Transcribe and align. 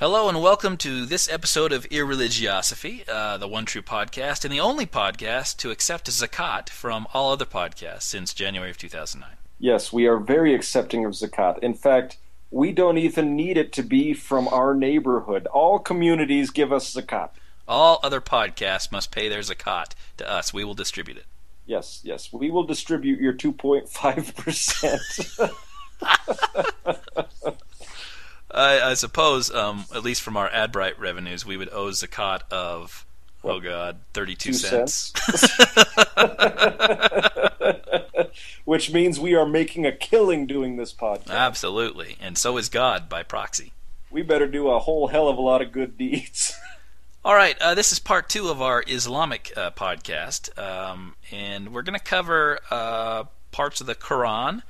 Hello 0.00 0.28
and 0.30 0.40
welcome 0.40 0.78
to 0.78 1.04
this 1.04 1.30
episode 1.30 1.74
of 1.74 1.86
Irreligiosophy, 1.90 3.06
uh, 3.06 3.36
the 3.36 3.46
one 3.46 3.66
true 3.66 3.82
podcast 3.82 4.46
and 4.46 4.50
the 4.50 4.58
only 4.58 4.86
podcast 4.86 5.58
to 5.58 5.70
accept 5.70 6.10
zakat 6.10 6.70
from 6.70 7.06
all 7.12 7.32
other 7.32 7.44
podcasts 7.44 8.04
since 8.04 8.32
January 8.32 8.70
of 8.70 8.78
2009. 8.78 9.36
Yes, 9.58 9.92
we 9.92 10.06
are 10.06 10.16
very 10.16 10.54
accepting 10.54 11.04
of 11.04 11.12
zakat. 11.12 11.58
In 11.58 11.74
fact, 11.74 12.16
we 12.50 12.72
don't 12.72 12.96
even 12.96 13.36
need 13.36 13.58
it 13.58 13.74
to 13.74 13.82
be 13.82 14.14
from 14.14 14.48
our 14.48 14.74
neighborhood. 14.74 15.46
All 15.48 15.78
communities 15.78 16.48
give 16.48 16.72
us 16.72 16.94
zakat. 16.94 17.28
All 17.68 18.00
other 18.02 18.22
podcasts 18.22 18.90
must 18.90 19.10
pay 19.10 19.28
their 19.28 19.40
zakat 19.40 19.92
to 20.16 20.26
us. 20.26 20.54
We 20.54 20.64
will 20.64 20.72
distribute 20.72 21.18
it. 21.18 21.26
Yes, 21.66 22.00
yes. 22.04 22.32
We 22.32 22.50
will 22.50 22.64
distribute 22.64 23.20
your 23.20 23.34
2.5%. 23.34 25.54
I, 28.52 28.90
I 28.90 28.94
suppose, 28.94 29.50
um, 29.50 29.84
at 29.94 30.02
least 30.02 30.22
from 30.22 30.36
our 30.36 30.48
AdBrite 30.50 30.98
revenues, 30.98 31.46
we 31.46 31.56
would 31.56 31.70
owe 31.72 31.88
zakat 31.88 32.40
of, 32.50 33.06
oh 33.44 33.60
god, 33.60 33.98
32 34.14 34.50
Two 34.50 34.54
cents. 34.54 35.12
Which 38.64 38.92
means 38.92 39.18
we 39.18 39.34
are 39.34 39.46
making 39.46 39.86
a 39.86 39.92
killing 39.92 40.46
doing 40.46 40.76
this 40.76 40.92
podcast. 40.92 41.30
Absolutely. 41.30 42.16
And 42.20 42.38
so 42.38 42.56
is 42.56 42.68
God 42.68 43.08
by 43.08 43.22
proxy. 43.22 43.72
We 44.10 44.22
better 44.22 44.46
do 44.46 44.70
a 44.70 44.78
whole 44.78 45.08
hell 45.08 45.28
of 45.28 45.38
a 45.38 45.42
lot 45.42 45.62
of 45.62 45.72
good 45.72 45.96
deeds. 45.96 46.56
All 47.24 47.34
right, 47.34 47.60
uh, 47.60 47.74
this 47.74 47.92
is 47.92 47.98
part 47.98 48.30
two 48.30 48.48
of 48.48 48.62
our 48.62 48.82
Islamic 48.86 49.52
uh, 49.54 49.70
podcast, 49.72 50.58
um, 50.58 51.16
and 51.30 51.70
we're 51.70 51.82
going 51.82 51.98
to 51.98 52.02
cover 52.02 52.60
uh, 52.70 53.24
parts 53.52 53.82
of 53.82 53.86
the 53.86 53.94
Quran. 53.94 54.62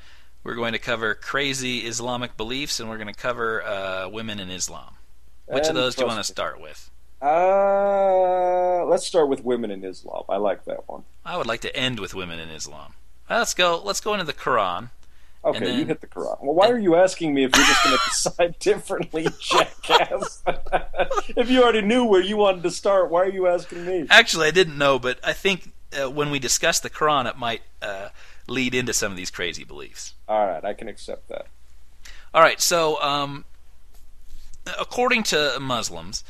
We're 0.42 0.54
going 0.54 0.72
to 0.72 0.78
cover 0.78 1.14
crazy 1.14 1.80
Islamic 1.80 2.36
beliefs, 2.36 2.80
and 2.80 2.88
we're 2.88 2.96
going 2.96 3.12
to 3.12 3.20
cover 3.20 3.62
uh, 3.62 4.08
women 4.08 4.40
in 4.40 4.50
Islam. 4.50 4.94
Which 5.46 5.66
of 5.68 5.74
those 5.74 5.94
do 5.94 6.02
you 6.02 6.08
want 6.08 6.24
to 6.24 6.24
start 6.32 6.60
with? 6.60 6.90
Uh, 7.20 8.84
let's 8.86 9.06
start 9.06 9.28
with 9.28 9.44
women 9.44 9.70
in 9.70 9.84
Islam. 9.84 10.22
I 10.28 10.36
like 10.36 10.64
that 10.64 10.88
one. 10.88 11.02
I 11.24 11.36
would 11.36 11.46
like 11.46 11.60
to 11.62 11.76
end 11.76 12.00
with 12.00 12.14
women 12.14 12.38
in 12.38 12.48
Islam. 12.48 12.94
Uh, 13.28 13.38
Let's 13.38 13.52
go. 13.54 13.80
Let's 13.84 14.00
go 14.00 14.14
into 14.14 14.24
the 14.24 14.32
Quran. 14.32 14.90
Okay, 15.44 15.58
then- 15.60 15.78
you 15.78 15.84
hit 15.86 16.00
the 16.00 16.06
Quran. 16.06 16.42
Well, 16.42 16.54
why 16.54 16.68
are 16.70 16.78
you 16.78 16.96
asking 16.96 17.34
me 17.34 17.44
if 17.44 17.54
you're 17.54 17.64
just 17.66 17.84
going 17.84 17.96
to 17.98 18.02
decide 18.08 18.58
differently, 18.58 19.26
jackass? 19.38 20.42
if 21.36 21.50
you 21.50 21.62
already 21.62 21.82
knew 21.82 22.04
where 22.04 22.22
you 22.22 22.36
wanted 22.38 22.62
to 22.62 22.70
start, 22.70 23.10
why 23.10 23.22
are 23.22 23.30
you 23.30 23.46
asking 23.46 23.84
me? 23.84 24.06
Actually, 24.08 24.48
I 24.48 24.50
didn't 24.52 24.78
know, 24.78 24.98
but 24.98 25.18
I 25.24 25.32
think 25.32 25.72
uh, 26.00 26.10
when 26.10 26.30
we 26.30 26.38
discuss 26.38 26.80
the 26.80 26.90
Quran, 26.90 27.28
it 27.28 27.36
might 27.36 27.62
uh, 27.82 28.08
lead 28.50 28.74
into 28.74 28.92
some 28.92 29.10
of 29.10 29.16
these 29.16 29.30
crazy 29.30 29.64
beliefs. 29.64 30.14
All 30.28 30.46
right, 30.46 30.64
I 30.64 30.74
can 30.74 30.88
accept 30.88 31.28
that. 31.28 31.46
All 32.34 32.42
right, 32.42 32.60
so 32.60 33.00
um, 33.02 33.44
according 34.78 35.22
to 35.24 35.58
Muslims, 35.60 36.24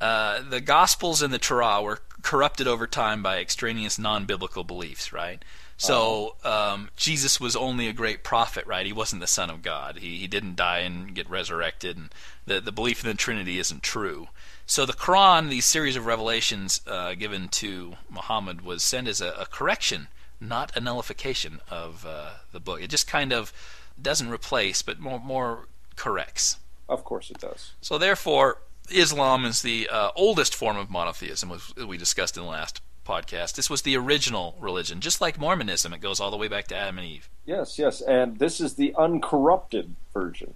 uh, 0.00 0.42
the 0.48 0.60
Gospels 0.60 1.22
and 1.22 1.32
the 1.32 1.38
Torah 1.38 1.80
were 1.80 2.00
corrupted 2.22 2.66
over 2.66 2.86
time 2.86 3.22
by 3.22 3.38
extraneous 3.38 3.98
non-biblical 3.98 4.64
beliefs, 4.64 5.12
right? 5.12 5.42
So 5.76 6.36
um, 6.44 6.90
Jesus 6.96 7.40
was 7.40 7.56
only 7.56 7.88
a 7.88 7.92
great 7.92 8.22
prophet, 8.22 8.64
right? 8.66 8.86
He 8.86 8.92
wasn't 8.92 9.20
the 9.20 9.26
Son 9.26 9.50
of 9.50 9.62
God. 9.62 9.98
He 9.98 10.18
he 10.18 10.28
didn't 10.28 10.54
die 10.54 10.78
and 10.78 11.12
get 11.12 11.28
resurrected, 11.28 11.96
and 11.96 12.14
the 12.46 12.60
the 12.60 12.70
belief 12.70 13.02
in 13.02 13.10
the 13.10 13.16
Trinity 13.16 13.58
isn't 13.58 13.82
true. 13.82 14.28
So 14.64 14.86
the 14.86 14.92
Quran, 14.92 15.50
these 15.50 15.64
series 15.64 15.96
of 15.96 16.06
revelations 16.06 16.82
uh, 16.86 17.14
given 17.14 17.48
to 17.48 17.94
Muhammad, 18.08 18.60
was 18.60 18.84
sent 18.84 19.08
as 19.08 19.20
a, 19.20 19.32
a 19.32 19.46
correction, 19.46 20.06
not 20.42 20.76
a 20.76 20.80
nullification 20.80 21.60
of 21.70 22.04
uh, 22.06 22.30
the 22.52 22.60
book. 22.60 22.82
It 22.82 22.90
just 22.90 23.06
kind 23.06 23.32
of 23.32 23.52
doesn't 24.00 24.28
replace, 24.28 24.82
but 24.82 24.98
more 24.98 25.20
more 25.20 25.68
corrects. 25.96 26.58
Of 26.88 27.04
course 27.04 27.30
it 27.30 27.38
does. 27.38 27.72
So 27.80 27.98
therefore, 27.98 28.58
Islam 28.90 29.44
is 29.44 29.62
the 29.62 29.88
uh, 29.90 30.10
oldest 30.16 30.54
form 30.54 30.76
of 30.76 30.90
monotheism, 30.90 31.52
as 31.52 31.74
we 31.86 31.96
discussed 31.96 32.36
in 32.36 32.42
the 32.42 32.48
last 32.48 32.80
podcast. 33.06 33.54
This 33.54 33.70
was 33.70 33.82
the 33.82 33.96
original 33.96 34.56
religion, 34.60 35.00
just 35.00 35.20
like 35.20 35.38
Mormonism. 35.38 35.92
It 35.92 36.00
goes 36.00 36.20
all 36.20 36.30
the 36.30 36.36
way 36.36 36.48
back 36.48 36.66
to 36.68 36.76
Adam 36.76 36.98
and 36.98 37.06
Eve. 37.06 37.28
Yes, 37.44 37.78
yes, 37.78 38.00
and 38.00 38.38
this 38.38 38.60
is 38.60 38.74
the 38.74 38.94
uncorrupted 38.96 39.94
version. 40.12 40.54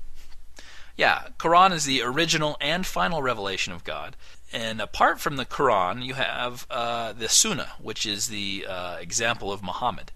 Yeah, 0.96 1.28
Quran 1.38 1.72
is 1.72 1.84
the 1.84 2.02
original 2.02 2.56
and 2.60 2.86
final 2.86 3.22
revelation 3.22 3.72
of 3.72 3.84
God. 3.84 4.16
And 4.52 4.80
apart 4.80 5.20
from 5.20 5.36
the 5.36 5.44
Quran, 5.44 6.04
you 6.04 6.14
have 6.14 6.66
uh, 6.70 7.12
the 7.12 7.28
Sunnah, 7.28 7.72
which 7.80 8.06
is 8.06 8.28
the 8.28 8.66
uh, 8.68 8.96
example 8.96 9.52
of 9.52 9.62
Muhammad, 9.62 10.12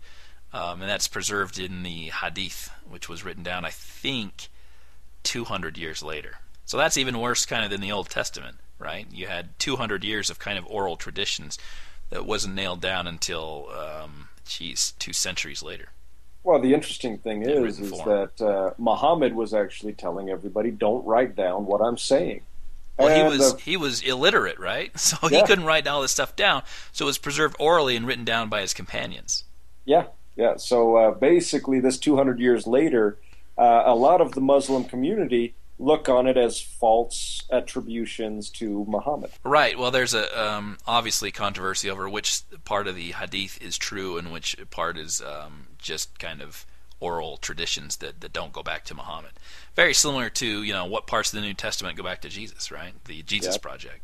um, 0.53 0.81
and 0.81 0.91
that's 0.91 1.09
preserved 1.09 1.59
in 1.59 1.83
the 1.83 2.11
Hadith, 2.11 2.71
which 2.89 3.09
was 3.09 3.25
written 3.25 3.43
down, 3.43 3.65
I 3.65 3.71
think, 3.71 4.49
200 5.25 5.77
years 5.77 6.03
later. 6.03 6.37
So 6.65 6.77
that's 6.77 6.97
even 6.97 7.19
worse, 7.19 7.45
kind 7.45 7.65
of, 7.65 7.71
than 7.71 7.81
the 7.81 7.93
Old 7.93 8.09
Testament, 8.09 8.59
right? 8.79 9.07
You 9.11 9.27
had 9.27 9.59
200 9.59 10.05
years 10.05 10.31
of 10.31 10.39
kind 10.39 10.59
of 10.59 10.67
oral 10.67 10.97
traditions 10.97 11.59
that 12.11 12.25
wasn't 12.25 12.55
nailed 12.55 12.81
down 12.81 13.07
until, 13.07 13.69
um, 13.71 14.29
geez, 14.47 14.93
two 14.99 15.13
centuries 15.13 15.63
later. 15.63 15.89
Well, 16.43 16.61
the 16.61 16.73
interesting 16.73 17.19
thing 17.19 17.43
is, 17.43 17.81
is 17.81 17.91
form. 17.91 18.09
that 18.09 18.45
uh, 18.45 18.71
Muhammad 18.79 19.35
was 19.35 19.53
actually 19.53 19.93
telling 19.93 20.31
everybody, 20.31 20.71
"Don't 20.71 21.05
write 21.05 21.37
down 21.37 21.67
what 21.67 21.81
I'm 21.81 21.99
saying." 21.99 22.41
Well, 22.99 23.15
he 23.17 23.23
was 23.23 23.55
uh, 23.55 23.57
he 23.57 23.77
was 23.77 24.03
illiterate, 24.03 24.59
right? 24.59 24.91
So 24.99 25.17
he 25.29 25.37
Yeah. 25.37 25.47
couldn't 25.47 25.65
write 25.65 25.87
all 25.87 26.03
this 26.03 26.13
stuff 26.13 26.37
down. 26.37 26.63
So 26.93 27.05
it 27.05 27.07
was 27.07 27.19
preserved 27.19 27.57
orally 27.59 27.97
and 27.97 28.07
written 28.07 28.25
down 28.25 28.49
by 28.49 28.61
his 28.61 28.75
companions. 28.75 29.45
Yeah, 29.87 30.07
yeah. 30.37 30.57
So 30.57 30.97
uh, 30.97 31.11
basically, 31.13 31.81
this 31.81 31.99
200 31.99 32.39
years 32.39 32.67
later, 32.67 33.17
uh, 33.57 33.83
a 33.87 33.95
lot 33.95 34.21
of 34.21 34.33
the 34.33 34.41
Muslim 34.41 34.85
community 34.85 35.55
look 35.79 36.11
on 36.11 36.27
it 36.27 36.37
as 36.37 36.61
false 36.61 37.43
attributions 37.51 38.51
to 38.51 38.85
Muhammad. 38.87 39.31
Right. 39.45 39.79
Well, 39.79 39.91
there's 39.91 40.13
a 40.13 40.39
um, 40.39 40.77
obviously 40.87 41.31
controversy 41.33 41.89
over 41.89 42.07
which 42.07 42.43
part 42.65 42.87
of 42.87 42.95
the 42.97 43.13
hadith 43.13 43.61
is 43.63 43.79
true 43.79 44.19
and 44.19 44.31
which 44.31 44.55
part 44.71 44.99
is 44.99 45.23
um, 45.23 45.69
just 45.79 46.19
kind 46.19 46.43
of 46.43 46.67
oral 47.01 47.39
traditions 47.39 47.97
that, 47.97 48.21
that 48.21 48.33
don't 48.33 48.53
go 48.53 48.63
back 48.63 48.85
to 48.85 48.95
Muhammad. 48.95 49.33
Very 49.75 49.95
similar 49.95 50.31
to 50.31 50.63
you 50.63 50.73
know 50.73 50.85
what 50.85 51.07
parts 51.07 51.33
of 51.33 51.41
the 51.41 51.47
New 51.47 51.55
Testament 51.55 51.97
go 51.97 52.03
back 52.03 52.21
to 52.23 52.29
Jesus, 52.29 52.71
right? 52.71 52.93
The 53.07 53.23
Jesus 53.23 53.55
Yep. 53.55 53.63
Project. 53.63 54.01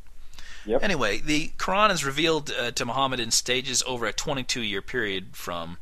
Yep. 0.64 0.82
Anyway, 0.82 1.20
the 1.20 1.52
Quran 1.58 1.92
is 1.92 2.04
revealed 2.04 2.50
uh, 2.50 2.72
to 2.72 2.84
Muhammad 2.84 3.20
in 3.20 3.30
stages 3.30 3.84
over 3.86 4.04
a 4.06 4.12
22-year 4.12 4.82
period, 4.82 5.36
from 5.36 5.78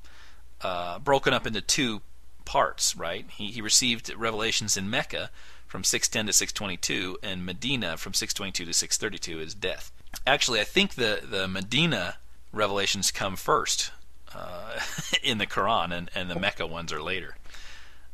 uh, 0.61 0.99
broken 0.99 1.33
up 1.33 1.47
into 1.47 1.63
two 1.63 2.03
parts. 2.45 2.97
Right? 2.97 3.27
He 3.31 3.47
he 3.47 3.63
received 3.63 4.13
revelations 4.15 4.77
in 4.77 4.91
Mecca 4.91 5.31
from 5.67 5.85
610 5.85 6.27
to 6.27 6.33
622, 6.33 7.19
and 7.23 7.47
Medina 7.47 7.97
from 7.97 8.13
622 8.15 8.67
to 8.67 8.73
632 8.73 9.41
is 9.41 9.55
death. 9.55 9.91
Actually, 10.27 10.61
I 10.61 10.65
think 10.65 10.95
the 10.95 11.21
the 11.23 11.49
Medina 11.49 12.17
revelations 12.53 13.11
come 13.11 13.37
first 13.37 13.91
uh, 14.34 14.81
in 15.22 15.39
the 15.39 15.47
Quran, 15.47 15.93
and, 15.97 16.11
and 16.15 16.31
the 16.31 16.39
Mecca 16.39 16.67
ones 16.67 16.93
are 16.93 17.03
later. 17.03 17.37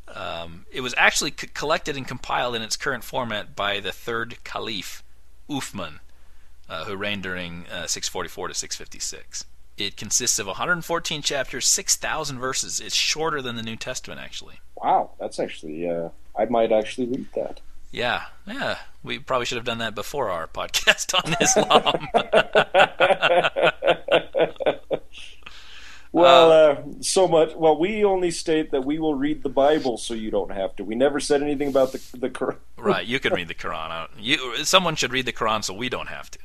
Um, 0.08 0.66
it 0.72 0.80
was 0.80 0.94
actually 0.96 1.32
c- 1.36 1.48
collected 1.54 1.96
and 1.96 2.06
compiled 2.06 2.56
in 2.56 2.62
its 2.62 2.76
current 2.76 3.04
format 3.04 3.54
by 3.54 3.80
the 3.80 3.92
third 3.92 4.42
Caliph, 4.44 5.02
Uthman, 5.48 6.00
uh, 6.68 6.84
who 6.84 6.96
reigned 6.96 7.22
during 7.22 7.66
uh, 7.66 7.86
644 7.86 8.48
to 8.48 8.54
656. 8.54 9.44
It 9.78 9.96
consists 9.96 10.38
of 10.38 10.46
114 10.46 11.22
chapters, 11.22 11.66
6,000 11.66 12.38
verses. 12.38 12.80
It's 12.80 12.94
shorter 12.94 13.40
than 13.40 13.56
the 13.56 13.62
New 13.62 13.76
Testament, 13.76 14.20
actually. 14.20 14.60
Wow, 14.76 15.10
that's 15.18 15.38
actually. 15.38 15.88
Uh, 15.88 16.10
I 16.36 16.44
might 16.46 16.72
actually 16.72 17.06
read 17.06 17.26
that. 17.34 17.60
Yeah, 17.90 18.24
yeah. 18.46 18.78
We 19.02 19.18
probably 19.18 19.46
should 19.46 19.56
have 19.56 19.64
done 19.64 19.78
that 19.78 19.94
before 19.94 20.30
our 20.30 20.46
podcast 20.52 21.14
on 21.14 21.34
Islam. 21.40 22.08
Well, 26.12 26.50
uh, 26.50 26.76
so 27.02 27.28
much. 27.28 27.54
Well, 27.54 27.78
we 27.78 28.04
only 28.04 28.32
state 28.32 28.72
that 28.72 28.84
we 28.84 28.98
will 28.98 29.14
read 29.14 29.44
the 29.44 29.48
Bible, 29.48 29.96
so 29.96 30.12
you 30.12 30.30
don't 30.30 30.50
have 30.50 30.74
to. 30.76 30.84
We 30.84 30.96
never 30.96 31.20
said 31.20 31.40
anything 31.42 31.68
about 31.68 31.92
the 31.92 32.02
the 32.16 32.30
Quran. 32.30 32.56
right, 32.76 33.06
you 33.06 33.20
can 33.20 33.32
read 33.32 33.48
the 33.48 33.54
Quran. 33.54 33.90
Uh, 33.90 34.06
You, 34.18 34.64
someone 34.64 34.96
should 34.96 35.12
read 35.12 35.26
the 35.26 35.32
Quran 35.32 35.62
so 35.62 35.72
we 35.72 35.88
don't 35.88 36.08
have 36.08 36.30
to. 36.32 36.38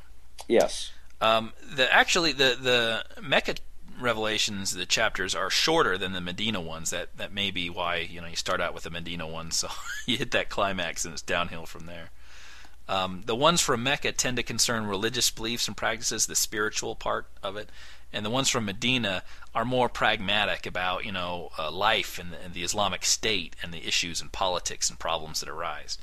Yes. 0.48 0.92
Um, 1.20 1.54
the 1.76 1.92
actually 1.92 2.32
the 2.32 2.58
the 2.62 3.22
Mecca 3.22 3.56
revelations, 4.00 4.76
the 4.76 4.86
chapters 4.86 5.34
are 5.34 5.50
shorter 5.50 5.98
than 5.98 6.14
the 6.14 6.22
Medina 6.22 6.62
ones. 6.62 6.92
That 6.92 7.18
that 7.18 7.34
may 7.34 7.50
be 7.50 7.68
why 7.70 7.98
you 7.98 8.22
know 8.22 8.28
you 8.28 8.36
start 8.36 8.62
out 8.62 8.76
with 8.76 8.84
the 8.84 8.92
Medina 8.92 9.26
one, 9.26 9.50
so 9.50 9.70
you 10.06 10.18
hit 10.18 10.30
that 10.32 10.50
climax 10.50 11.06
and 11.06 11.14
it's 11.14 11.24
downhill 11.24 11.66
from 11.66 11.88
there. 11.88 12.12
Um, 12.88 13.24
the 13.26 13.36
ones 13.36 13.62
from 13.62 13.82
Mecca 13.82 14.12
tend 14.12 14.38
to 14.38 14.44
concern 14.44 14.86
religious 14.86 15.32
beliefs 15.32 15.68
and 15.68 15.76
practices, 15.76 16.28
the 16.28 16.36
spiritual 16.36 16.96
part 16.96 17.26
of 17.42 17.58
it, 17.58 17.70
and 18.14 18.26
the 18.26 18.30
ones 18.30 18.50
from 18.50 18.66
Medina 18.66 19.24
are 19.54 19.66
more 19.66 19.90
pragmatic 19.90 20.66
about 20.66 21.06
you 21.06 21.12
know 21.12 21.50
uh, 21.58 21.72
life 21.72 22.20
and 22.20 22.32
the, 22.32 22.42
and 22.42 22.54
the 22.54 22.64
Islamic 22.64 23.06
State 23.06 23.56
and 23.62 23.74
the 23.74 23.88
issues 23.88 24.22
and 24.22 24.32
politics 24.32 24.90
and 24.90 25.00
problems 25.00 25.40
that 25.40 25.50
arise. 25.50 25.98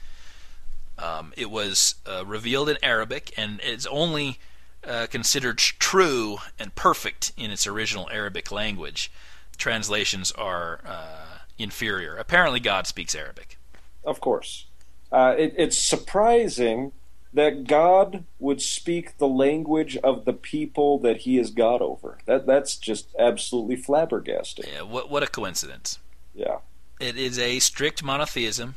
Um, 0.98 1.32
it 1.36 1.50
was 1.50 1.96
uh, 2.06 2.24
revealed 2.24 2.68
in 2.68 2.76
Arabic 2.82 3.32
and 3.36 3.60
it's 3.62 3.86
only 3.86 4.38
uh, 4.86 5.06
considered 5.06 5.58
true 5.58 6.38
and 6.58 6.74
perfect 6.74 7.32
in 7.36 7.50
its 7.50 7.66
original 7.66 8.08
Arabic 8.10 8.50
language. 8.50 9.10
Translations 9.56 10.32
are 10.32 10.80
uh, 10.84 11.38
inferior. 11.58 12.16
Apparently, 12.16 12.60
God 12.60 12.86
speaks 12.86 13.14
Arabic. 13.14 13.58
Of 14.04 14.20
course. 14.20 14.66
Uh, 15.10 15.34
it, 15.38 15.54
it's 15.56 15.78
surprising 15.78 16.92
that 17.34 17.64
God 17.66 18.24
would 18.38 18.60
speak 18.60 19.18
the 19.18 19.28
language 19.28 19.96
of 19.98 20.24
the 20.24 20.32
people 20.32 20.98
that 20.98 21.18
He 21.18 21.38
is 21.38 21.50
God 21.50 21.80
over. 21.80 22.18
That 22.26 22.46
that's 22.46 22.76
just 22.76 23.08
absolutely 23.18 23.76
flabbergasting. 23.76 24.72
Yeah, 24.72 24.82
what 24.82 25.10
what 25.10 25.22
a 25.22 25.26
coincidence. 25.26 25.98
Yeah. 26.34 26.58
It 27.00 27.16
is 27.16 27.38
a 27.38 27.58
strict 27.58 28.02
monotheism. 28.02 28.76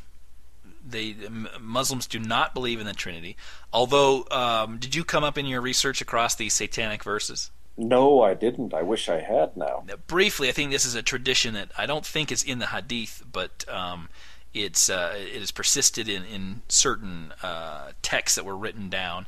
They 0.87 1.15
Muslims 1.59 2.07
do 2.07 2.19
not 2.19 2.53
believe 2.53 2.79
in 2.79 2.85
the 2.85 2.93
Trinity. 2.93 3.37
Although, 3.73 4.25
um, 4.31 4.77
did 4.77 4.95
you 4.95 5.03
come 5.03 5.23
up 5.23 5.37
in 5.37 5.45
your 5.45 5.61
research 5.61 6.01
across 6.01 6.35
these 6.35 6.53
satanic 6.53 7.03
verses? 7.03 7.51
No, 7.77 8.21
I 8.21 8.35
didn't. 8.35 8.73
I 8.73 8.83
wish 8.83 9.09
I 9.09 9.19
had 9.19 9.57
now. 9.57 9.83
Now, 9.85 9.95
briefly, 10.07 10.47
I 10.47 10.53
think 10.53 10.71
this 10.71 10.85
is 10.85 10.95
a 10.95 11.03
tradition 11.03 11.55
that 11.55 11.71
I 11.77 11.85
don't 11.85 12.05
think 12.05 12.31
is 12.31 12.41
in 12.41 12.59
the 12.59 12.67
Hadith, 12.67 13.23
but 13.29 13.65
um, 13.67 14.07
it's 14.55 14.89
uh, 14.89 15.13
it 15.17 15.39
has 15.39 15.51
persisted 15.51 16.07
in 16.07 16.23
in 16.23 16.61
certain 16.69 17.33
uh, 17.43 17.91
texts 18.01 18.35
that 18.35 18.45
were 18.45 18.57
written 18.57 18.89
down. 18.89 19.27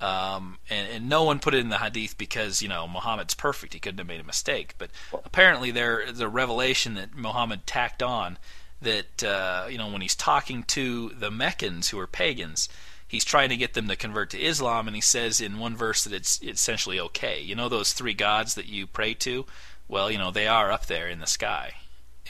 Um, 0.00 0.58
and, 0.70 0.88
and, 0.92 1.08
no 1.08 1.24
one 1.24 1.40
put 1.40 1.54
it 1.54 1.58
in 1.58 1.70
the 1.70 1.78
hadith 1.78 2.16
because 2.16 2.62
you 2.62 2.68
know 2.68 2.86
Muhammad's 2.86 3.34
perfect; 3.34 3.74
he 3.74 3.80
couldn't 3.80 3.98
have 3.98 4.06
made 4.06 4.20
a 4.20 4.24
mistake. 4.24 4.74
But 4.78 4.90
apparently, 5.12 5.72
there's 5.72 6.20
a 6.20 6.28
revelation 6.28 6.94
that 6.94 7.16
Muhammad 7.16 7.66
tacked 7.66 8.00
on 8.02 8.38
that 8.80 9.24
uh, 9.24 9.66
you 9.68 9.76
know 9.76 9.90
when 9.90 10.00
he's 10.00 10.14
talking 10.14 10.62
to 10.64 11.10
the 11.10 11.32
Meccans 11.32 11.88
who 11.88 11.98
are 11.98 12.06
pagans, 12.06 12.68
he's 13.08 13.24
trying 13.24 13.48
to 13.48 13.56
get 13.56 13.74
them 13.74 13.88
to 13.88 13.96
convert 13.96 14.30
to 14.30 14.40
Islam, 14.40 14.86
and 14.86 14.94
he 14.94 15.02
says 15.02 15.40
in 15.40 15.58
one 15.58 15.76
verse 15.76 16.04
that 16.04 16.12
it's 16.12 16.40
essentially 16.42 17.00
okay. 17.00 17.40
You 17.40 17.56
know 17.56 17.68
those 17.68 17.92
three 17.92 18.14
gods 18.14 18.54
that 18.54 18.66
you 18.66 18.86
pray 18.86 19.14
to? 19.14 19.46
Well, 19.88 20.12
you 20.12 20.18
know 20.18 20.30
they 20.30 20.46
are 20.46 20.70
up 20.70 20.86
there 20.86 21.08
in 21.08 21.18
the 21.18 21.26
sky, 21.26 21.72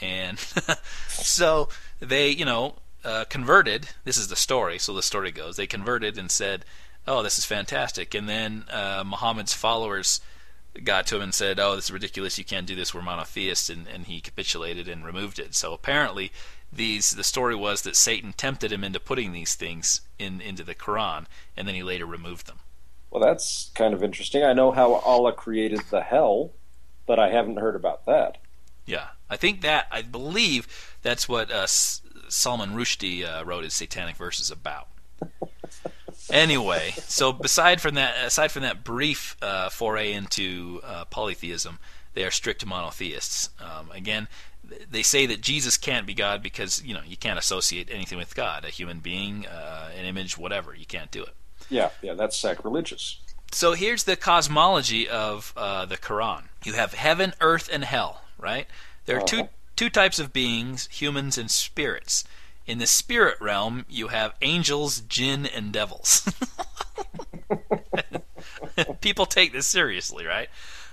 and 0.01 0.39
so 1.07 1.69
they 1.99 2.29
you 2.29 2.45
know 2.45 2.75
uh, 3.03 3.25
converted. 3.29 3.89
This 4.03 4.17
is 4.17 4.27
the 4.27 4.35
story. 4.35 4.79
So 4.79 4.93
the 4.93 5.01
story 5.01 5.31
goes: 5.31 5.55
they 5.55 5.67
converted 5.67 6.17
and 6.17 6.31
said, 6.31 6.65
"Oh, 7.07 7.23
this 7.23 7.37
is 7.37 7.45
fantastic," 7.45 8.13
and 8.13 8.27
then 8.27 8.65
uh, 8.69 9.03
Muhammad's 9.05 9.53
followers 9.53 10.21
got 10.83 11.07
to 11.07 11.17
him 11.17 11.21
and 11.21 11.33
said, 11.33 11.59
"Oh, 11.59 11.75
this 11.75 11.85
is 11.85 11.91
ridiculous. 11.91 12.37
You 12.37 12.45
can't 12.45 12.67
do 12.67 12.75
this. 12.75 12.93
We're 12.93 13.01
monotheists," 13.01 13.69
and, 13.69 13.87
and 13.87 14.05
he 14.05 14.21
capitulated 14.21 14.87
and 14.87 15.05
removed 15.05 15.39
it. 15.39 15.55
So 15.55 15.73
apparently, 15.73 16.31
these 16.71 17.11
the 17.11 17.23
story 17.23 17.55
was 17.55 17.81
that 17.81 17.95
Satan 17.95 18.33
tempted 18.33 18.71
him 18.71 18.83
into 18.83 18.99
putting 18.99 19.31
these 19.31 19.55
things 19.55 20.01
in 20.17 20.41
into 20.41 20.63
the 20.63 20.75
Quran, 20.75 21.25
and 21.55 21.67
then 21.67 21.75
he 21.75 21.83
later 21.83 22.05
removed 22.05 22.47
them. 22.47 22.59
Well, 23.11 23.21
that's 23.21 23.71
kind 23.73 23.93
of 23.93 24.03
interesting. 24.03 24.43
I 24.43 24.53
know 24.53 24.71
how 24.71 24.95
Allah 24.95 25.33
created 25.33 25.81
the 25.89 26.01
hell, 26.01 26.51
but 27.07 27.17
I 27.17 27.29
haven't 27.29 27.57
heard 27.57 27.75
about 27.75 28.05
that. 28.05 28.37
Yeah, 28.89 29.09
I 29.29 29.37
think 29.37 29.61
that 29.61 29.85
I 29.91 30.01
believe 30.01 30.97
that's 31.03 31.29
what 31.29 31.51
uh, 31.51 31.67
Salman 31.67 32.71
Rushdie 32.71 33.23
uh, 33.23 33.45
wrote 33.45 33.63
his 33.63 33.75
Satanic 33.75 34.15
Verses 34.15 34.49
about. 34.49 34.87
anyway, 36.31 36.93
so 36.97 37.37
aside 37.43 37.81
from 37.81 37.93
that, 37.93 38.15
aside 38.25 38.51
from 38.51 38.63
that 38.63 38.83
brief 38.83 39.37
uh, 39.43 39.69
foray 39.69 40.11
into 40.11 40.81
uh, 40.83 41.05
polytheism, 41.05 41.77
they 42.15 42.23
are 42.23 42.31
strict 42.31 42.65
monotheists. 42.65 43.49
Um, 43.59 43.91
again, 43.91 44.27
they 44.89 45.03
say 45.03 45.27
that 45.27 45.41
Jesus 45.41 45.77
can't 45.77 46.07
be 46.07 46.15
God 46.15 46.41
because 46.41 46.83
you 46.83 46.95
know 46.95 47.01
you 47.05 47.15
can't 47.15 47.37
associate 47.37 47.89
anything 47.91 48.17
with 48.17 48.33
God, 48.33 48.65
a 48.65 48.69
human 48.69 49.01
being, 49.01 49.45
uh, 49.45 49.91
an 49.95 50.05
image, 50.05 50.35
whatever. 50.35 50.73
You 50.73 50.87
can't 50.87 51.11
do 51.11 51.21
it. 51.21 51.35
Yeah, 51.69 51.91
yeah, 52.01 52.15
that's 52.15 52.35
sacrilegious. 52.35 53.19
So 53.51 53.73
here's 53.73 54.05
the 54.05 54.15
cosmology 54.15 55.07
of 55.07 55.53
uh, 55.55 55.85
the 55.85 55.97
Quran. 55.97 56.45
You 56.63 56.73
have 56.73 56.93
heaven, 56.93 57.33
earth, 57.39 57.69
and 57.71 57.83
hell. 57.83 58.21
Right? 58.39 58.67
There 59.05 59.17
are 59.17 59.25
two 59.25 59.49
two 59.75 59.89
types 59.89 60.19
of 60.19 60.33
beings: 60.33 60.87
humans 60.91 61.37
and 61.37 61.51
spirits. 61.51 62.23
In 62.65 62.77
the 62.77 62.87
spirit 62.87 63.37
realm, 63.41 63.85
you 63.89 64.09
have 64.09 64.35
angels, 64.43 64.99
jinn, 65.01 65.47
and 65.47 65.73
devils. 65.73 66.31
People 69.01 69.25
take 69.25 69.53
this 69.53 69.65
seriously, 69.65 70.25
right? 70.25 70.49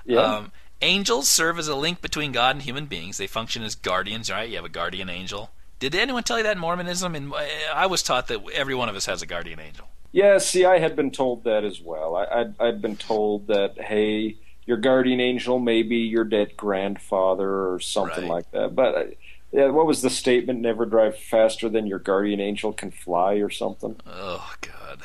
Yeah. 0.06 0.20
Um, 0.20 0.52
angels 0.80 1.28
serve 1.28 1.58
as 1.58 1.68
a 1.68 1.76
link 1.76 2.00
between 2.00 2.32
God 2.32 2.56
and 2.56 2.62
human 2.62 2.86
beings. 2.86 3.18
They 3.18 3.26
function 3.26 3.62
as 3.62 3.74
guardians, 3.74 4.30
right? 4.30 4.48
You 4.48 4.56
have 4.56 4.64
a 4.64 4.70
guardian 4.70 5.10
angel. 5.10 5.50
Did 5.78 5.94
anyone 5.94 6.22
tell 6.22 6.38
you 6.38 6.44
that 6.44 6.56
in 6.56 6.58
Mormonism? 6.58 7.14
And 7.14 7.32
I 7.74 7.86
was 7.86 8.02
taught 8.02 8.28
that 8.28 8.40
every 8.54 8.74
one 8.74 8.88
of 8.88 8.96
us 8.96 9.06
has 9.06 9.20
a 9.20 9.26
guardian 9.26 9.60
angel. 9.60 9.88
Yeah, 10.12 10.38
see, 10.38 10.64
I 10.64 10.78
had 10.78 10.96
been 10.96 11.10
told 11.10 11.44
that 11.44 11.64
as 11.64 11.80
well. 11.80 12.16
I, 12.16 12.38
would 12.38 12.54
I'd 12.58 12.80
been 12.80 12.96
told 12.96 13.48
that, 13.48 13.78
hey, 13.78 14.36
your 14.66 14.76
guardian 14.76 15.20
angel 15.20 15.58
may 15.58 15.82
be 15.82 15.98
your 15.98 16.24
dead 16.24 16.56
grandfather 16.56 17.72
or 17.72 17.80
something 17.80 18.24
right. 18.24 18.30
like 18.30 18.50
that. 18.50 18.74
But 18.74 18.94
uh, 18.94 19.04
yeah, 19.52 19.68
what 19.68 19.86
was 19.86 20.02
the 20.02 20.10
statement? 20.10 20.60
Never 20.60 20.84
drive 20.84 21.16
faster 21.16 21.68
than 21.68 21.86
your 21.86 22.00
guardian 22.00 22.40
angel 22.40 22.72
can 22.72 22.90
fly, 22.90 23.34
or 23.34 23.50
something. 23.50 23.96
Oh 24.06 24.52
God. 24.60 25.00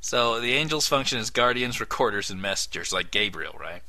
So 0.00 0.40
the 0.40 0.54
angels 0.54 0.86
function 0.86 1.18
as 1.18 1.30
guardians, 1.30 1.80
recorders, 1.80 2.30
and 2.30 2.40
messengers, 2.40 2.92
like 2.92 3.10
Gabriel, 3.10 3.56
right? 3.60 3.82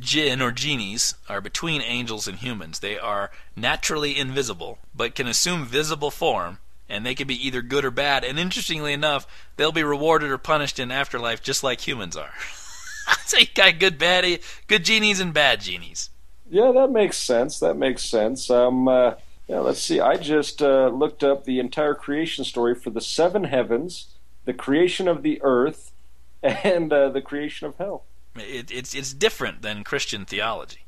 Jinn 0.00 0.42
or 0.42 0.50
genies 0.50 1.14
are 1.28 1.40
between 1.40 1.80
angels 1.80 2.26
and 2.26 2.38
humans. 2.38 2.80
They 2.80 2.98
are 2.98 3.30
naturally 3.54 4.18
invisible, 4.18 4.78
but 4.94 5.14
can 5.14 5.28
assume 5.28 5.64
visible 5.64 6.10
form, 6.10 6.58
and 6.88 7.06
they 7.06 7.14
can 7.14 7.28
be 7.28 7.46
either 7.46 7.62
good 7.62 7.84
or 7.84 7.92
bad. 7.92 8.24
And 8.24 8.38
interestingly 8.38 8.92
enough, 8.92 9.26
they'll 9.56 9.72
be 9.72 9.84
rewarded 9.84 10.30
or 10.30 10.38
punished 10.38 10.78
in 10.78 10.90
afterlife 10.90 11.40
just 11.40 11.62
like 11.62 11.86
humans 11.86 12.16
are. 12.16 12.34
so 13.26 13.38
you 13.38 13.46
got 13.54 13.78
good 13.78 13.98
bad, 13.98 14.40
good 14.66 14.84
genies 14.84 15.20
and 15.20 15.32
bad 15.32 15.60
genies. 15.60 16.10
Yeah, 16.48 16.72
that 16.72 16.90
makes 16.90 17.16
sense. 17.16 17.58
That 17.58 17.76
makes 17.76 18.02
sense. 18.02 18.50
Um, 18.50 18.88
uh, 18.88 19.14
yeah, 19.48 19.60
let's 19.60 19.80
see. 19.80 20.00
I 20.00 20.16
just 20.16 20.62
uh, 20.62 20.88
looked 20.88 21.22
up 21.22 21.44
the 21.44 21.58
entire 21.58 21.94
creation 21.94 22.44
story 22.44 22.74
for 22.74 22.90
the 22.90 23.00
seven 23.00 23.44
heavens, 23.44 24.08
the 24.44 24.52
creation 24.52 25.08
of 25.08 25.22
the 25.22 25.40
earth, 25.42 25.92
and 26.42 26.92
uh, 26.92 27.08
the 27.08 27.20
creation 27.20 27.66
of 27.66 27.76
hell. 27.76 28.04
It, 28.36 28.70
it's 28.70 28.94
it's 28.94 29.12
different 29.12 29.62
than 29.62 29.82
Christian 29.82 30.24
theology. 30.24 30.80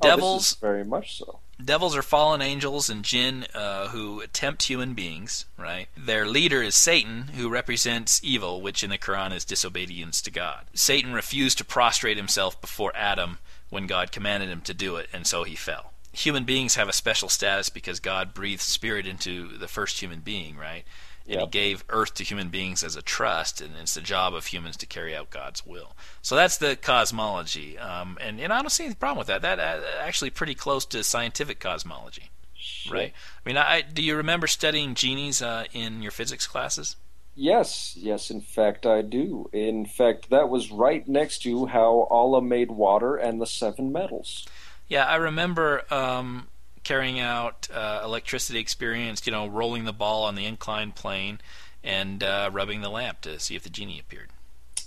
Oh, 0.00 0.08
devils 0.08 0.54
very 0.54 0.84
much 0.84 1.18
so. 1.18 1.40
Devils 1.62 1.96
are 1.96 2.02
fallen 2.02 2.42
angels 2.42 2.90
and 2.90 3.02
jinn 3.02 3.46
uh, 3.54 3.88
who 3.88 4.24
tempt 4.32 4.64
human 4.64 4.94
beings. 4.94 5.46
Right. 5.56 5.88
Their 5.96 6.26
leader 6.26 6.62
is 6.62 6.74
Satan, 6.74 7.28
who 7.36 7.48
represents 7.48 8.20
evil, 8.22 8.60
which 8.60 8.84
in 8.84 8.90
the 8.90 8.98
Quran 8.98 9.34
is 9.34 9.44
disobedience 9.44 10.20
to 10.22 10.30
God. 10.30 10.66
Satan 10.74 11.12
refused 11.12 11.58
to 11.58 11.64
prostrate 11.64 12.16
himself 12.16 12.60
before 12.60 12.92
Adam 12.94 13.38
when 13.70 13.86
God 13.86 14.12
commanded 14.12 14.48
him 14.48 14.60
to 14.62 14.74
do 14.74 14.96
it, 14.96 15.08
and 15.12 15.26
so 15.26 15.44
he 15.44 15.56
fell 15.56 15.92
human 16.16 16.44
beings 16.44 16.76
have 16.76 16.88
a 16.88 16.94
special 16.94 17.28
status 17.28 17.68
because 17.68 18.00
God 18.00 18.32
breathed 18.32 18.62
spirit 18.62 19.06
into 19.06 19.56
the 19.58 19.68
first 19.68 20.00
human 20.00 20.20
being, 20.20 20.56
right? 20.56 20.84
And 21.26 21.40
yep. 21.40 21.40
he 21.42 21.46
gave 21.48 21.84
earth 21.88 22.14
to 22.14 22.24
human 22.24 22.50
beings 22.50 22.84
as 22.84 22.94
a 22.94 23.02
trust, 23.02 23.60
and 23.60 23.74
it's 23.80 23.94
the 23.94 24.00
job 24.00 24.32
of 24.32 24.46
humans 24.46 24.76
to 24.78 24.86
carry 24.86 25.16
out 25.16 25.30
God's 25.30 25.66
will. 25.66 25.96
So 26.22 26.36
that's 26.36 26.58
the 26.58 26.76
cosmology, 26.76 27.76
um, 27.78 28.16
and 28.20 28.40
and 28.40 28.52
I 28.52 28.60
don't 28.60 28.70
see 28.70 28.84
any 28.84 28.94
problem 28.94 29.18
with 29.18 29.26
that. 29.26 29.42
That 29.42 29.58
uh, 29.58 29.80
actually 30.00 30.30
pretty 30.30 30.54
close 30.54 30.86
to 30.86 31.02
scientific 31.02 31.58
cosmology, 31.58 32.30
sure. 32.54 32.94
right? 32.94 33.12
I 33.12 33.48
mean, 33.48 33.56
I, 33.56 33.82
do 33.82 34.02
you 34.02 34.16
remember 34.16 34.46
studying 34.46 34.94
genies 34.94 35.42
uh, 35.42 35.64
in 35.72 36.00
your 36.00 36.12
physics 36.12 36.46
classes? 36.46 36.96
Yes, 37.34 37.94
yes. 37.98 38.30
In 38.30 38.40
fact, 38.40 38.86
I 38.86 39.02
do. 39.02 39.50
In 39.52 39.84
fact, 39.84 40.30
that 40.30 40.48
was 40.48 40.70
right 40.70 41.06
next 41.06 41.40
to 41.40 41.66
how 41.66 42.06
Allah 42.10 42.40
made 42.40 42.70
water 42.70 43.16
and 43.16 43.40
the 43.40 43.46
seven 43.46 43.92
metals. 43.92 44.46
Yeah, 44.88 45.04
I 45.04 45.16
remember 45.16 45.82
um, 45.92 46.48
carrying 46.86 47.18
out 47.18 47.68
uh, 47.74 48.00
electricity 48.04 48.60
experience, 48.60 49.26
you 49.26 49.32
know, 49.32 49.48
rolling 49.48 49.84
the 49.86 49.92
ball 49.92 50.22
on 50.22 50.36
the 50.36 50.46
inclined 50.46 50.94
plane 50.94 51.40
and 51.82 52.22
uh, 52.22 52.48
rubbing 52.52 52.80
the 52.80 52.88
lamp 52.88 53.20
to 53.20 53.40
see 53.40 53.56
if 53.56 53.64
the 53.64 53.68
genie 53.68 53.98
appeared. 53.98 54.30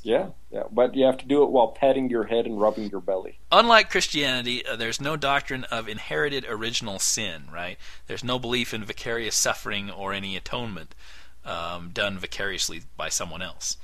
Yeah, 0.01 0.29
yeah, 0.49 0.63
but 0.71 0.95
you 0.95 1.05
have 1.05 1.17
to 1.17 1.25
do 1.25 1.43
it 1.43 1.49
while 1.49 1.67
patting 1.67 2.09
your 2.09 2.23
head 2.23 2.45
and 2.45 2.59
rubbing 2.59 2.89
your 2.89 3.01
belly. 3.01 3.39
Unlike 3.51 3.89
Christianity, 3.89 4.65
uh, 4.65 4.77
there's 4.77 5.01
no 5.01 5.17
doctrine 5.17 5.65
of 5.65 5.89
inherited 5.89 6.45
original 6.47 6.99
sin, 6.99 7.43
right? 7.53 7.77
There's 8.07 8.23
no 8.23 8.39
belief 8.39 8.73
in 8.73 8.85
vicarious 8.85 9.35
suffering 9.35 9.91
or 9.91 10.13
any 10.13 10.37
atonement 10.37 10.95
um, 11.43 11.89
done 11.91 12.17
vicariously 12.17 12.83
by 12.95 13.09
someone 13.09 13.41
else. 13.41 13.75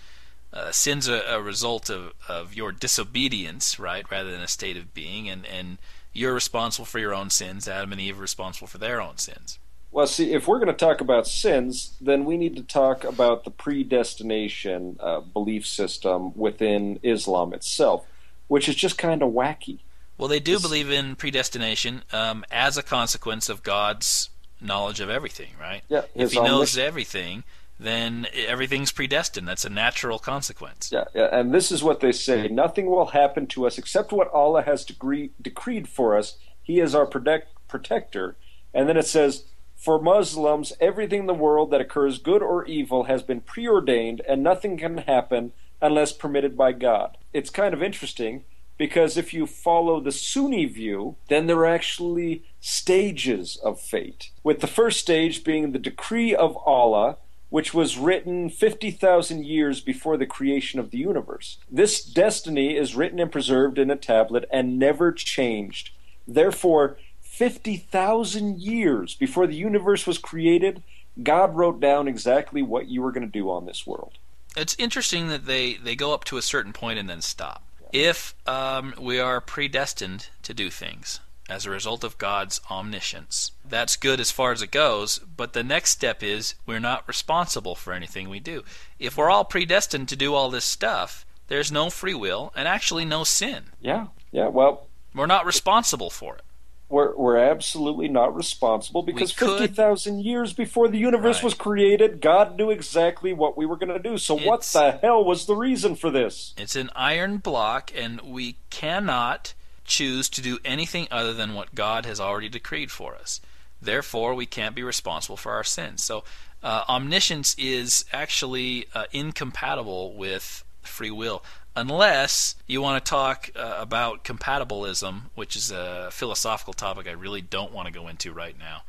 Uh, 0.53 0.71
sin's 0.71 1.09
a, 1.09 1.19
a 1.27 1.41
result 1.41 1.89
of, 1.89 2.13
of 2.29 2.53
your 2.53 2.71
disobedience, 2.71 3.77
right, 3.77 4.09
rather 4.09 4.31
than 4.31 4.41
a 4.41 4.47
state 4.47 4.77
of 4.77 4.93
being, 4.93 5.27
and, 5.27 5.45
and 5.45 5.79
you're 6.15 6.33
responsible 6.33 6.85
for 6.85 6.97
your 6.97 7.13
own 7.13 7.29
sins. 7.29 7.67
Adam 7.67 7.91
and 7.91 8.01
Eve 8.01 8.17
are 8.17 8.21
responsible 8.21 8.67
for 8.67 8.77
their 8.77 9.01
own 9.01 9.17
sins. 9.17 9.59
Well, 9.91 10.07
see, 10.07 10.33
if 10.33 10.47
we're 10.47 10.59
going 10.59 10.67
to 10.67 10.73
talk 10.73 10.99
about 10.99 11.27
sins, 11.27 11.95
then 12.01 12.25
we 12.25 12.37
need 12.37 12.55
to 12.57 12.63
talk 12.63 13.03
about 13.03 13.43
the 13.43 13.51
predestination 13.51 14.97
uh, 14.99 15.21
belief 15.21 15.65
system 15.65 16.37
within 16.37 16.99
Islam 17.01 17.53
itself, 17.53 18.05
which 18.47 18.67
is 18.67 18.75
just 18.75 18.97
kind 18.97 19.21
of 19.21 19.31
wacky. 19.31 19.79
Well, 20.17 20.27
they 20.27 20.39
do 20.39 20.55
it's, 20.55 20.61
believe 20.61 20.91
in 20.91 21.15
predestination 21.15 22.03
um, 22.11 22.43
as 22.51 22.77
a 22.77 22.83
consequence 22.83 23.47
of 23.47 23.63
God's 23.63 24.29
knowledge 24.59 24.99
of 24.99 25.09
everything, 25.09 25.51
right? 25.59 25.81
Yeah. 25.87 26.03
If 26.13 26.33
He 26.33 26.41
knows 26.41 26.77
everything, 26.77 27.43
then 27.79 28.27
everything's 28.33 28.91
predestined. 28.91 29.47
That's 29.47 29.65
a 29.65 29.69
natural 29.69 30.19
consequence. 30.19 30.89
Yeah, 30.91 31.05
yeah, 31.13 31.27
and 31.31 31.53
this 31.53 31.71
is 31.71 31.83
what 31.83 31.99
they 31.99 32.11
say 32.11 32.47
nothing 32.47 32.85
will 32.85 33.07
happen 33.07 33.47
to 33.47 33.67
us 33.67 33.77
except 33.77 34.11
what 34.11 34.31
Allah 34.31 34.63
has 34.63 34.85
decree, 34.85 35.31
decreed 35.41 35.87
for 35.87 36.17
us. 36.17 36.37
He 36.61 36.79
is 36.79 36.95
our 36.95 37.05
protect, 37.05 37.49
protector. 37.67 38.37
And 38.73 38.89
then 38.89 38.97
it 38.97 39.05
says, 39.05 39.45
For 39.75 40.01
Muslims, 40.01 40.73
everything 40.79 41.21
in 41.21 41.25
the 41.27 41.33
world 41.33 41.71
that 41.71 41.81
occurs, 41.81 42.17
good 42.17 42.41
or 42.41 42.65
evil, 42.65 43.03
has 43.03 43.23
been 43.23 43.41
preordained, 43.41 44.21
and 44.27 44.41
nothing 44.41 44.77
can 44.77 44.99
happen 44.99 45.51
unless 45.81 46.11
permitted 46.11 46.57
by 46.57 46.71
God. 46.71 47.17
It's 47.33 47.49
kind 47.49 47.73
of 47.73 47.83
interesting 47.83 48.45
because 48.77 49.17
if 49.17 49.33
you 49.33 49.45
follow 49.45 49.99
the 49.99 50.11
Sunni 50.11 50.65
view, 50.65 51.15
then 51.29 51.47
there 51.47 51.57
are 51.59 51.65
actually 51.65 52.43
stages 52.59 53.57
of 53.57 53.79
fate. 53.79 54.31
With 54.43 54.59
the 54.59 54.67
first 54.67 54.99
stage 54.99 55.43
being 55.43 55.71
the 55.71 55.79
decree 55.79 56.35
of 56.35 56.57
Allah, 56.57 57.17
which 57.55 57.73
was 57.73 57.97
written 57.97 58.49
50,000 58.49 59.45
years 59.45 59.79
before 59.79 60.17
the 60.17 60.25
creation 60.25 60.77
of 60.77 60.91
the 60.91 60.97
universe. 60.97 61.57
This 61.71 62.03
destiny 62.03 62.75
is 62.75 62.97
written 62.97 63.17
and 63.17 63.31
preserved 63.31 63.79
in 63.79 63.89
a 63.89 63.95
tablet 63.95 64.43
and 64.51 64.77
never 64.77 65.13
changed. 65.13 65.91
Therefore, 66.27 66.97
50,000 67.21 68.59
years 68.59 69.15
before 69.15 69.47
the 69.47 69.55
universe 69.55 70.05
was 70.05 70.17
created, 70.17 70.83
God 71.23 71.55
wrote 71.55 71.79
down 71.79 72.09
exactly 72.09 72.61
what 72.61 72.89
you 72.89 73.01
were 73.01 73.13
going 73.13 73.25
to 73.25 73.39
do 73.39 73.49
on 73.49 73.65
this 73.65 73.87
world. 73.87 74.17
It's 74.57 74.75
interesting 74.77 75.29
that 75.29 75.45
they, 75.45 75.75
they 75.75 75.95
go 75.95 76.13
up 76.13 76.25
to 76.25 76.35
a 76.35 76.41
certain 76.41 76.73
point 76.73 76.99
and 76.99 77.09
then 77.09 77.21
stop. 77.21 77.63
If 77.93 78.35
um, 78.45 78.93
we 78.99 79.17
are 79.17 79.39
predestined 79.39 80.27
to 80.43 80.53
do 80.53 80.69
things, 80.69 81.21
as 81.49 81.65
a 81.65 81.69
result 81.69 82.03
of 82.03 82.17
God's 82.17 82.59
omniscience. 82.71 83.51
That's 83.67 83.95
good 83.95 84.19
as 84.19 84.31
far 84.31 84.51
as 84.51 84.61
it 84.61 84.71
goes, 84.71 85.19
but 85.19 85.53
the 85.53 85.63
next 85.63 85.91
step 85.91 86.23
is 86.23 86.55
we're 86.65 86.79
not 86.79 87.07
responsible 87.07 87.75
for 87.75 87.93
anything 87.93 88.29
we 88.29 88.39
do. 88.39 88.63
If 88.99 89.17
we're 89.17 89.29
all 89.29 89.45
predestined 89.45 90.09
to 90.09 90.15
do 90.15 90.33
all 90.33 90.49
this 90.49 90.65
stuff, 90.65 91.25
there's 91.47 91.71
no 91.71 91.89
free 91.89 92.15
will 92.15 92.51
and 92.55 92.67
actually 92.67 93.05
no 93.05 93.23
sin. 93.23 93.65
Yeah, 93.79 94.07
yeah, 94.31 94.47
well. 94.47 94.87
We're 95.13 95.27
not 95.27 95.45
responsible 95.45 96.09
for 96.09 96.35
it. 96.35 96.41
We're, 96.87 97.15
we're 97.15 97.37
absolutely 97.37 98.07
not 98.07 98.35
responsible 98.35 99.01
because 99.01 99.31
50,000 99.31 100.23
years 100.23 100.53
before 100.53 100.87
the 100.87 100.99
universe 100.99 101.37
right. 101.37 101.45
was 101.45 101.53
created, 101.55 102.21
God 102.21 102.57
knew 102.57 102.69
exactly 102.69 103.33
what 103.33 103.57
we 103.57 103.65
were 103.65 103.75
going 103.75 103.91
to 103.91 103.99
do. 103.99 104.19
So, 104.19 104.37
it's, 104.37 104.45
what 104.45 104.61
the 104.61 104.99
hell 105.01 105.23
was 105.23 105.47
the 105.47 105.55
reason 105.55 105.95
for 105.95 106.11
this? 106.11 106.53
It's 106.57 106.75
an 106.75 106.91
iron 106.95 107.37
block, 107.37 107.91
and 107.95 108.21
we 108.21 108.57
cannot 108.69 109.55
choose 109.85 110.29
to 110.29 110.41
do 110.41 110.59
anything 110.65 111.07
other 111.11 111.33
than 111.33 111.53
what 111.53 111.75
God 111.75 112.05
has 112.05 112.19
already 112.19 112.49
decreed 112.49 112.91
for 112.91 113.15
us. 113.15 113.39
Therefore, 113.81 114.33
we 114.33 114.45
can't 114.45 114.75
be 114.75 114.83
responsible 114.83 115.37
for 115.37 115.51
our 115.51 115.63
sins. 115.63 116.03
So, 116.03 116.23
uh, 116.63 116.83
omniscience 116.89 117.55
is 117.59 118.05
actually 118.11 118.87
uh, 118.93 119.05
incompatible 119.11 120.15
with 120.15 120.63
free 120.81 121.11
will, 121.11 121.43
unless 121.75 122.55
you 122.65 122.81
want 122.81 123.03
to 123.03 123.09
talk 123.09 123.49
uh, 123.55 123.75
about 123.79 124.23
compatibilism, 124.23 125.23
which 125.35 125.55
is 125.55 125.71
a 125.71 126.09
philosophical 126.11 126.73
topic 126.73 127.07
I 127.07 127.11
really 127.11 127.41
don't 127.41 127.71
want 127.71 127.87
to 127.87 127.93
go 127.93 128.07
into 128.07 128.33
right 128.33 128.57
now. 128.57 128.83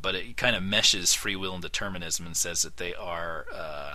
But 0.00 0.16
it 0.16 0.36
kind 0.36 0.56
of 0.56 0.62
meshes 0.62 1.14
free 1.14 1.36
will 1.36 1.54
and 1.54 1.62
determinism 1.62 2.26
and 2.26 2.36
says 2.36 2.62
that 2.62 2.76
they 2.76 2.92
are 2.94 3.46
uh, 3.54 3.94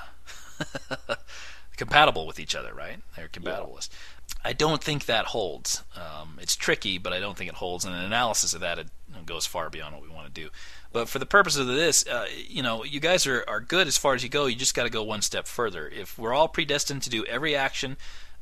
compatible 1.77 2.25
with 2.25 2.39
each 2.39 2.55
other, 2.55 2.73
right? 2.73 2.99
They're 3.15 3.27
compatibilists. 3.27 3.89
Yeah. 3.91 4.16
I 4.47 4.53
don't 4.53 4.81
think 4.81 5.07
that 5.07 5.25
holds. 5.25 5.83
Um, 5.93 6.39
it's 6.41 6.55
tricky, 6.55 6.97
but 6.97 7.11
I 7.11 7.19
don't 7.19 7.37
think 7.37 7.49
it 7.49 7.57
holds. 7.57 7.83
And 7.83 7.93
an 7.93 8.05
analysis 8.05 8.53
of 8.53 8.61
that 8.61 8.79
it 8.79 8.87
goes 9.25 9.45
far 9.45 9.69
beyond 9.69 9.93
what 9.93 10.01
we 10.01 10.07
want 10.07 10.33
to 10.33 10.41
do. 10.41 10.49
But 10.93 11.09
for 11.09 11.19
the 11.19 11.25
purpose 11.25 11.57
of 11.57 11.67
this, 11.67 12.07
uh, 12.07 12.27
you 12.47 12.63
know, 12.63 12.85
you 12.85 13.01
guys 13.01 13.27
are, 13.27 13.43
are 13.45 13.59
good 13.59 13.87
as 13.87 13.97
far 13.97 14.13
as 14.13 14.23
you 14.23 14.29
go. 14.29 14.45
You 14.45 14.55
just 14.55 14.73
got 14.73 14.83
to 14.83 14.89
go 14.89 15.03
one 15.03 15.21
step 15.21 15.47
further. 15.47 15.89
If 15.89 16.17
we're 16.17 16.33
all 16.33 16.47
predestined 16.47 17.01
to 17.01 17.09
do 17.09 17.25
every 17.25 17.57
action 17.57 17.97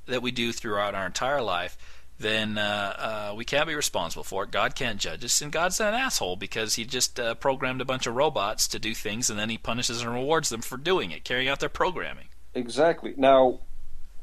that 0.05 0.21
we 0.21 0.29
do 0.29 0.53
throughout 0.53 0.93
our 0.93 1.07
entire 1.07 1.41
life, 1.41 1.75
then 2.19 2.59
uh, 2.59 3.31
uh, 3.31 3.35
we 3.35 3.43
can't 3.43 3.67
be 3.67 3.73
responsible 3.73 4.23
for 4.23 4.43
it. 4.43 4.51
God 4.51 4.75
can't 4.75 4.99
judge 4.99 5.25
us, 5.25 5.41
and 5.41 5.51
God's 5.51 5.79
an 5.79 5.95
asshole 5.95 6.35
because 6.35 6.75
He 6.75 6.85
just 6.85 7.19
uh, 7.19 7.33
programmed 7.33 7.81
a 7.81 7.85
bunch 7.85 8.05
of 8.05 8.13
robots 8.13 8.67
to 8.67 8.77
do 8.77 8.93
things, 8.93 9.31
and 9.31 9.39
then 9.39 9.49
He 9.49 9.57
punishes 9.57 10.03
and 10.03 10.13
rewards 10.13 10.49
them 10.49 10.61
for 10.61 10.77
doing 10.77 11.09
it, 11.09 11.23
carrying 11.23 11.49
out 11.49 11.59
their 11.59 11.67
programming. 11.67 12.27
Exactly. 12.53 13.15
Now, 13.17 13.61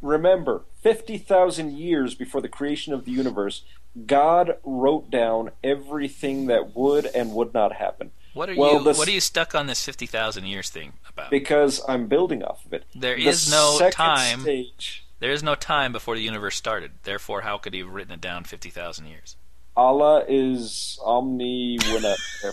remember, 0.03 0.65
50,000 0.83 1.73
years 1.73 2.15
before 2.15 2.43
the 2.43 2.49
creation 2.49 2.93
of 2.93 3.07
the 3.07 3.13
universe, 3.13 3.63
God 4.07 4.57
wrote 4.65 5.11
down 5.11 5.53
everything 5.65 6.47
that 6.47 6.77
would 6.77 7.07
and 7.07 7.33
would 7.33 7.55
not 7.55 7.75
happen. 7.77 8.11
What 8.35 8.49
are 8.51 8.57
well, 8.57 8.83
you 8.83 8.85
What 8.85 9.09
are 9.09 9.13
you 9.13 9.21
stuck 9.21 9.55
on 9.55 9.67
this 9.67 9.85
50,000 9.85 10.45
years 10.47 10.71
thing 10.71 10.95
about? 11.09 11.31
Because 11.31 11.83
I'm 11.87 12.07
building 12.07 12.43
off 12.43 12.65
of 12.65 12.73
it. 12.73 12.85
There 12.95 13.17
the 13.17 13.29
is 13.29 13.51
no 13.51 13.91
time. 13.91 14.41
Stage, 14.41 15.05
there 15.21 15.31
is 15.31 15.43
no 15.43 15.55
time 15.55 15.93
before 15.93 16.17
the 16.17 16.23
universe 16.23 16.57
started. 16.57 16.93
Therefore, 17.03 17.43
how 17.43 17.59
could 17.59 17.75
he 17.75 17.81
have 17.81 17.91
written 17.91 18.13
it 18.13 18.21
down 18.21 18.45
50,000 18.45 19.07
years? 19.07 19.37
Allah 19.77 20.25
is 20.29 20.99
omni 21.03 21.79
all 21.85 22.53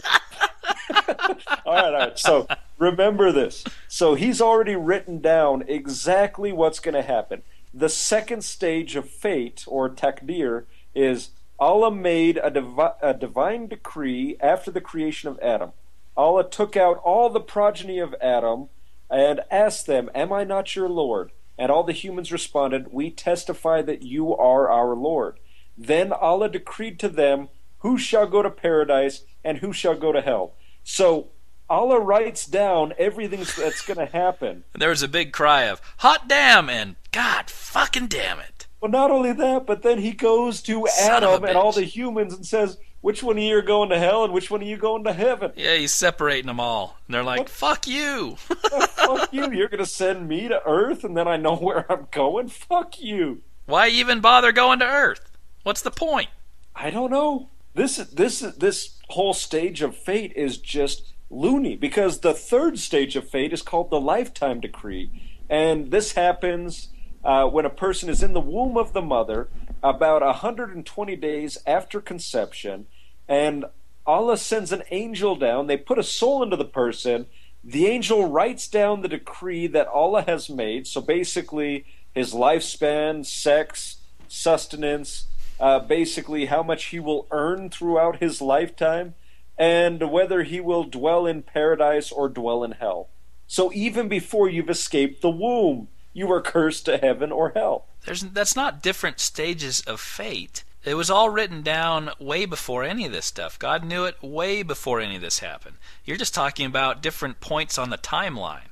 right, 1.04 1.66
all 1.66 1.94
right. 1.94 2.20
So 2.20 2.48
remember 2.78 3.32
this. 3.32 3.64
So 3.92 4.14
he's 4.14 4.40
already 4.40 4.76
written 4.76 5.20
down 5.20 5.64
exactly 5.68 6.52
what's 6.52 6.80
going 6.80 6.94
to 6.94 7.02
happen. 7.02 7.42
The 7.74 7.90
second 7.90 8.44
stage 8.44 8.96
of 8.96 9.10
fate, 9.10 9.66
or 9.68 9.90
takdir, 9.90 10.66
is 10.94 11.32
Allah 11.60 11.90
made 11.90 12.38
a, 12.38 12.52
divi- 12.52 13.00
a 13.02 13.16
divine 13.16 13.66
decree 13.66 14.38
after 14.40 14.70
the 14.70 14.80
creation 14.80 15.28
of 15.28 15.40
Adam. 15.40 15.72
Allah 16.16 16.48
took 16.48 16.78
out 16.78 16.98
all 16.98 17.32
the 17.32 17.40
progeny 17.40 17.98
of 17.98 18.14
Adam 18.22 18.70
and 19.10 19.42
asked 19.50 19.88
them, 19.88 20.12
Am 20.14 20.32
I 20.32 20.44
not 20.44 20.76
your 20.76 20.88
Lord? 20.88 21.32
And 21.58 21.72
all 21.72 21.84
the 21.84 21.92
humans 21.92 22.32
responded, 22.32 22.94
We 22.94 23.10
testify 23.10 23.82
that 23.82 24.04
you 24.04 24.38
are 24.38 24.70
our 24.70 24.96
Lord. 24.96 25.40
Then 25.76 26.14
Allah 26.14 26.50
decreed 26.50 27.00
to 27.00 27.10
them, 27.10 27.50
Who 27.80 27.98
shall 27.98 28.28
go 28.28 28.44
to 28.44 28.52
paradise 28.52 29.24
and 29.44 29.58
who 29.58 29.74
shall 29.74 29.96
go 29.96 30.12
to 30.12 30.22
hell? 30.22 30.54
So 30.84 31.30
Allah 31.70 32.00
writes 32.00 32.46
down 32.46 32.94
everything 32.98 33.40
that's 33.40 33.82
going 33.84 33.98
to 34.00 34.06
happen. 34.12 34.64
And 34.74 34.82
there 34.82 34.90
was 34.90 35.04
a 35.04 35.08
big 35.08 35.32
cry 35.34 35.64
of 35.64 35.82
"hot 35.98 36.28
damn" 36.28 36.70
and 36.70 36.96
"God 37.12 37.50
fucking 37.50 38.08
damn 38.08 38.40
it." 38.40 38.68
Well, 38.82 38.92
not 38.92 39.12
only 39.12 39.34
that, 39.34 39.66
but 39.66 39.84
then 39.84 40.00
he 40.00 40.12
goes 40.12 40.62
to 40.64 40.88
Son 40.88 41.24
Adam 41.24 41.44
and 41.44 41.58
all 41.58 41.72
the 41.72 41.84
humans 41.84 42.34
and 42.34 42.46
says, 42.46 42.78
"Which 43.02 43.22
one 43.22 43.38
of 43.38 43.44
you 43.44 43.58
are 43.58 43.62
going 43.62 43.90
to 43.90 44.00
hell 44.00 44.24
and 44.24 44.34
which 44.34 44.50
one 44.50 44.62
of 44.62 44.68
you 44.68 44.78
going 44.78 45.04
to 45.04 45.14
heaven?" 45.14 45.52
Yeah, 45.56 45.76
he's 45.76 45.92
separating 45.92 46.48
them 46.48 46.60
all, 46.60 46.98
and 47.08 47.14
they're 47.14 47.24
like, 47.24 47.40
what? 47.40 47.50
"Fuck 47.50 47.88
you." 47.88 48.36
fuck 48.38 49.34
you! 49.34 49.52
You're 49.52 49.70
going 49.70 49.80
to 49.80 49.86
send 49.86 50.28
me 50.28 50.48
to 50.48 50.62
Earth, 50.66 51.04
and 51.04 51.16
then 51.16 51.28
I 51.28 51.38
know 51.38 51.56
where 51.56 51.92
I'm 51.92 52.08
going. 52.12 52.48
Fuck 52.48 53.00
you! 53.02 53.42
Why 53.66 53.90
even 53.90 54.22
bother 54.22 54.52
going 54.52 54.80
to 54.80 54.86
Earth? 54.86 55.30
What's 55.64 55.82
the 55.82 55.92
point? 55.92 56.30
I 56.76 56.90
don't 56.90 57.12
know. 57.12 57.50
This 57.76 57.98
this 57.98 58.40
this 58.40 58.98
whole 59.10 59.34
stage 59.34 59.82
of 59.82 59.96
fate 59.96 60.34
is 60.36 60.58
just 60.58 61.14
loony 61.30 61.76
because 61.76 62.20
the 62.20 62.34
third 62.34 62.80
stage 62.80 63.16
of 63.16 63.30
fate 63.30 63.54
is 63.54 63.62
called 63.62 63.90
the 63.90 64.00
lifetime 64.00 64.60
decree. 64.60 65.12
And 65.50 65.92
this 65.92 66.14
happens 66.14 66.90
uh, 67.24 67.46
when 67.46 67.66
a 67.66 67.70
person 67.70 68.10
is 68.10 68.24
in 68.24 68.34
the 68.34 68.40
womb 68.40 68.78
of 68.78 68.94
the 68.94 69.02
mother 69.02 69.50
about 69.82 70.22
120 70.22 71.16
days 71.16 71.58
after 71.66 72.02
conception, 72.02 72.86
and 73.28 73.66
Allah 74.06 74.38
sends 74.38 74.72
an 74.72 74.84
angel 74.92 75.36
down. 75.36 75.68
They 75.68 75.78
put 75.78 76.00
a 76.00 76.04
soul 76.04 76.42
into 76.44 76.56
the 76.56 76.66
person. 76.66 77.28
The 77.64 77.88
angel 77.88 78.28
writes 78.28 78.68
down 78.68 79.02
the 79.02 79.08
decree 79.08 79.68
that 79.68 79.88
Allah 79.88 80.24
has 80.24 80.50
made. 80.50 80.88
So 80.88 81.00
basically, 81.02 81.86
his 82.14 82.34
lifespan, 82.34 83.26
sex, 83.26 83.98
sustenance, 84.28 85.26
uh, 85.60 85.80
basically 85.80 86.46
how 86.46 86.64
much 86.64 86.86
he 86.86 87.00
will 87.00 87.28
earn 87.32 87.70
throughout 87.70 88.20
his 88.20 88.42
lifetime 88.42 89.14
and 89.60 90.10
whether 90.10 90.44
he 90.44 90.62
will 90.62 90.86
dwell 90.86 91.28
in 91.28 91.44
paradise 91.44 92.12
or 92.14 92.30
dwell 92.30 92.64
in 92.64 92.72
hell. 92.72 93.10
So 93.46 93.74
even 93.74 94.08
before 94.08 94.50
you've 94.50 94.70
escaped 94.70 95.22
the 95.22 95.30
womb, 95.30 95.90
you 96.14 96.32
are 96.32 96.42
cursed 96.42 96.86
to 96.86 96.98
heaven 96.98 97.32
or 97.32 97.52
hell. 97.54 97.86
There's, 98.06 98.22
that's 98.22 98.56
not 98.56 98.82
different 98.82 99.20
stages 99.20 99.82
of 99.82 100.00
fate. 100.00 100.64
It 100.86 100.94
was 100.94 101.10
all 101.10 101.30
written 101.30 101.62
down 101.62 102.12
way 102.20 102.46
before 102.46 102.86
any 102.86 103.06
of 103.06 103.12
this 103.12 103.26
stuff. 103.26 103.60
God 103.60 103.84
knew 103.84 104.06
it 104.06 104.24
way 104.24 104.64
before 104.64 105.02
any 105.02 105.18
of 105.18 105.22
this 105.22 105.40
happened. 105.40 105.76
You're 106.06 106.16
just 106.16 106.34
talking 106.34 106.66
about 106.66 107.02
different 107.02 107.42
points 107.42 107.78
on 107.78 107.90
the 107.90 107.98
timeline. 107.98 108.70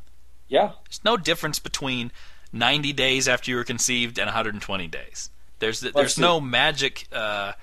Yeah. 0.47 0.71
There's 0.85 1.03
no 1.03 1.17
difference 1.17 1.59
between 1.59 2.13
90 2.53 2.93
days 2.93 3.27
after 3.27 3.51
you 3.51 3.57
were 3.57 3.65
conceived 3.65 4.17
and 4.17 4.27
120 4.27 4.87
days. 4.87 5.29
There's 5.59 5.81
there's 5.81 6.19
no 6.19 6.39
magic 6.39 7.07
uh, 7.11 7.53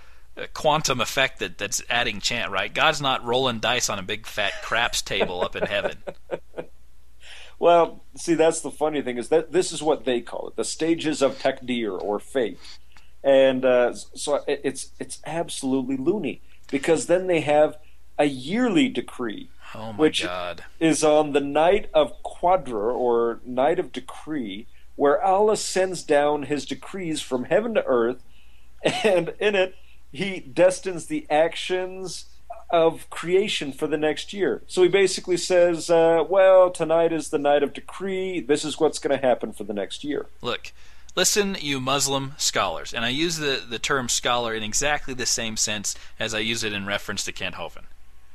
quantum 0.53 1.01
effect 1.01 1.39
that, 1.39 1.59
that's 1.59 1.83
adding 1.89 2.21
chant, 2.21 2.51
right? 2.51 2.73
God's 2.73 3.01
not 3.01 3.25
rolling 3.25 3.61
dice 3.61 3.89
on 3.89 3.99
a 3.99 4.03
big 4.03 4.27
fat 4.27 4.53
craps 4.63 5.03
table 5.03 5.43
up 5.43 5.57
in 5.57 5.65
heaven. 5.65 5.99
Well, 7.59 8.03
see, 8.17 8.35
that's 8.35 8.61
the 8.61 8.71
funny 8.71 9.01
thing 9.01 9.17
is 9.17 9.29
that 9.29 9.53
this 9.53 9.73
is 9.73 9.83
what 9.83 10.05
they 10.05 10.21
call 10.21 10.49
it, 10.49 10.57
the 10.57 10.65
stages 10.65 11.23
of 11.23 11.39
takdir 11.39 11.97
or 11.99 12.19
fate, 12.19 12.59
and 13.23 13.65
uh, 13.65 13.95
so 13.95 14.45
it's 14.47 14.91
it's 14.99 15.21
absolutely 15.25 15.97
loony 15.97 16.43
because 16.71 17.07
then 17.07 17.27
they 17.27 17.41
have 17.41 17.79
a 18.19 18.25
yearly 18.25 18.89
decree, 18.89 19.51
oh 19.75 19.93
which 19.93 20.25
God. 20.25 20.65
is 20.81 21.05
on 21.05 21.33
the 21.33 21.41
night 21.41 21.89
of 21.95 22.23
Qadr 22.23 22.93
or 22.93 23.41
night 23.47 23.79
of 23.79 23.93
decree, 23.93 24.67
where 24.97 25.23
Allah 25.23 25.57
sends 25.57 26.03
down 26.03 26.43
His 26.45 26.67
decrees 26.67 27.23
from 27.23 27.45
heaven 27.45 27.75
to 27.75 27.85
earth, 27.87 28.23
and 28.83 29.33
in 29.39 29.55
it 29.55 29.77
he 30.15 30.39
destines 30.39 31.07
the 31.07 31.27
actions 31.29 32.27
of 32.71 33.11
creation 33.11 33.73
for 33.73 33.87
the 33.87 33.97
next 33.97 34.33
year. 34.33 34.63
So 34.67 34.83
he 34.83 34.89
basically 34.89 35.37
says, 35.37 35.91
uh, 35.91 36.25
well, 36.29 36.71
tonight 36.71 37.13
is 37.13 37.29
the 37.29 37.39
night 37.39 37.63
of 37.63 37.73
decree. 37.73 38.41
This 38.41 38.65
is 38.65 38.79
what's 38.79 38.99
going 38.99 39.19
to 39.19 39.27
happen 39.27 39.53
for 39.53 39.65
the 39.65 39.75
next 39.75 40.05
year. 40.05 40.27
Look, 40.41 40.73
listen, 41.17 41.57
you 41.61 41.81
Muslim 41.81 42.35
scholars, 42.39 42.95
and 42.95 43.05
I 43.05 43.09
use 43.09 43.39
the, 43.39 43.63
the 43.69 43.79
term 43.79 44.09
scholar 44.09 44.55
in 44.55 44.63
exactly 44.63 45.15
the 45.15 45.27
same 45.27 45.57
sense 45.57 45.97
as 46.19 46.33
I 46.33 46.39
use 46.39 46.63
it 46.63 46.73
in 46.73 46.87
reference 46.87 47.25
to 47.25 47.33
Kent 47.33 47.57
Hovind. 47.57 47.87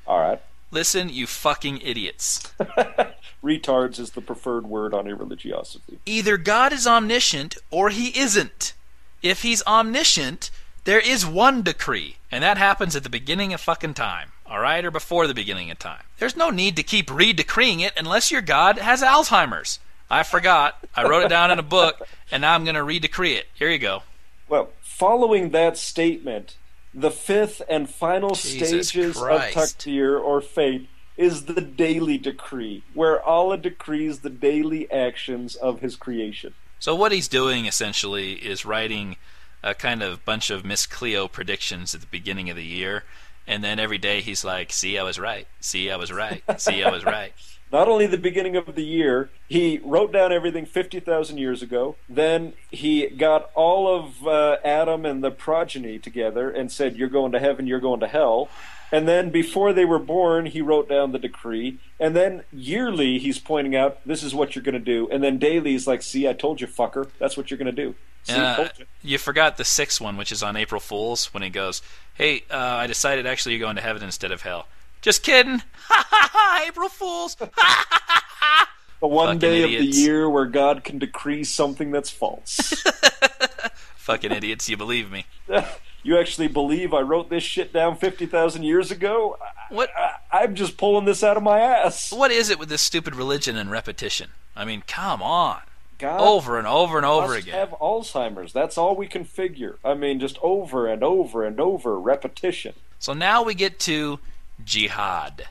All 0.06 0.20
right. 0.20 0.42
Listen, 0.72 1.10
you 1.10 1.26
fucking 1.28 1.80
idiots. 1.82 2.54
Retards 3.44 4.00
is 4.00 4.12
the 4.12 4.22
preferred 4.22 4.68
word 4.68 4.94
on 4.94 5.06
irreligiosophy. 5.06 5.98
Either 6.06 6.38
God 6.38 6.74
is 6.74 6.86
omniscient 6.86 7.58
or 7.72 7.90
he 7.90 8.18
isn't. 8.20 8.74
If 9.22 9.42
he's 9.42 9.64
omniscient, 9.66 10.52
there 10.90 11.00
is 11.00 11.24
one 11.24 11.62
decree, 11.62 12.16
and 12.32 12.44
that 12.44 12.58
happens 12.58 12.96
at 12.96 13.04
the 13.04 13.12
beginning 13.12 13.54
of 13.54 13.62
fucking 13.62 13.94
time, 13.94 14.32
alright, 14.50 14.84
or 14.84 14.90
before 14.90 15.28
the 15.28 15.36
beginning 15.36 15.70
of 15.70 15.78
time. 15.78 16.02
There's 16.18 16.36
no 16.36 16.50
need 16.50 16.76
to 16.78 16.82
keep 16.82 17.14
re 17.14 17.32
decreeing 17.32 17.80
it 17.80 17.94
unless 17.96 18.32
your 18.32 18.42
God 18.42 18.80
has 18.80 19.04
Alzheimer's. 19.04 19.78
I 20.10 20.24
forgot. 20.24 20.84
I 20.96 21.08
wrote 21.08 21.26
it 21.26 21.30
down 21.30 21.52
in 21.52 21.60
a 21.60 21.64
book, 21.64 22.08
and 22.32 22.42
now 22.42 22.56
I'm 22.56 22.64
going 22.64 22.74
to 22.74 22.82
re 22.82 22.98
decree 22.98 23.34
it. 23.34 23.46
Here 23.54 23.70
you 23.70 23.78
go. 23.78 24.02
Well, 24.48 24.72
following 24.82 25.52
that 25.52 25.78
statement, 25.78 26.56
the 26.92 27.12
fifth 27.12 27.62
and 27.70 27.88
final 27.88 28.34
Jesus 28.34 28.90
stages 28.90 29.16
Christ. 29.16 29.56
of 29.56 29.64
Takdir 29.64 30.20
or 30.20 30.42
fate 30.42 30.90
is 31.18 31.46
the 31.46 31.62
daily 31.62 32.18
decree, 32.18 32.82
where 32.96 33.22
Allah 33.22 33.58
decrees 33.58 34.22
the 34.22 34.32
daily 34.32 34.92
actions 34.92 35.56
of 35.56 35.82
His 35.82 35.96
creation. 35.96 36.56
So 36.80 36.96
what 36.96 37.12
he's 37.12 37.28
doing 37.28 37.66
essentially 37.66 38.34
is 38.34 38.66
writing 38.66 39.18
a 39.64 39.74
kind 39.74 40.02
of 40.02 40.24
bunch 40.26 40.50
of 40.50 40.66
Miss 40.66 40.86
Cleo 40.86 41.28
predictions 41.28 41.94
at 41.94 42.02
the 42.02 42.08
beginning 42.08 42.50
of 42.50 42.56
the 42.56 42.66
year, 42.66 43.04
and 43.48 43.64
then 43.64 43.80
every 43.80 43.98
day 43.98 44.22
he's 44.22 44.44
like, 44.44 44.72
"See, 44.72 44.98
I 44.98 45.04
was 45.04 45.20
right. 45.20 45.48
See, 45.60 45.90
I 45.92 45.96
was 45.96 46.12
right. 46.12 46.44
See, 46.60 46.84
I 46.84 46.90
was 46.90 47.04
right." 47.04 47.34
Not 47.72 47.88
only 47.88 48.08
the 48.08 48.18
beginning 48.18 48.56
of 48.56 48.74
the 48.74 48.84
year, 48.84 49.30
he 49.48 49.80
wrote 49.84 50.12
down 50.12 50.32
everything 50.34 50.66
50,000 50.66 51.38
years 51.38 51.62
ago. 51.62 51.96
Then 52.10 52.54
he 52.72 53.08
got 53.08 53.52
all 53.54 53.88
of 53.96 54.28
uh, 54.28 54.58
Adam 54.66 55.06
and 55.06 55.24
the 55.24 55.30
progeny 55.32 56.00
together 56.00 56.50
and 56.50 56.72
said, 56.72 56.96
You're 56.98 57.10
going 57.10 57.32
to 57.34 57.40
heaven, 57.40 57.68
you're 57.68 57.80
going 57.80 58.00
to 58.00 58.08
hell. 58.08 58.50
And 58.92 59.08
then 59.08 59.30
before 59.30 59.72
they 59.72 59.86
were 59.86 60.00
born, 60.00 60.48
he 60.48 60.62
wrote 60.62 60.90
down 60.90 61.12
the 61.12 61.20
decree. 61.20 61.78
And 62.00 62.16
then 62.16 62.44
yearly, 62.52 63.20
he's 63.20 63.38
pointing 63.38 63.76
out, 63.76 64.00
This 64.04 64.24
is 64.24 64.34
what 64.34 64.56
you're 64.56 64.64
going 64.64 64.74
to 64.74 64.80
do. 64.80 65.08
And 65.12 65.24
then 65.24 65.38
daily, 65.38 65.72
he's 65.74 65.86
like, 65.86 66.02
See, 66.02 66.28
I 66.28 66.34
told 66.34 66.60
you, 66.62 66.66
fucker. 66.68 67.08
That's 67.20 67.38
what 67.38 67.52
you're 67.52 67.60
going 67.60 67.74
to 67.76 67.84
do. 67.84 67.94
See, 68.24 68.34
Uh, 68.34 68.70
you. 68.80 68.86
you 69.04 69.18
forgot 69.20 69.58
the 69.58 69.64
sixth 69.64 70.02
one, 70.02 70.18
which 70.18 70.32
is 70.32 70.42
on 70.42 70.56
April 70.58 70.82
Fools, 70.82 71.34
when 71.34 71.42
he 71.44 71.50
goes, 71.50 71.82
"Hey, 72.16 72.44
uh, 72.52 72.58
I 72.58 72.86
decided 72.88 73.26
actually 73.26 73.54
you're 73.54 73.62
going 73.66 73.78
to 73.78 73.82
heaven 73.82 74.04
instead 74.04 74.32
of 74.32 74.42
hell." 74.42 74.68
Just 75.02 75.24
kidding. 75.24 75.60
Ha 75.88 76.06
ha 76.10 76.30
ha! 76.32 76.66
April 76.68 76.90
Fools. 76.90 77.36
Ha 77.40 77.50
ha 77.56 77.86
ha 77.90 78.24
ha! 78.40 78.70
The 79.00 79.08
one 79.08 79.28
fucking 79.28 79.40
day 79.40 79.64
of 79.64 79.70
the 79.70 79.86
year 79.86 80.30
where 80.30 80.46
God 80.46 80.84
can 80.84 81.00
decree 81.00 81.44
something 81.46 81.92
that's 81.92 82.10
false. 82.10 82.84
Fucking 83.96 84.32
idiots! 84.32 84.68
You 84.68 84.76
believe 84.76 85.10
me? 85.10 85.26
you 86.04 86.18
actually 86.20 86.48
believe 86.48 86.94
I 86.94 87.02
wrote 87.02 87.30
this 87.30 87.44
shit 87.44 87.72
down 87.72 87.96
50,000 87.96 88.64
years 88.64 88.92
ago? 88.92 89.38
What? 89.70 89.90
I, 89.98 90.16
I'm 90.32 90.56
just 90.56 90.78
pulling 90.78 91.06
this 91.06 91.24
out 91.24 91.38
of 91.38 91.44
my 91.44 91.60
ass. 91.60 92.12
What 92.12 92.32
is 92.32 92.50
it 92.50 92.60
with 92.60 92.68
this 92.70 92.82
stupid 92.82 93.16
religion 93.16 93.56
and 93.56 93.72
repetition? 93.72 94.32
I 94.56 94.66
mean, 94.66 94.84
come 94.86 95.22
on. 95.22 95.62
God 95.98 96.22
Over 96.22 96.58
and 96.58 96.66
over 96.66 96.98
and 96.98 97.06
over 97.06 97.36
again. 97.36 97.54
have 97.54 97.72
Alzheimer's. 97.72 98.54
That's 98.54 98.78
all 98.78 98.96
we 98.96 99.08
can 99.08 99.26
figure. 99.26 99.78
I 99.84 99.94
mean, 99.94 100.20
just 100.20 100.38
over 100.42 100.88
and 100.88 101.04
over 101.04 101.46
and 101.46 101.60
over 101.60 102.00
repetition. 102.00 102.74
So 103.00 103.14
now 103.14 103.44
we 103.44 103.54
get 103.54 103.80
to 103.82 104.20
jihad. 104.64 105.48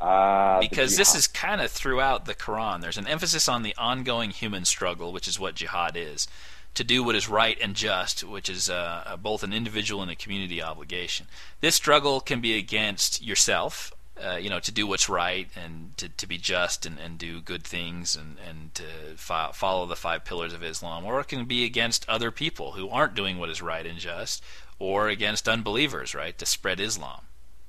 The 0.00 0.58
because 0.60 0.96
this 0.96 1.14
is 1.14 1.26
kind 1.26 1.60
of 1.60 1.70
throughout 1.70 2.24
the 2.24 2.34
Quran. 2.34 2.80
There's 2.80 2.96
an 2.98 3.06
emphasis 3.06 3.48
on 3.48 3.62
the 3.62 3.74
ongoing 3.76 4.30
human 4.30 4.64
struggle, 4.64 5.12
which 5.12 5.28
is 5.28 5.38
what 5.38 5.54
jihad 5.54 5.96
is, 5.96 6.26
to 6.74 6.84
do 6.84 7.04
what 7.04 7.14
is 7.14 7.28
right 7.28 7.58
and 7.60 7.74
just, 7.74 8.24
which 8.24 8.48
is 8.48 8.70
uh, 8.70 9.04
uh, 9.06 9.16
both 9.16 9.42
an 9.42 9.52
individual 9.52 10.00
and 10.00 10.10
a 10.10 10.16
community 10.16 10.62
obligation. 10.62 11.26
This 11.60 11.74
struggle 11.74 12.20
can 12.20 12.40
be 12.40 12.56
against 12.56 13.22
yourself, 13.22 13.92
uh, 14.24 14.36
you 14.36 14.48
know, 14.48 14.60
to 14.60 14.72
do 14.72 14.86
what's 14.86 15.08
right 15.08 15.48
and 15.54 15.94
to, 15.98 16.08
to 16.08 16.26
be 16.26 16.38
just 16.38 16.86
and, 16.86 16.98
and 16.98 17.18
do 17.18 17.40
good 17.40 17.64
things 17.64 18.16
and, 18.16 18.36
and 18.48 18.74
to 18.76 18.84
fo- 19.16 19.52
follow 19.52 19.84
the 19.84 19.96
five 19.96 20.24
pillars 20.24 20.54
of 20.54 20.62
Islam, 20.62 21.04
or 21.04 21.20
it 21.20 21.28
can 21.28 21.44
be 21.44 21.64
against 21.64 22.08
other 22.08 22.30
people 22.30 22.72
who 22.72 22.88
aren't 22.88 23.14
doing 23.14 23.38
what 23.38 23.50
is 23.50 23.60
right 23.60 23.84
and 23.84 23.98
just, 23.98 24.42
or 24.78 25.08
against 25.08 25.46
unbelievers, 25.46 26.14
right, 26.14 26.38
to 26.38 26.46
spread 26.46 26.80
Islam 26.80 27.20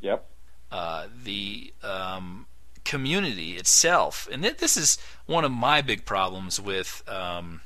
Yep. 0.01 0.25
Uh, 0.71 1.07
the 1.23 1.73
um, 1.83 2.45
community 2.83 3.57
itself, 3.57 4.27
and 4.31 4.43
th- 4.43 4.57
this 4.57 4.77
is 4.77 4.97
one 5.25 5.45
of 5.45 5.51
my 5.51 5.81
big 5.81 6.05
problems 6.05 6.59
with 6.59 7.03
um, 7.07 7.61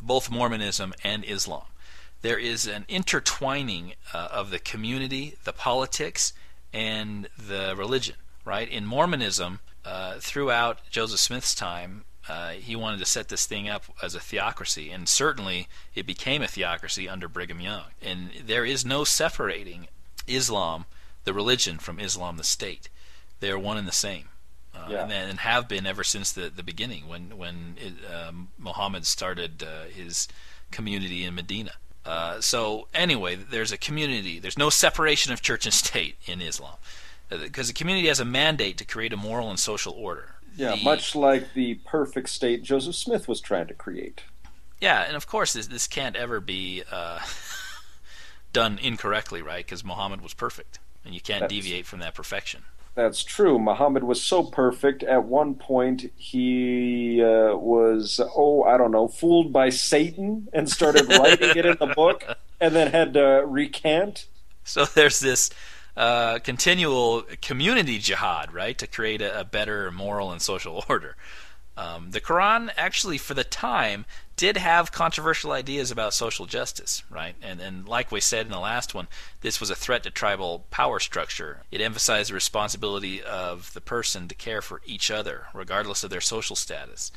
both 0.00 0.30
Mormonism 0.30 0.94
and 1.04 1.24
Islam. 1.24 1.64
There 2.22 2.38
is 2.38 2.66
an 2.66 2.84
intertwining 2.88 3.94
uh, 4.12 4.28
of 4.32 4.50
the 4.50 4.58
community, 4.58 5.36
the 5.44 5.52
politics, 5.52 6.32
and 6.72 7.28
the 7.38 7.74
religion. 7.76 8.16
Right 8.44 8.68
in 8.68 8.86
Mormonism, 8.86 9.60
uh, 9.84 10.14
throughout 10.18 10.78
Joseph 10.90 11.20
Smith's 11.20 11.54
time, 11.54 12.04
uh, 12.28 12.50
he 12.50 12.76
wanted 12.76 12.98
to 12.98 13.06
set 13.06 13.28
this 13.28 13.46
thing 13.46 13.68
up 13.68 13.84
as 14.02 14.14
a 14.14 14.20
theocracy, 14.20 14.90
and 14.90 15.08
certainly 15.08 15.68
it 15.94 16.06
became 16.06 16.42
a 16.42 16.48
theocracy 16.48 17.08
under 17.08 17.28
Brigham 17.28 17.60
Young. 17.60 17.84
And 18.02 18.30
there 18.44 18.64
is 18.64 18.84
no 18.84 19.04
separating 19.04 19.88
Islam, 20.26 20.84
the 21.28 21.34
religion, 21.34 21.76
from 21.78 22.00
Islam, 22.00 22.38
the 22.38 22.42
state. 22.58 22.88
They 23.40 23.50
are 23.50 23.58
one 23.58 23.76
and 23.76 23.86
the 23.86 23.92
same, 24.08 24.24
uh, 24.74 24.86
Yeah. 24.88 25.02
and, 25.02 25.12
and 25.12 25.38
have 25.40 25.68
been 25.68 25.86
ever 25.86 26.02
since 26.02 26.32
the, 26.32 26.48
the 26.48 26.62
beginning 26.62 27.06
when 27.06 27.36
when 27.36 27.76
it, 27.86 27.92
um, 28.10 28.48
Muhammad 28.58 29.04
started 29.04 29.62
uh, 29.62 29.84
his 29.94 30.26
community 30.70 31.20
in 31.24 31.34
Medina. 31.34 31.72
Uh, 32.06 32.40
so 32.40 32.88
anyway, 32.94 33.34
there's 33.36 33.72
a 33.72 33.76
community. 33.76 34.38
There's 34.40 34.56
no 34.66 34.70
separation 34.70 35.30
of 35.34 35.42
church 35.42 35.66
and 35.66 35.74
state 35.74 36.16
in 36.24 36.40
Islam, 36.40 36.76
because 37.28 37.66
the 37.68 37.74
community 37.74 38.08
has 38.08 38.20
a 38.20 38.24
mandate 38.24 38.78
to 38.78 38.86
create 38.86 39.12
a 39.12 39.16
moral 39.18 39.50
and 39.50 39.60
social 39.60 39.92
order. 39.92 40.28
Yeah, 40.56 40.74
The- 40.76 40.82
much 40.82 41.14
like 41.14 41.52
the 41.52 41.74
perfect 41.96 42.28
state 42.30 42.62
Joseph 42.62 42.96
Smith 42.96 43.28
was 43.28 43.40
trying 43.42 43.66
to 43.68 43.74
create. 43.74 44.22
Yeah, 44.80 45.02
and 45.06 45.14
of 45.16 45.26
course 45.34 45.52
this 45.52 45.66
this 45.66 45.86
can't 45.86 46.16
ever 46.16 46.40
be 46.40 46.82
uh, 46.90 47.18
done 48.52 48.78
incorrectly, 48.78 49.42
right? 49.42 49.64
Because 49.64 49.84
Muhammad 49.84 50.20
was 50.20 50.34
perfect, 50.34 50.78
and 51.08 51.14
you 51.14 51.22
can't 51.22 51.40
That's- 51.40 51.50
deviate 51.64 51.86
from 51.86 52.00
that 52.00 52.14
perfection. 52.14 52.64
That's 52.94 53.22
true. 53.22 53.58
Muhammad 53.60 54.02
was 54.02 54.20
so 54.20 54.42
perfect. 54.42 55.04
At 55.04 55.24
one 55.24 55.54
point, 55.54 56.10
he 56.16 57.22
uh, 57.22 57.54
was, 57.56 58.20
oh, 58.36 58.64
I 58.64 58.76
don't 58.76 58.90
know, 58.90 59.06
fooled 59.06 59.52
by 59.52 59.68
Satan 59.68 60.48
and 60.52 60.68
started 60.68 61.08
writing 61.08 61.50
it 61.56 61.64
in 61.64 61.76
the 61.78 61.86
book 61.94 62.24
and 62.60 62.74
then 62.74 62.90
had 62.90 63.14
to 63.14 63.44
recant. 63.46 64.26
So 64.64 64.84
there's 64.84 65.20
this 65.20 65.48
uh, 65.96 66.40
continual 66.40 67.22
community 67.40 68.00
jihad, 68.00 68.52
right, 68.52 68.76
to 68.78 68.88
create 68.88 69.22
a, 69.22 69.40
a 69.40 69.44
better 69.44 69.92
moral 69.92 70.32
and 70.32 70.42
social 70.42 70.84
order. 70.88 71.16
Um, 71.76 72.10
the 72.10 72.20
Quran 72.20 72.70
actually, 72.76 73.18
for 73.18 73.34
the 73.34 73.44
time, 73.44 74.06
did 74.38 74.56
have 74.56 74.92
controversial 74.92 75.50
ideas 75.50 75.90
about 75.90 76.14
social 76.14 76.46
justice, 76.46 77.02
right? 77.10 77.34
And, 77.42 77.60
and 77.60 77.88
like 77.88 78.12
we 78.12 78.20
said 78.20 78.46
in 78.46 78.52
the 78.52 78.60
last 78.60 78.94
one, 78.94 79.08
this 79.40 79.58
was 79.58 79.68
a 79.68 79.74
threat 79.74 80.04
to 80.04 80.10
tribal 80.10 80.64
power 80.70 81.00
structure. 81.00 81.64
It 81.72 81.80
emphasized 81.80 82.30
the 82.30 82.34
responsibility 82.34 83.20
of 83.20 83.72
the 83.74 83.80
person 83.80 84.28
to 84.28 84.36
care 84.36 84.62
for 84.62 84.80
each 84.86 85.10
other, 85.10 85.48
regardless 85.52 86.04
of 86.04 86.10
their 86.10 86.20
social 86.20 86.54
status. 86.54 87.10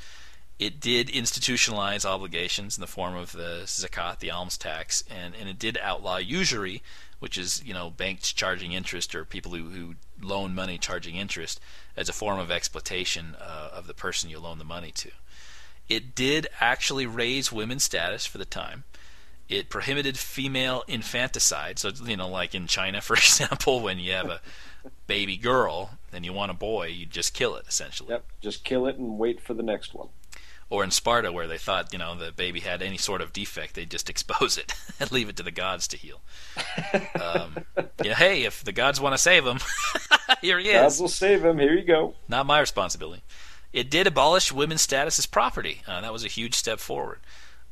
It 0.58 0.80
did 0.80 1.10
institutionalize 1.10 2.06
obligations 2.06 2.76
in 2.76 2.82
the 2.82 2.88
form 2.88 3.16
of 3.16 3.34
the 3.34 3.62
zakat, 3.66 4.18
the 4.18 4.32
alms 4.32 4.58
tax, 4.58 5.04
and, 5.08 5.36
and 5.36 5.48
it 5.48 5.60
did 5.60 5.78
outlaw 5.78 6.18
usury, 6.18 6.82
which 7.20 7.38
is 7.38 7.64
you 7.64 7.74
know 7.74 7.92
banks 7.92 8.34
charging 8.34 8.72
interest 8.72 9.14
or 9.14 9.26
people 9.26 9.52
who, 9.52 9.70
who 9.70 9.96
loan 10.20 10.56
money 10.56 10.80
charging 10.80 11.18
interest 11.18 11.60
as 11.96 12.10
a 12.10 12.14
form 12.14 12.40
of 12.40 12.50
exploitation 12.50 13.36
uh, 13.40 13.70
of 13.72 13.86
the 13.86 13.94
person 13.94 14.32
you 14.32 14.40
loan 14.40 14.58
the 14.58 14.64
money 14.64 14.92
to. 14.92 15.12
It 15.96 16.16
did 16.16 16.48
actually 16.60 17.06
raise 17.06 17.52
women's 17.52 17.84
status 17.84 18.26
for 18.26 18.38
the 18.38 18.46
time. 18.46 18.84
It 19.50 19.70
prohibited 19.70 20.18
female 20.18 20.84
infanticide. 20.88 21.78
So 21.80 21.90
you 22.06 22.16
know, 22.18 22.30
like 22.30 22.56
in 22.56 22.68
China, 22.68 23.02
for 23.10 23.16
example, 23.16 23.82
when 23.82 24.00
you 24.00 24.14
have 24.14 24.30
a 24.30 24.42
baby 25.08 25.38
girl 25.38 25.98
and 26.14 26.24
you 26.26 26.34
want 26.34 26.52
a 26.52 26.56
boy, 26.56 26.88
you 26.88 27.06
just 27.06 27.34
kill 27.34 27.56
it 27.56 27.66
essentially 27.68 28.10
Yep, 28.12 28.24
just 28.42 28.64
kill 28.64 28.88
it 28.88 28.98
and 28.98 29.20
wait 29.20 29.40
for 29.42 29.54
the 29.54 29.62
next 29.64 29.94
one. 29.94 30.08
or 30.70 30.84
in 30.84 30.90
Sparta 30.92 31.32
where 31.32 31.48
they 31.48 31.58
thought 31.58 31.92
you 31.94 32.00
know 32.00 32.16
the 32.16 32.32
baby 32.32 32.62
had 32.62 32.82
any 32.82 32.98
sort 32.98 33.22
of 33.22 33.34
defect, 33.34 33.76
they'd 33.76 33.92
just 33.92 34.10
expose 34.14 34.58
it 34.58 34.74
and 35.00 35.12
leave 35.12 35.28
it 35.30 35.36
to 35.38 35.44
the 35.44 35.52
gods 35.52 35.88
to 35.90 35.98
heal. 35.98 36.22
Um, 37.22 37.66
yeah, 38.04 38.16
hey, 38.16 38.44
if 38.44 38.64
the 38.64 38.72
gods 38.72 39.00
want 39.02 39.14
to 39.14 39.18
save 39.18 39.46
him, 39.46 39.60
here 40.42 40.58
he 40.60 40.70
is. 40.70 40.94
is. 40.96 41.02
will 41.02 41.08
save 41.10 41.44
him. 41.44 41.60
Here 41.60 41.74
you 41.74 41.84
go. 41.86 42.16
Not 42.30 42.46
my 42.46 42.60
responsibility. 42.62 43.22
It 43.74 43.90
did 43.90 44.08
abolish 44.08 44.52
women's 44.52 44.82
status 44.82 45.18
as 45.18 45.26
property. 45.26 45.82
Uh, 45.88 46.02
that 46.02 46.12
was 46.12 46.26
a 46.26 46.30
huge 46.30 46.56
step 46.56 46.80
forward. 46.80 47.20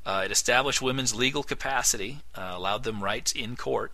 Uh, 0.06 0.24
it 0.26 0.32
established 0.32 0.82
women's 0.82 1.14
legal 1.14 1.44
capacity, 1.44 2.20
uh, 2.36 2.54
allowed 2.56 2.84
them 2.84 3.04
rights 3.04 3.32
in 3.32 3.56
court, 3.56 3.92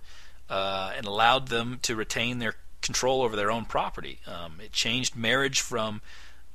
uh, 0.49 0.93
and 0.95 1.05
allowed 1.05 1.47
them 1.47 1.79
to 1.81 1.95
retain 1.95 2.39
their 2.39 2.55
control 2.81 3.23
over 3.23 3.35
their 3.35 3.51
own 3.51 3.65
property. 3.65 4.19
Um, 4.27 4.59
it 4.63 4.71
changed 4.71 5.15
marriage 5.15 5.61
from 5.61 6.01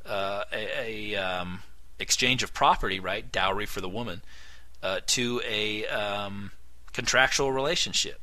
uh, 0.06 0.44
a, 0.52 1.14
a 1.14 1.16
um, 1.16 1.62
exchange 1.98 2.42
of 2.42 2.54
property, 2.54 3.00
right, 3.00 3.30
dowry 3.30 3.66
for 3.66 3.80
the 3.80 3.88
woman, 3.88 4.22
uh, 4.82 5.00
to 5.08 5.42
a 5.44 5.86
um, 5.86 6.52
contractual 6.92 7.52
relationship. 7.52 8.20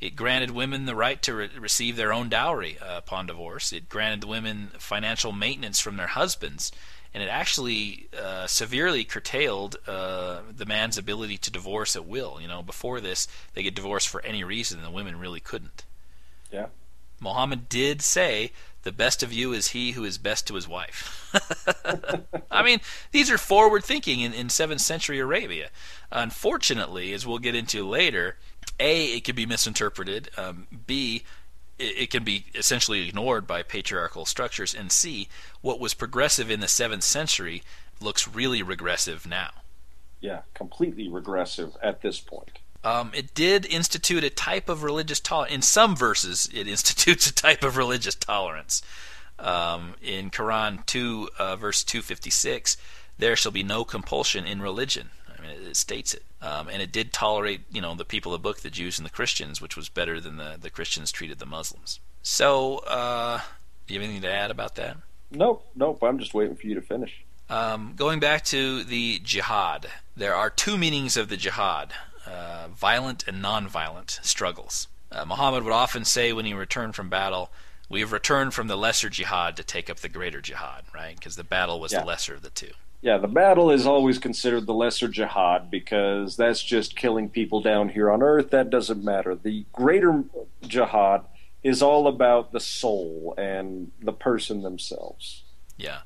It 0.00 0.14
granted 0.14 0.52
women 0.52 0.86
the 0.86 0.94
right 0.94 1.20
to 1.22 1.34
re- 1.34 1.50
receive 1.58 1.96
their 1.96 2.12
own 2.12 2.28
dowry 2.28 2.78
uh, 2.78 2.98
upon 2.98 3.26
divorce. 3.26 3.72
It 3.72 3.88
granted 3.88 4.24
women 4.24 4.70
financial 4.78 5.32
maintenance 5.32 5.80
from 5.80 5.96
their 5.96 6.08
husbands, 6.08 6.70
and 7.12 7.22
it 7.22 7.28
actually 7.28 8.08
uh, 8.16 8.46
severely 8.46 9.04
curtailed 9.04 9.76
uh, 9.86 10.40
the 10.54 10.66
man's 10.66 10.98
ability 10.98 11.38
to 11.38 11.50
divorce 11.50 11.96
at 11.96 12.06
will. 12.06 12.38
You 12.40 12.46
know, 12.46 12.62
before 12.62 13.00
this, 13.00 13.26
they 13.54 13.62
could 13.64 13.74
divorce 13.74 14.04
for 14.04 14.20
any 14.22 14.44
reason, 14.44 14.78
and 14.78 14.86
the 14.86 14.92
women 14.92 15.18
really 15.18 15.40
couldn't. 15.40 15.84
Yeah. 16.52 16.66
Muhammad 17.20 17.68
did 17.68 18.00
say, 18.00 18.52
"The 18.82 18.92
best 18.92 19.24
of 19.24 19.32
you 19.32 19.52
is 19.52 19.68
he 19.68 19.92
who 19.92 20.04
is 20.04 20.18
best 20.18 20.46
to 20.46 20.54
his 20.54 20.68
wife." 20.68 21.28
I 22.50 22.62
mean, 22.62 22.80
these 23.10 23.30
are 23.30 23.38
forward 23.38 23.84
thinking 23.84 24.20
in, 24.20 24.32
in 24.32 24.48
seventh 24.48 24.80
century 24.80 25.18
Arabia. 25.18 25.70
Unfortunately, 26.12 27.12
as 27.12 27.26
we'll 27.26 27.38
get 27.38 27.56
into 27.56 27.86
later, 27.86 28.36
a 28.80 29.06
it 29.06 29.24
can 29.24 29.36
be 29.36 29.46
misinterpreted. 29.46 30.30
Um, 30.36 30.66
B 30.86 31.24
it, 31.78 31.98
it 31.98 32.10
can 32.10 32.24
be 32.24 32.46
essentially 32.54 33.08
ignored 33.08 33.46
by 33.46 33.62
patriarchal 33.62 34.26
structures. 34.26 34.74
And 34.74 34.90
C 34.92 35.28
what 35.60 35.80
was 35.80 35.94
progressive 35.94 36.50
in 36.50 36.60
the 36.60 36.68
seventh 36.68 37.04
century 37.04 37.62
looks 38.00 38.28
really 38.28 38.62
regressive 38.62 39.26
now. 39.26 39.50
Yeah, 40.20 40.42
completely 40.54 41.08
regressive 41.08 41.76
at 41.82 42.02
this 42.02 42.20
point. 42.20 42.58
Um, 42.84 43.10
it 43.14 43.34
did 43.34 43.66
institute 43.66 44.24
a 44.24 44.30
type 44.30 44.68
of 44.68 44.82
religious 44.82 45.20
tolerance. 45.20 45.54
In 45.54 45.62
some 45.62 45.96
verses, 45.96 46.48
it 46.52 46.68
institutes 46.68 47.28
a 47.28 47.34
type 47.34 47.62
of 47.62 47.76
religious 47.76 48.14
tolerance. 48.14 48.82
Um, 49.38 49.94
in 50.02 50.30
Quran 50.30 50.84
2, 50.86 51.28
uh, 51.38 51.56
verse 51.56 51.84
256, 51.84 52.76
there 53.18 53.36
shall 53.36 53.52
be 53.52 53.62
no 53.62 53.84
compulsion 53.84 54.44
in 54.44 54.60
religion. 54.60 55.10
It, 55.48 55.68
it 55.68 55.76
states 55.76 56.14
it. 56.14 56.22
Um, 56.40 56.68
and 56.68 56.80
it 56.82 56.92
did 56.92 57.12
tolerate, 57.12 57.62
you 57.72 57.80
know, 57.80 57.94
the 57.94 58.04
people 58.04 58.32
of 58.34 58.40
the 58.40 58.48
book, 58.48 58.60
the 58.60 58.70
Jews 58.70 58.98
and 58.98 59.06
the 59.06 59.10
Christians, 59.10 59.60
which 59.60 59.76
was 59.76 59.88
better 59.88 60.20
than 60.20 60.36
the, 60.36 60.56
the 60.60 60.70
Christians 60.70 61.10
treated 61.10 61.38
the 61.38 61.46
Muslims. 61.46 62.00
So, 62.22 62.78
uh, 62.78 63.40
do 63.86 63.94
you 63.94 64.00
have 64.00 64.04
anything 64.08 64.22
to 64.22 64.32
add 64.32 64.50
about 64.50 64.74
that? 64.76 64.96
Nope, 65.30 65.66
nope. 65.74 66.02
I'm 66.02 66.18
just 66.18 66.34
waiting 66.34 66.56
for 66.56 66.66
you 66.66 66.74
to 66.74 66.82
finish. 66.82 67.24
Um, 67.50 67.94
going 67.96 68.20
back 68.20 68.44
to 68.46 68.84
the 68.84 69.20
jihad, 69.20 69.86
there 70.16 70.34
are 70.34 70.50
two 70.50 70.76
meanings 70.76 71.16
of 71.16 71.28
the 71.28 71.36
jihad 71.36 71.92
uh, 72.26 72.68
violent 72.68 73.26
and 73.26 73.40
non-violent 73.40 74.20
struggles. 74.22 74.88
Uh, 75.10 75.24
Muhammad 75.24 75.64
would 75.64 75.72
often 75.72 76.04
say 76.04 76.32
when 76.32 76.44
he 76.44 76.52
returned 76.52 76.94
from 76.94 77.08
battle, 77.08 77.50
We 77.88 78.00
have 78.00 78.12
returned 78.12 78.52
from 78.52 78.68
the 78.68 78.76
lesser 78.76 79.08
jihad 79.08 79.56
to 79.56 79.64
take 79.64 79.88
up 79.88 80.00
the 80.00 80.10
greater 80.10 80.42
jihad, 80.42 80.84
right? 80.94 81.16
Because 81.16 81.36
the 81.36 81.44
battle 81.44 81.80
was 81.80 81.90
Yeah. 81.92 82.00
the 82.00 82.06
lesser 82.06 82.34
of 82.34 82.42
the 82.42 82.50
two. 82.50 82.72
Yeah, 83.00 83.18
the 83.18 83.28
battle 83.28 83.70
is 83.70 83.86
always 83.86 84.18
considered 84.18 84.66
the 84.66 84.74
lesser 84.74 85.06
jihad 85.06 85.70
because 85.70 86.36
that's 86.36 86.62
just 86.62 86.96
killing 86.96 87.28
people 87.28 87.60
down 87.60 87.90
here 87.90 88.10
on 88.10 88.22
earth. 88.22 88.50
That 88.50 88.70
doesn't 88.70 89.04
matter. 89.04 89.36
The 89.36 89.64
greater 89.72 90.24
jihad 90.62 91.24
is 91.62 91.80
all 91.80 92.08
about 92.08 92.50
the 92.52 92.60
soul 92.60 93.34
and 93.38 93.92
the 94.00 94.12
person 94.12 94.62
themselves. 94.62 95.44
Yeah, 95.76 96.00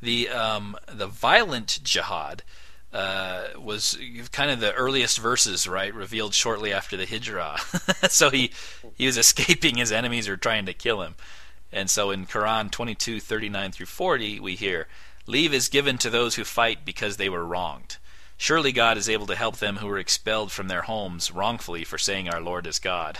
the 0.00 0.28
um, 0.28 0.76
the 0.86 1.08
violent 1.08 1.80
jihad 1.82 2.44
uh, 2.92 3.48
was 3.58 3.98
kind 4.30 4.50
of 4.50 4.60
the 4.60 4.72
earliest 4.72 5.18
verses, 5.18 5.66
right? 5.66 5.92
Revealed 5.92 6.32
shortly 6.32 6.72
after 6.72 6.96
the 6.96 7.06
hijrah. 7.06 7.58
so 8.08 8.30
he 8.30 8.52
he 8.94 9.06
was 9.06 9.18
escaping 9.18 9.76
his 9.76 9.90
enemies 9.90 10.28
or 10.28 10.36
trying 10.36 10.66
to 10.66 10.72
kill 10.72 11.02
him, 11.02 11.16
and 11.72 11.90
so 11.90 12.10
in 12.10 12.26
Quran 12.26 12.70
twenty 12.70 12.94
two 12.94 13.20
thirty 13.20 13.48
nine 13.48 13.72
through 13.72 13.86
forty 13.86 14.38
we 14.38 14.54
hear, 14.54 14.86
"Leave 15.26 15.52
is 15.52 15.68
given 15.68 15.98
to 15.98 16.10
those 16.10 16.34
who 16.36 16.44
fight 16.44 16.84
because 16.84 17.16
they 17.16 17.28
were 17.28 17.44
wronged." 17.44 17.96
Surely 18.38 18.70
God 18.70 18.98
is 18.98 19.08
able 19.08 19.26
to 19.28 19.34
help 19.34 19.56
them 19.56 19.76
who 19.76 19.86
were 19.86 19.98
expelled 19.98 20.52
from 20.52 20.68
their 20.68 20.82
homes 20.82 21.30
wrongfully 21.30 21.84
for 21.84 21.96
saying 21.96 22.28
our 22.28 22.40
Lord 22.40 22.66
is 22.66 22.78
God. 22.78 23.18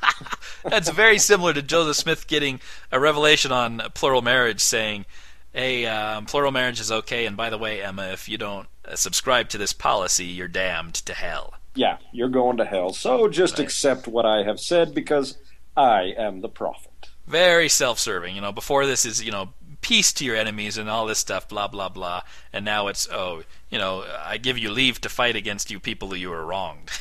That's 0.64 0.88
very 0.90 1.18
similar 1.18 1.52
to 1.52 1.62
Joseph 1.62 1.96
Smith 1.96 2.26
getting 2.28 2.60
a 2.92 3.00
revelation 3.00 3.50
on 3.50 3.82
plural 3.94 4.22
marriage 4.22 4.60
saying, 4.60 5.06
hey, 5.52 5.86
um, 5.86 6.26
plural 6.26 6.52
marriage 6.52 6.80
is 6.80 6.92
okay, 6.92 7.26
and 7.26 7.36
by 7.36 7.50
the 7.50 7.58
way, 7.58 7.82
Emma, 7.82 8.04
if 8.12 8.28
you 8.28 8.38
don't 8.38 8.68
uh, 8.86 8.94
subscribe 8.94 9.48
to 9.50 9.58
this 9.58 9.72
policy, 9.72 10.24
you're 10.26 10.48
damned 10.48 10.94
to 10.94 11.14
hell. 11.14 11.54
Yeah, 11.74 11.98
you're 12.12 12.28
going 12.28 12.56
to 12.58 12.64
hell. 12.64 12.92
So 12.92 13.28
just 13.28 13.58
Right. 13.58 13.64
accept 13.64 14.06
what 14.06 14.24
I 14.24 14.44
have 14.44 14.60
said 14.60 14.94
because 14.94 15.36
I 15.76 16.14
am 16.16 16.40
the 16.40 16.48
prophet. 16.48 16.90
Very 17.26 17.68
self 17.68 17.98
serving. 17.98 18.36
You 18.36 18.40
know, 18.40 18.52
before 18.52 18.86
this 18.86 19.04
is, 19.04 19.24
you 19.24 19.32
know, 19.32 19.48
peace 19.84 20.14
to 20.14 20.24
your 20.24 20.34
enemies 20.34 20.78
and 20.78 20.88
all 20.88 21.04
this 21.04 21.18
stuff, 21.18 21.46
blah, 21.46 21.68
blah, 21.68 21.90
blah. 21.90 22.22
And 22.54 22.64
now 22.64 22.88
it's, 22.88 23.06
oh, 23.12 23.42
you 23.68 23.76
know, 23.76 24.02
I 24.24 24.38
give 24.38 24.56
you 24.56 24.70
leave 24.70 24.98
to 25.02 25.10
fight 25.10 25.36
against 25.36 25.70
you 25.70 25.78
people 25.78 26.08
who 26.08 26.14
you 26.16 26.30
were 26.30 26.44
wronged. 26.44 26.90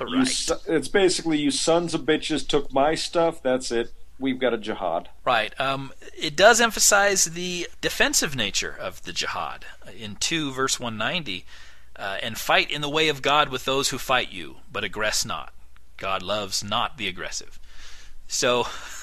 You, 0.00 0.18
right. 0.18 0.28
so- 0.28 0.60
it's 0.68 0.86
basically 0.86 1.38
you 1.38 1.50
sons 1.50 1.92
of 1.92 2.02
bitches 2.02 2.46
took 2.46 2.72
my 2.72 2.94
stuff. 2.94 3.42
That's 3.42 3.72
it. 3.72 3.90
We've 4.20 4.38
got 4.38 4.54
a 4.54 4.58
jihad. 4.58 5.08
Right. 5.24 5.58
Um, 5.58 5.92
it 6.16 6.36
does 6.36 6.60
emphasize 6.60 7.24
the 7.24 7.66
defensive 7.80 8.36
nature 8.36 8.76
of 8.78 9.02
the 9.02 9.12
jihad 9.12 9.64
in 9.98 10.14
2 10.14 10.52
verse 10.52 10.78
190. 10.78 11.44
Uh, 11.96 12.18
and 12.22 12.38
fight 12.38 12.70
in 12.70 12.80
the 12.80 12.88
way 12.88 13.08
of 13.08 13.22
God 13.22 13.48
with 13.48 13.64
those 13.64 13.88
who 13.88 13.98
fight 13.98 14.30
you, 14.30 14.58
but 14.70 14.84
aggress 14.84 15.26
not. 15.26 15.52
God 15.96 16.22
loves 16.22 16.62
not 16.62 16.96
the 16.96 17.08
aggressive. 17.08 17.58
So 18.28 18.64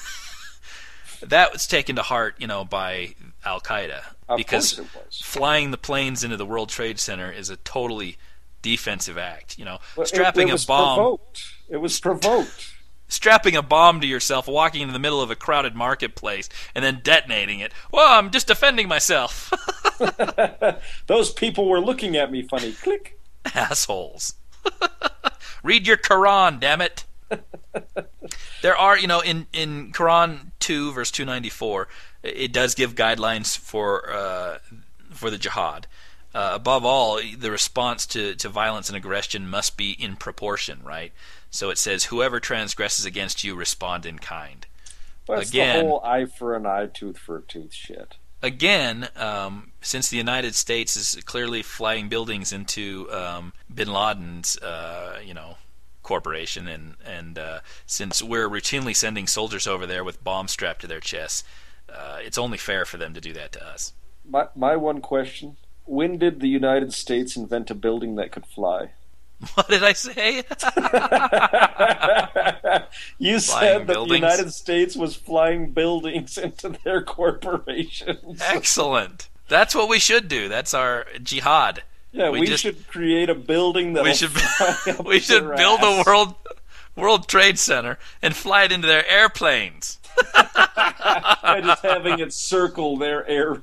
that 1.20 1.52
was 1.52 1.66
taken 1.66 1.96
to 1.96 2.02
heart, 2.02 2.36
you 2.38 2.46
know, 2.46 2.64
by 2.64 3.14
Al 3.44 3.60
Qaeda 3.60 4.02
because 4.36 4.78
it 4.78 4.86
flying 5.22 5.70
the 5.70 5.78
planes 5.78 6.24
into 6.24 6.36
the 6.36 6.46
World 6.46 6.68
Trade 6.68 6.98
Center 6.98 7.30
is 7.30 7.48
a 7.50 7.56
totally 7.58 8.16
defensive 8.62 9.16
act. 9.18 9.58
You 9.58 9.64
know, 9.64 9.78
Well, 9.96 10.06
strapping 10.06 10.48
it, 10.48 10.52
was 10.52 10.64
a 10.64 10.66
bomb 10.66 10.96
Provoked. 10.98 11.42
It 11.68 11.76
was 11.78 12.00
provoked. 12.00 12.72
strapping 13.08 13.56
a 13.56 13.62
bomb 13.62 14.00
to 14.00 14.06
yourself, 14.06 14.48
walking 14.48 14.82
into 14.82 14.92
the 14.92 14.98
middle 14.98 15.20
of 15.20 15.30
a 15.30 15.36
crowded 15.36 15.74
marketplace, 15.74 16.48
and 16.74 16.84
then 16.84 17.00
detonating 17.02 17.60
it. 17.60 17.72
Well, 17.92 18.18
I'm 18.18 18.30
just 18.30 18.46
defending 18.48 18.88
myself. 18.88 19.52
Those 21.06 21.32
people 21.32 21.68
were 21.68 21.80
looking 21.80 22.16
at 22.16 22.30
me 22.30 22.42
funny. 22.42 22.72
Click. 22.72 23.18
Assholes. 23.54 24.34
Read 25.62 25.86
your 25.86 25.96
Quran, 25.96 26.60
damn 26.60 26.80
it. 26.80 27.04
there 28.62 28.76
are, 28.76 28.98
you 28.98 29.06
know, 29.06 29.20
in, 29.20 29.46
in 29.52 29.92
Quran 29.92 30.52
2, 30.60 30.92
verse 30.92 31.10
294, 31.10 31.88
it 32.22 32.52
does 32.52 32.74
give 32.74 32.94
guidelines 32.94 33.56
for 33.56 34.10
uh, 34.12 34.58
for 35.10 35.30
the 35.30 35.38
jihad. 35.38 35.86
Uh, 36.34 36.50
above 36.52 36.84
all, 36.84 37.18
the 37.38 37.50
response 37.50 38.04
to, 38.04 38.34
to 38.34 38.48
violence 38.50 38.90
and 38.90 38.96
aggression 38.96 39.48
must 39.48 39.76
be 39.78 39.92
in 39.92 40.16
proportion, 40.16 40.80
right? 40.84 41.12
So 41.50 41.70
it 41.70 41.78
says, 41.78 42.04
whoever 42.04 42.40
transgresses 42.40 43.06
against 43.06 43.42
you, 43.42 43.54
respond 43.54 44.04
in 44.04 44.18
kind. 44.18 44.66
Again- 45.28 45.84
the 45.84 45.90
whole 45.90 46.02
eye 46.04 46.26
for 46.26 46.54
an 46.54 46.66
eye, 46.66 46.86
tooth 46.92 47.16
for 47.16 47.38
a 47.38 47.42
tooth 47.42 47.72
shit. 47.72 48.16
again, 48.42 49.08
um, 49.16 49.72
since 49.80 50.10
the 50.10 50.18
United 50.18 50.54
States 50.54 50.94
is 50.96 51.22
clearly 51.24 51.62
flying 51.62 52.08
buildings 52.10 52.52
into 52.52 53.10
um, 53.10 53.54
Bin 53.74 53.88
Laden's, 53.88 54.58
uh, 54.58 55.18
you 55.24 55.32
know, 55.32 55.56
corporation, 56.06 56.68
and 56.68 56.94
and 57.04 57.38
uh, 57.38 57.60
since 57.84 58.22
we're 58.22 58.48
routinely 58.48 58.94
sending 58.94 59.26
soldiers 59.26 59.66
over 59.66 59.84
there 59.86 60.04
with 60.04 60.22
bombs 60.24 60.52
strapped 60.52 60.80
to 60.82 60.86
their 60.86 61.00
chests, 61.00 61.42
uh, 61.92 62.18
it's 62.22 62.38
only 62.38 62.56
fair 62.56 62.84
for 62.86 62.96
them 62.96 63.12
to 63.12 63.20
do 63.20 63.32
that 63.32 63.52
to 63.52 63.66
us. 63.66 63.92
My 64.24 64.46
my 64.54 64.76
one 64.76 65.00
question: 65.00 65.56
When 65.84 66.16
did 66.16 66.40
the 66.40 66.48
United 66.48 66.94
States 66.94 67.36
invent 67.36 67.70
a 67.70 67.74
building 67.74 68.14
that 68.16 68.30
could 68.32 68.46
fly? 68.46 68.92
What 69.54 69.68
did 69.68 69.82
I 69.82 69.92
say? 69.92 70.36
you 73.18 73.38
Flying 73.38 73.40
said 73.40 73.86
that 73.86 73.86
buildings? 73.86 74.20
the 74.20 74.26
United 74.28 74.52
States 74.52 74.96
was 74.96 75.14
flying 75.14 75.72
buildings 75.72 76.38
into 76.46 76.70
their 76.84 77.02
corporations. 77.02 78.40
Excellent. 78.40 79.28
That's 79.48 79.74
what 79.74 79.90
we 79.90 79.98
should 79.98 80.28
do. 80.28 80.48
That's 80.48 80.72
our 80.72 81.06
jihad. 81.22 81.82
Yeah, 82.16 82.30
we 82.30 82.40
we, 82.40 82.46
just- 82.46 82.62
should 82.62 82.86
create 82.88 83.28
a 83.30 83.34
building 83.34 83.92
that 83.92 84.04
We 84.04 84.14
should 84.14 84.30
we 85.04 85.20
should 85.20 85.54
build 85.56 85.80
a 85.82 86.02
world 86.06 86.34
World 86.96 87.28
Trade 87.28 87.58
Center 87.58 87.98
and 88.22 88.34
fly 88.34 88.64
it 88.64 88.72
into 88.72 88.86
their 88.86 89.06
airplanes. 89.08 89.98
by 90.34 91.60
just 91.62 91.82
having 91.82 92.18
it 92.20 92.32
circle 92.32 92.96
their 92.96 93.26
air. 93.28 93.62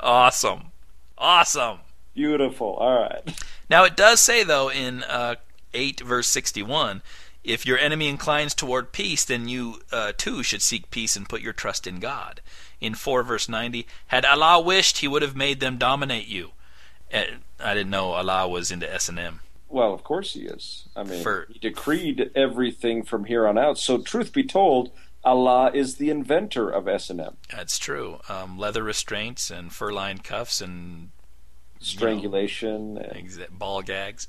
Awesome. 0.00 0.64
Awesome. 1.16 1.78
Beautiful. 2.14 2.74
All 2.74 3.00
right. 3.00 3.44
Now 3.70 3.84
it 3.84 3.96
does 3.96 4.20
say 4.20 4.44
though 4.44 4.70
in 4.70 5.02
uh, 5.04 5.36
eight 5.72 6.00
verse 6.00 6.28
sixty 6.28 6.62
one, 6.62 7.00
if 7.48 7.66
your 7.66 7.78
enemy 7.78 8.08
inclines 8.08 8.54
toward 8.54 8.92
peace, 8.92 9.24
then 9.24 9.48
you 9.48 9.80
uh, 9.90 10.12
too 10.16 10.42
should 10.42 10.62
seek 10.62 10.90
peace 10.90 11.16
and 11.16 11.28
put 11.28 11.40
your 11.40 11.52
trust 11.52 11.86
in 11.86 11.98
God. 11.98 12.40
In 12.80 12.94
four 12.94 13.22
verse 13.24 13.48
ninety, 13.48 13.86
had 14.08 14.24
Allah 14.24 14.60
wished, 14.60 14.98
He 14.98 15.08
would 15.08 15.22
have 15.22 15.34
made 15.34 15.58
them 15.60 15.78
dominate 15.78 16.28
you. 16.28 16.50
Uh, 17.12 17.22
I 17.58 17.74
didn't 17.74 17.90
know 17.90 18.12
Allah 18.12 18.46
was 18.48 18.70
into 18.70 18.92
S 18.92 19.08
and 19.08 19.18
M. 19.18 19.40
Well, 19.68 19.92
of 19.92 20.02
course 20.04 20.32
he 20.34 20.42
is. 20.42 20.84
I 20.96 21.02
mean, 21.02 21.22
For- 21.22 21.46
he 21.50 21.58
decreed 21.58 22.30
everything 22.34 23.02
from 23.02 23.24
here 23.24 23.46
on 23.46 23.58
out. 23.58 23.78
So, 23.78 23.98
truth 23.98 24.32
be 24.32 24.44
told, 24.44 24.90
Allah 25.24 25.70
is 25.74 25.96
the 25.96 26.08
inventor 26.08 26.70
of 26.70 26.86
S 26.88 27.10
and 27.10 27.20
M. 27.20 27.36
That's 27.54 27.78
true. 27.78 28.20
Um, 28.28 28.58
leather 28.58 28.82
restraints 28.82 29.50
and 29.50 29.72
fur-lined 29.72 30.24
cuffs 30.24 30.60
and 30.60 31.10
Strangulation. 31.80 32.96
and- 32.98 33.28
exa- 33.28 33.50
ball 33.50 33.82
gags. 33.82 34.28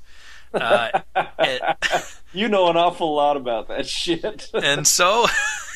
Uh, 0.52 1.00
and, 1.38 1.60
You 2.32 2.48
know 2.48 2.68
an 2.68 2.76
awful 2.76 3.14
lot 3.14 3.36
about 3.36 3.68
that 3.68 3.88
shit. 3.88 4.50
and 4.54 4.86
so, 4.86 5.26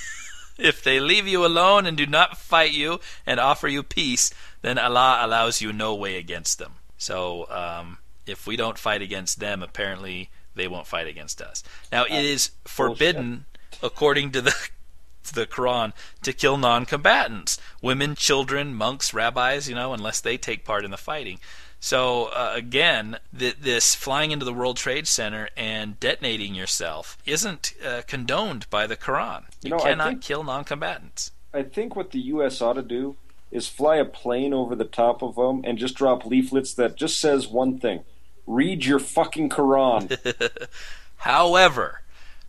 if 0.59 0.85
they 0.85 1.01
leave 1.01 1.27
you 1.27 1.45
alone 1.45 1.85
and 1.85 1.97
do 1.97 2.07
not 2.07 2.39
fight 2.39 2.73
you 2.73 3.01
and 3.27 3.41
offer 3.41 3.67
you 3.67 3.83
peace, 3.83 4.33
then 4.63 4.79
Allah 4.79 5.19
allows 5.23 5.61
you 5.61 5.73
no 5.73 5.95
way 5.95 6.17
against 6.17 6.59
them. 6.59 6.75
So, 6.97 7.49
um, 7.51 7.99
if 8.27 8.47
we 8.47 8.57
don't 8.57 8.79
fight 8.79 9.03
against 9.03 9.41
them, 9.41 9.63
apparently 9.63 10.31
they 10.55 10.69
won't 10.69 10.87
fight 10.87 11.09
against 11.09 11.43
us. 11.43 11.65
Now, 11.91 12.05
it 12.05 12.25
is 12.25 12.53
forbidden, 12.65 13.47
according 13.83 14.31
to 14.33 14.41
the 14.41 14.55
the 15.33 15.47
Quran, 15.47 15.95
to 16.23 16.35
kill 16.35 16.59
non-combatants, 16.59 17.59
women, 17.81 18.15
children, 18.15 18.75
monks, 18.75 19.15
rabbis, 19.15 19.69
you 19.69 19.75
know, 19.75 19.95
unless 19.95 20.21
they 20.21 20.37
take 20.37 20.67
part 20.67 20.85
in 20.85 20.91
the 20.91 20.99
fighting. 20.99 21.41
So 21.85 22.31
uh, 22.33 22.53
again, 22.55 23.19
th- 23.39 23.59
this 23.61 23.95
flying 23.95 24.31
into 24.31 24.47
the 24.47 24.55
World 24.55 24.79
Trade 24.79 25.07
Center 25.07 25.51
and 25.55 26.01
detonating 26.01 26.55
yourself 26.55 27.19
isn't 27.27 27.75
uh, 27.87 28.01
condoned 28.07 28.65
by 28.71 28.87
the 28.87 28.97
Quran. 28.97 29.43
You, 29.61 29.69
You 29.69 29.71
know, 29.73 29.79
cannot 29.81 30.09
think- 30.09 30.23
kill 30.23 30.45
non-combatants. 30.45 31.33
I 31.53 31.63
think 31.63 31.95
what 31.95 32.13
the 32.13 32.21
U.S. 32.21 32.63
ought 32.63 32.73
to 32.73 32.83
do 32.83 33.17
is 33.51 33.69
fly 33.69 33.97
a 33.97 34.07
plane 34.07 34.55
over 34.55 34.75
the 34.75 34.87
top 34.87 35.21
of 35.23 35.35
them 35.35 35.61
and 35.63 35.77
just 35.77 35.95
drop 35.95 36.25
leaflets 36.25 36.73
that 36.73 36.97
just 36.97 37.21
says 37.21 37.49
one 37.49 37.79
thing: 37.79 38.05
"Read 38.47 38.87
your 38.87 38.99
fucking 38.99 39.51
Quran." 39.51 40.09
However, 41.17 42.01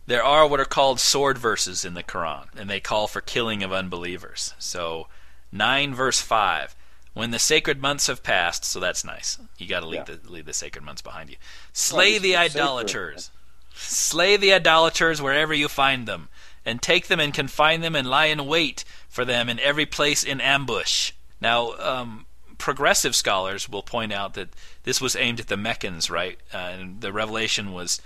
there 0.06 0.24
are 0.24 0.48
what 0.48 0.60
are 0.60 0.64
called 0.64 0.98
sword 0.98 1.36
verses 1.36 1.84
in 1.84 1.92
the 1.92 2.02
Quran, 2.02 2.46
and 2.56 2.70
they 2.70 2.80
call 2.80 3.06
for 3.06 3.20
killing 3.20 3.62
of 3.62 3.70
unbelievers. 3.70 4.54
So, 4.58 5.08
9 5.52 5.94
verse 5.94 6.22
5. 6.22 6.74
When 7.16 7.30
the 7.30 7.38
sacred 7.38 7.80
months 7.80 8.08
have 8.08 8.22
passed, 8.22 8.62
so 8.66 8.78
that's 8.78 9.02
nice. 9.02 9.38
You 9.56 9.66
got 9.66 9.80
to 9.80 9.86
leave, 9.86 10.06
Yeah. 10.06 10.16
the, 10.22 10.30
leave 10.30 10.44
the 10.44 10.52
sacred 10.52 10.84
months 10.84 11.00
behind 11.00 11.30
you. 11.30 11.36
Slay 11.72 12.12
these 12.18 12.20
the 12.20 12.36
are 12.36 12.44
sacred. 12.44 12.60
idolaters. 12.60 13.30
Slay 13.74 14.36
the 14.36 14.52
idolaters 14.52 15.22
wherever 15.22 15.54
you 15.54 15.66
find 15.68 16.06
them, 16.06 16.28
and 16.66 16.82
take 16.82 17.06
them 17.06 17.18
and 17.18 17.32
confine 17.32 17.80
them 17.80 17.96
and 17.96 18.06
lie 18.06 18.26
in 18.26 18.44
wait 18.44 18.84
for 19.08 19.24
them 19.24 19.48
in 19.48 19.58
every 19.60 19.86
place 19.86 20.22
in 20.22 20.42
ambush. 20.42 21.12
Now, 21.40 21.72
um, 21.78 22.26
progressive 22.58 23.16
scholars 23.16 23.66
will 23.66 23.82
point 23.82 24.12
out 24.12 24.34
that 24.34 24.50
this 24.82 25.00
was 25.00 25.16
aimed 25.16 25.40
at 25.40 25.48
the 25.48 25.56
Meccans, 25.56 26.10
right? 26.10 26.38
Uh, 26.52 26.58
and 26.58 27.00
the 27.00 27.14
revelation 27.14 27.72
was 27.72 27.98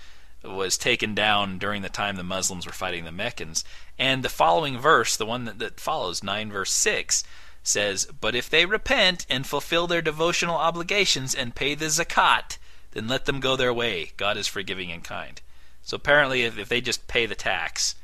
was 0.45 0.79
taken 0.79 1.17
down 1.17 1.59
during 1.59 1.83
the 1.83 1.89
time 1.89 2.15
the 2.15 2.23
Muslims 2.23 2.65
were 2.65 2.73
fighting 2.73 3.05
the 3.05 3.11
Meccans. 3.13 3.65
And 3.99 4.23
the 4.23 4.29
following 4.31 4.79
verse, 4.79 5.17
the 5.17 5.27
one 5.27 5.45
that, 5.47 5.59
that 5.59 5.81
follows, 5.81 6.23
9 6.23 6.51
verse 6.53 6.71
6, 6.73 7.25
says, 7.63 8.07
But 8.21 8.35
if 8.35 8.49
they 8.49 8.67
repent 8.67 9.27
and 9.29 9.47
fulfill 9.47 9.87
their 9.87 10.03
devotional 10.03 10.57
obligations 10.57 11.35
and 11.35 11.55
pay 11.55 11.75
the 11.75 11.87
zakat, 11.87 12.59
then 12.93 13.09
let 13.09 13.27
them 13.27 13.41
go 13.41 13.57
their 13.57 13.75
way. 13.75 14.13
God 14.17 14.37
is 14.37 14.47
forgiving 14.47 14.91
and 14.91 15.05
kind. 15.05 15.41
So 15.83 15.97
apparently, 15.97 16.43
if, 16.43 16.59
if 16.59 16.69
they 16.69 16.81
just 16.81 17.09
pay 17.09 17.27
the 17.27 17.35
tax, 17.35 17.95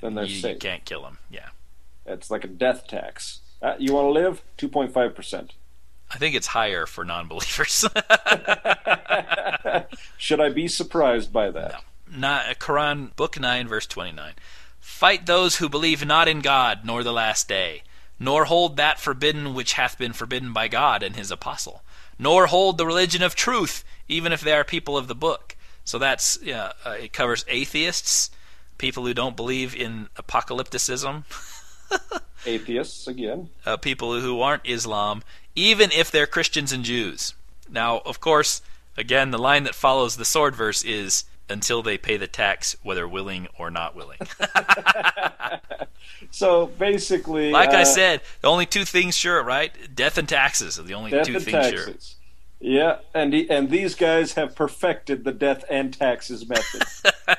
Then 0.00 0.14
they're 0.14 0.24
you, 0.24 0.48
you 0.48 0.56
can't 0.56 0.84
kill 0.84 1.02
them. 1.02 1.18
Yeah. 1.30 1.48
It's 2.04 2.30
like 2.30 2.44
a 2.44 2.48
death 2.48 2.86
tax. 2.86 3.40
Uh, 3.60 3.74
you 3.78 3.92
want 3.92 4.06
to 4.06 4.10
live? 4.10 4.42
Two 4.56 4.68
point 4.68 4.92
five 4.92 5.14
percent. 5.14 5.54
I 6.10 6.18
think 6.18 6.34
it's 6.34 6.48
higher 6.48 6.86
for 6.86 7.04
non 7.04 7.28
believers. 7.28 7.84
Should 10.16 10.40
I 10.40 10.50
be 10.50 10.68
surprised 10.68 11.32
by 11.32 11.50
that? 11.50 11.72
No. 11.72 11.78
Not, 12.08 12.60
Quran, 12.60 13.14
Book 13.16 13.40
9, 13.40 13.66
verse 13.66 13.86
29. 13.86 14.34
Fight 14.78 15.26
those 15.26 15.56
who 15.56 15.68
believe 15.68 16.06
not 16.06 16.28
in 16.28 16.40
God, 16.40 16.80
nor 16.84 17.02
the 17.02 17.12
last 17.12 17.48
day, 17.48 17.82
nor 18.18 18.46
hold 18.46 18.76
that 18.76 18.98
forbidden 19.00 19.54
which 19.54 19.74
hath 19.74 19.98
been 19.98 20.12
forbidden 20.12 20.52
by 20.52 20.68
God 20.68 21.02
and 21.02 21.16
his 21.16 21.30
apostle, 21.30 21.82
nor 22.18 22.46
hold 22.46 22.78
the 22.78 22.86
religion 22.86 23.22
of 23.22 23.34
truth, 23.34 23.84
even 24.08 24.32
if 24.32 24.40
they 24.40 24.52
are 24.52 24.64
people 24.64 24.96
of 24.96 25.08
the 25.08 25.14
book. 25.14 25.56
So 25.84 25.98
that's, 25.98 26.38
yeah, 26.42 26.72
uh, 26.84 26.90
it 26.90 27.12
covers 27.12 27.44
atheists, 27.48 28.30
people 28.78 29.06
who 29.06 29.14
don't 29.14 29.36
believe 29.36 29.74
in 29.74 30.08
apocalypticism, 30.16 31.24
Atheists 32.46 33.06
again. 33.06 33.48
uh, 33.64 33.76
people 33.76 34.20
who 34.20 34.40
aren't 34.40 34.66
Islam, 34.66 35.22
even 35.54 35.90
if 35.92 36.10
they're 36.10 36.26
Christians 36.26 36.72
and 36.72 36.84
Jews. 36.84 37.34
Now, 37.70 37.98
of 38.04 38.20
course, 38.20 38.62
again, 38.96 39.30
the 39.30 39.38
line 39.38 39.64
that 39.64 39.74
follows 39.74 40.16
the 40.16 40.24
sword 40.24 40.54
verse 40.54 40.84
is 40.84 41.24
until 41.48 41.82
they 41.82 41.98
pay 41.98 42.16
the 42.16 42.26
tax, 42.26 42.76
whether 42.82 43.06
willing 43.06 43.48
or 43.58 43.70
not 43.70 43.94
willing. 43.94 44.18
So 46.30 46.66
basically, 46.66 47.50
like 47.50 47.70
I 47.70 47.82
uh, 47.82 47.86
said, 47.86 48.20
the 48.40 48.48
only 48.48 48.66
two 48.66 48.84
things 48.84 49.16
sure, 49.16 49.42
right? 49.42 49.72
Death 49.94 50.18
and 50.18 50.28
taxes 50.28 50.78
are 50.78 50.82
the 50.82 50.94
only 50.94 51.10
two 51.24 51.40
things 51.40 51.68
sure. 51.68 51.86
taxes. 51.86 52.16
Yeah, 52.60 52.98
and 53.14 53.32
the, 53.32 53.50
and 53.50 53.70
these 53.70 53.94
guys 53.94 54.32
have 54.34 54.54
perfected 54.54 55.24
the 55.24 55.32
death 55.32 55.64
and 55.70 55.92
taxes 55.92 56.48
method. 56.48 56.82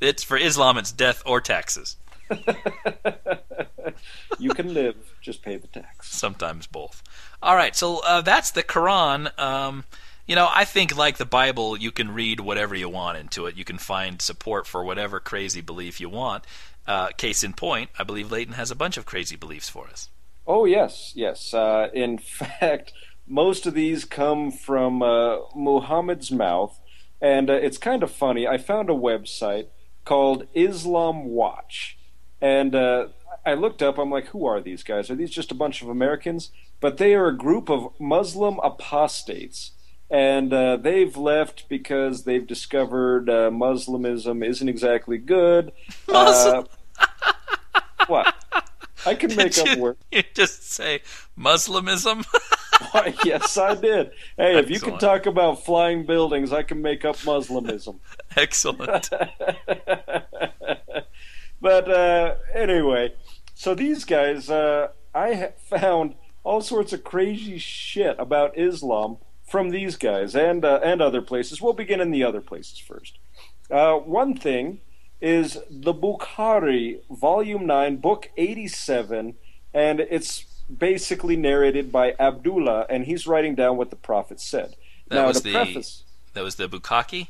It's 0.00 0.22
for 0.22 0.36
Islam, 0.36 0.78
it's 0.78 0.92
death 0.92 1.22
or 1.26 1.40
taxes. 1.40 1.96
you 4.38 4.50
can 4.50 4.72
live, 4.72 4.96
just 5.20 5.42
pay 5.42 5.56
the 5.56 5.66
tax. 5.66 6.08
sometimes 6.08 6.66
both. 6.66 7.02
All 7.42 7.56
right, 7.56 7.74
so 7.76 8.00
uh, 8.06 8.20
that's 8.22 8.50
the 8.50 8.62
Quran. 8.62 9.38
Um, 9.38 9.84
you 10.26 10.34
know, 10.34 10.48
I 10.52 10.64
think 10.64 10.96
like 10.96 11.18
the 11.18 11.24
Bible, 11.24 11.76
you 11.76 11.92
can 11.92 12.12
read 12.12 12.40
whatever 12.40 12.74
you 12.74 12.88
want 12.88 13.18
into 13.18 13.46
it. 13.46 13.56
You 13.56 13.64
can 13.64 13.78
find 13.78 14.20
support 14.20 14.66
for 14.66 14.84
whatever 14.84 15.20
crazy 15.20 15.60
belief 15.60 16.00
you 16.00 16.08
want. 16.08 16.44
Uh, 16.86 17.08
case 17.08 17.42
in 17.42 17.52
point, 17.52 17.90
I 17.98 18.04
believe 18.04 18.30
Leighton 18.30 18.54
has 18.54 18.70
a 18.70 18.76
bunch 18.76 18.96
of 18.96 19.06
crazy 19.06 19.36
beliefs 19.36 19.68
for 19.68 19.88
us. 19.88 20.08
Oh 20.46 20.64
yes, 20.64 21.12
yes. 21.14 21.52
Uh, 21.52 21.88
in 21.92 22.18
fact, 22.58 22.92
most 23.26 23.66
of 23.66 23.74
these 23.74 24.04
come 24.04 24.50
from 24.50 25.02
uh, 25.02 25.38
Muhammad's 25.54 26.30
mouth, 26.30 26.78
and 27.20 27.50
uh, 27.50 27.54
it's 27.54 27.78
kind 27.78 28.02
of 28.02 28.10
funny. 28.10 28.46
I 28.46 28.58
found 28.58 28.88
a 28.88 28.94
website 28.94 29.66
called 30.04 30.46
Islam 30.54 31.26
Watch, 31.26 31.98
and 32.40 32.74
uh, 32.74 33.08
I 33.44 33.54
looked 33.54 33.82
up. 33.82 33.98
I'm 33.98 34.10
like, 34.10 34.26
who 34.28 34.46
are 34.46 34.60
these 34.60 34.82
guys? 34.82 35.10
Are 35.10 35.16
these 35.16 35.30
just 35.30 35.50
a 35.52 35.56
bunch 35.56 35.82
of 35.82 35.88
Americans? 35.88 36.50
But 36.80 36.98
they 36.98 37.14
are 37.14 37.26
a 37.28 37.36
group 37.36 37.68
of 37.70 37.92
Muslim 37.98 38.58
apostates. 38.62 39.72
And 40.10 40.52
uh, 40.52 40.76
they've 40.76 41.16
left 41.16 41.68
because 41.68 42.24
they've 42.24 42.46
discovered 42.46 43.28
uh, 43.28 43.50
Muslimism 43.50 44.44
isn't 44.46 44.68
exactly 44.68 45.18
good. 45.18 45.72
Uh, 46.08 46.62
what? 48.06 48.34
I 49.04 49.14
can 49.14 49.34
make 49.36 49.58
up 49.58 49.78
words. 49.78 49.98
you 50.10 50.22
just 50.34 50.70
say 50.70 51.00
Muslimism? 51.38 52.24
Why, 52.92 53.14
yes, 53.24 53.56
I 53.56 53.74
did. 53.74 54.10
Hey, 54.36 54.58
if 54.58 54.70
you 54.70 54.78
can 54.80 54.98
talk 54.98 55.26
about 55.26 55.64
flying 55.64 56.06
buildings, 56.06 56.52
I 56.52 56.62
can 56.62 56.82
make 56.82 57.04
up 57.04 57.16
Muslimism. 57.18 57.98
Excellent. 58.36 59.10
but 61.60 61.90
uh, 61.90 62.34
anyway, 62.54 63.14
so 63.54 63.74
these 63.74 64.04
guys, 64.04 64.50
uh, 64.50 64.88
I 65.14 65.52
found 65.68 66.14
all 66.44 66.60
sorts 66.60 66.92
of 66.92 67.02
crazy 67.02 67.58
shit 67.58 68.16
about 68.18 68.56
Islam 68.58 69.18
from 69.46 69.70
these 69.70 69.96
guys 69.96 70.34
and 70.34 70.64
uh, 70.64 70.80
and 70.82 71.00
other 71.00 71.22
places. 71.22 71.60
We'll 71.62 71.72
begin 71.72 72.00
in 72.00 72.10
the 72.10 72.24
other 72.24 72.40
places 72.40 72.78
first. 72.78 73.18
Uh, 73.70 73.94
one 73.94 74.36
thing 74.36 74.80
is 75.20 75.58
the 75.70 75.94
Bukhari, 75.94 77.00
Volume 77.10 77.66
Nine, 77.66 77.96
Book 77.96 78.30
Eighty-seven, 78.36 79.34
and 79.72 80.00
it's 80.00 80.44
basically 80.76 81.36
narrated 81.36 81.92
by 81.92 82.14
Abdullah, 82.18 82.86
and 82.90 83.04
he's 83.04 83.26
writing 83.26 83.54
down 83.54 83.76
what 83.76 83.90
the 83.90 83.96
Prophet 83.96 84.40
said. 84.40 84.74
That 85.08 85.16
now, 85.22 85.26
was 85.28 85.42
the- 85.42 85.52
preface 85.52 86.02
that 86.34 86.42
was 86.44 86.56
the 86.56 86.68
Bukaki. 86.68 87.28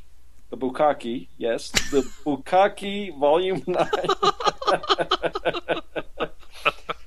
the 0.51 0.57
Bukaki, 0.57 1.29
yes, 1.39 1.71
the 1.93 2.03
Bukaki 2.25 3.17
Volume 3.17 3.63
9. 3.69 3.89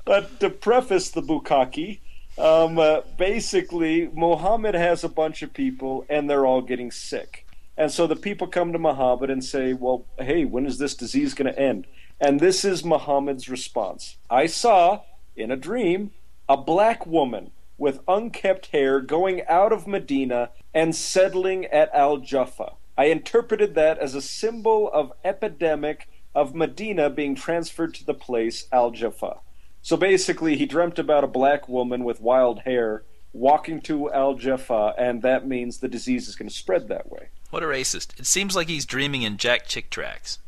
but 0.05 0.39
to 0.39 0.49
preface 0.49 1.09
the 1.09 1.21
Bukaki, 1.21 1.99
um, 2.39 2.79
uh, 2.79 3.01
basically, 3.17 4.09
Muhammad 4.13 4.75
has 4.75 5.03
a 5.03 5.09
bunch 5.09 5.41
of 5.41 5.53
people 5.53 6.05
and 6.09 6.29
they're 6.29 6.45
all 6.45 6.61
getting 6.61 6.91
sick. 6.91 7.45
And 7.77 7.91
so 7.91 8.07
the 8.07 8.15
people 8.15 8.47
come 8.47 8.73
to 8.73 8.79
Muhammad 8.79 9.29
and 9.29 9.43
say, 9.43 9.73
Well, 9.73 10.05
hey, 10.17 10.45
when 10.45 10.65
is 10.65 10.77
this 10.77 10.95
disease 10.95 11.33
going 11.33 11.53
to 11.53 11.59
end? 11.59 11.87
And 12.19 12.39
this 12.39 12.65
is 12.65 12.83
Muhammad's 12.83 13.47
response 13.47 14.17
I 14.29 14.45
saw 14.45 15.01
in 15.35 15.51
a 15.51 15.55
dream 15.55 16.11
a 16.47 16.57
black 16.57 17.05
woman 17.05 17.51
with 17.77 18.01
unkept 18.07 18.67
hair 18.67 18.99
going 18.99 19.45
out 19.47 19.71
of 19.71 19.87
Medina 19.87 20.49
and 20.73 20.95
settling 20.95 21.65
at 21.67 21.93
Al 21.93 22.17
Jaffa. 22.17 22.73
I 22.97 23.05
interpreted 23.05 23.75
that 23.75 23.97
as 23.99 24.15
a 24.15 24.21
symbol 24.21 24.89
of 24.91 25.13
epidemic 25.23 26.09
of 26.35 26.53
Medina 26.53 27.09
being 27.09 27.35
transferred 27.35 27.93
to 27.95 28.05
the 28.05 28.13
place 28.13 28.67
Al 28.71 28.91
Jaffa. 28.91 29.37
So 29.81 29.97
basically, 29.97 30.57
he 30.57 30.65
dreamt 30.65 30.99
about 30.99 31.23
a 31.23 31.27
black 31.27 31.67
woman 31.69 32.03
with 32.03 32.21
wild 32.21 32.59
hair 32.59 33.03
walking 33.33 33.81
to 33.81 34.11
Al 34.11 34.35
Jaffa, 34.35 34.93
and 34.97 35.21
that 35.21 35.47
means 35.47 35.77
the 35.77 35.87
disease 35.87 36.27
is 36.27 36.35
going 36.35 36.49
to 36.49 36.55
spread 36.55 36.87
that 36.87 37.09
way. 37.11 37.29
What 37.49 37.63
a 37.63 37.67
racist! 37.67 38.19
It 38.19 38.25
seems 38.25 38.55
like 38.55 38.67
he's 38.67 38.85
dreaming 38.85 39.21
in 39.21 39.37
Jack 39.37 39.67
Chick 39.67 39.89
tracts. 39.89 40.39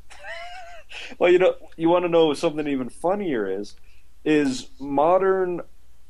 well, 1.19 1.31
you 1.31 1.39
know, 1.39 1.55
you 1.77 1.89
want 1.89 2.05
to 2.05 2.09
know 2.09 2.33
something 2.33 2.67
even 2.67 2.89
funnier 2.89 3.49
is, 3.49 3.75
is 4.23 4.69
modern 4.79 5.61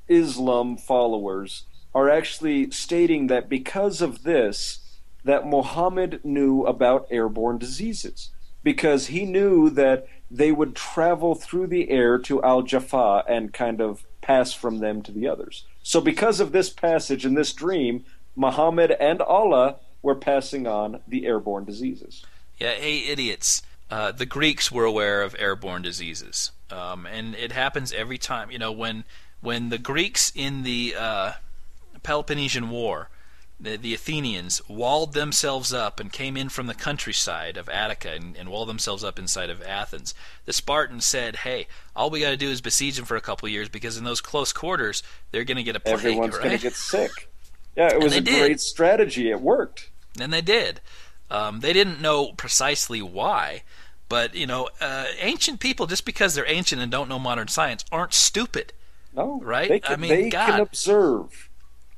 Islam 0.07 0.77
followers 0.77 1.63
are 1.93 2.09
actually 2.09 2.71
stating 2.71 3.27
that 3.27 3.49
because 3.49 4.01
of 4.01 4.23
this, 4.23 4.79
that 5.23 5.47
Muhammad 5.47 6.19
knew 6.23 6.63
about 6.63 7.07
airborne 7.11 7.57
diseases 7.57 8.29
because 8.63 9.07
he 9.07 9.25
knew 9.25 9.69
that 9.69 10.07
they 10.31 10.51
would 10.51 10.75
travel 10.75 11.35
through 11.35 11.67
the 11.67 11.89
air 11.89 12.17
to 12.17 12.41
Al 12.41 12.61
Jaffa 12.61 13.23
and 13.27 13.53
kind 13.53 13.81
of 13.81 14.05
pass 14.21 14.53
from 14.53 14.79
them 14.79 15.01
to 15.03 15.11
the 15.11 15.27
others. 15.27 15.65
So, 15.83 15.99
because 15.99 16.39
of 16.39 16.51
this 16.51 16.69
passage 16.69 17.25
and 17.25 17.35
this 17.35 17.53
dream, 17.53 18.05
Muhammad 18.35 18.91
and 18.91 19.21
Allah 19.21 19.75
were 20.01 20.15
passing 20.15 20.65
on 20.65 21.01
the 21.07 21.25
airborne 21.25 21.65
diseases. 21.65 22.25
Yeah, 22.57 22.71
hey, 22.71 22.99
idiots. 22.99 23.61
Uh, 23.89 24.11
the 24.11 24.25
Greeks 24.25 24.71
were 24.71 24.85
aware 24.85 25.21
of 25.21 25.35
airborne 25.37 25.81
diseases, 25.81 26.51
um, 26.69 27.05
and 27.05 27.35
it 27.35 27.51
happens 27.51 27.91
every 27.91 28.17
time. 28.17 28.49
You 28.49 28.59
know, 28.59 28.71
when 28.71 29.03
when 29.41 29.69
the 29.69 29.77
Greeks 29.77 30.31
in 30.33 30.63
the 30.63 30.95
uh, 30.97 31.31
Peloponnesian 32.03 32.69
War 32.69 33.09
the, 33.61 33.77
the 33.77 33.93
Athenians 33.93 34.61
walled 34.67 35.13
themselves 35.13 35.71
up 35.71 35.99
and 35.99 36.11
came 36.11 36.35
in 36.35 36.49
from 36.49 36.67
the 36.67 36.73
countryside 36.73 37.57
of 37.57 37.69
Attica 37.69 38.11
and, 38.11 38.35
and 38.35 38.49
walled 38.49 38.67
themselves 38.67 39.03
up 39.03 39.19
inside 39.19 39.49
of 39.49 39.61
Athens. 39.61 40.13
The 40.45 40.53
Spartans 40.53 41.05
said, 41.05 41.37
"Hey, 41.37 41.67
all 41.95 42.09
we 42.09 42.21
got 42.21 42.31
to 42.31 42.37
do 42.37 42.49
is 42.49 42.61
besiege 42.61 42.95
them 42.95 43.05
for 43.05 43.15
a 43.15 43.21
couple 43.21 43.47
years 43.47 43.69
because 43.69 43.97
in 43.97 44.03
those 44.03 44.21
close 44.21 44.51
quarters 44.51 45.03
they're 45.31 45.43
going 45.43 45.57
to 45.57 45.63
get 45.63 45.75
a 45.75 45.79
plague. 45.79 45.93
Everyone's 45.95 46.33
right? 46.35 46.43
going 46.43 46.57
to 46.57 46.63
get 46.63 46.73
sick." 46.73 47.29
Yeah, 47.75 47.93
it 47.93 48.01
was 48.01 48.15
a 48.15 48.21
did. 48.21 48.39
great 48.39 48.59
strategy. 48.59 49.29
It 49.29 49.39
worked. 49.39 49.89
And 50.19 50.33
they 50.33 50.41
did. 50.41 50.81
Um, 51.29 51.61
they 51.61 51.71
didn't 51.71 52.01
know 52.01 52.33
precisely 52.33 53.01
why, 53.01 53.63
but 54.09 54.35
you 54.35 54.45
know, 54.45 54.69
uh, 54.81 55.05
ancient 55.19 55.59
people 55.61 55.87
just 55.87 56.03
because 56.03 56.35
they're 56.35 56.49
ancient 56.49 56.81
and 56.81 56.91
don't 56.91 57.07
know 57.07 57.19
modern 57.19 57.47
science 57.47 57.85
aren't 57.91 58.13
stupid. 58.13 58.73
No, 59.15 59.39
right? 59.41 59.81
Can, 59.83 59.93
I 59.93 59.95
mean, 59.97 60.09
they 60.09 60.29
God. 60.29 60.49
can 60.49 60.59
observe. 60.59 61.49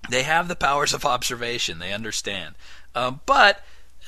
They 0.09 0.23
have 0.23 0.47
the 0.47 0.55
powers 0.55 0.93
of 0.93 1.05
observation. 1.05 1.79
They 1.79 1.93
understand. 1.93 2.55
Um, 2.95 3.21
but 3.25 3.63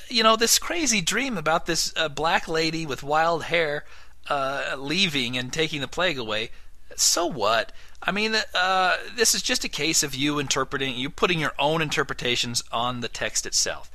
you 0.09 0.23
know 0.23 0.35
this 0.35 0.59
crazy 0.59 1.01
dream 1.01 1.37
about 1.37 1.65
this 1.65 1.93
uh, 1.95 2.09
black 2.09 2.47
lady 2.47 2.85
with 2.85 3.03
wild 3.03 3.45
hair 3.45 3.85
uh, 4.29 4.75
leaving 4.77 5.37
and 5.37 5.51
taking 5.51 5.81
the 5.81 5.87
plague 5.87 6.17
away. 6.17 6.51
So 6.95 7.25
what? 7.25 7.71
I 8.01 8.11
mean, 8.11 8.35
uh, 8.53 8.97
this 9.15 9.33
is 9.33 9.41
just 9.41 9.63
a 9.63 9.69
case 9.69 10.03
of 10.03 10.13
you 10.13 10.39
interpreting, 10.39 10.95
you 10.95 11.09
putting 11.09 11.39
your 11.39 11.53
own 11.57 11.81
interpretations 11.81 12.63
on 12.71 13.01
the 13.01 13.07
text 13.07 13.45
itself. 13.45 13.89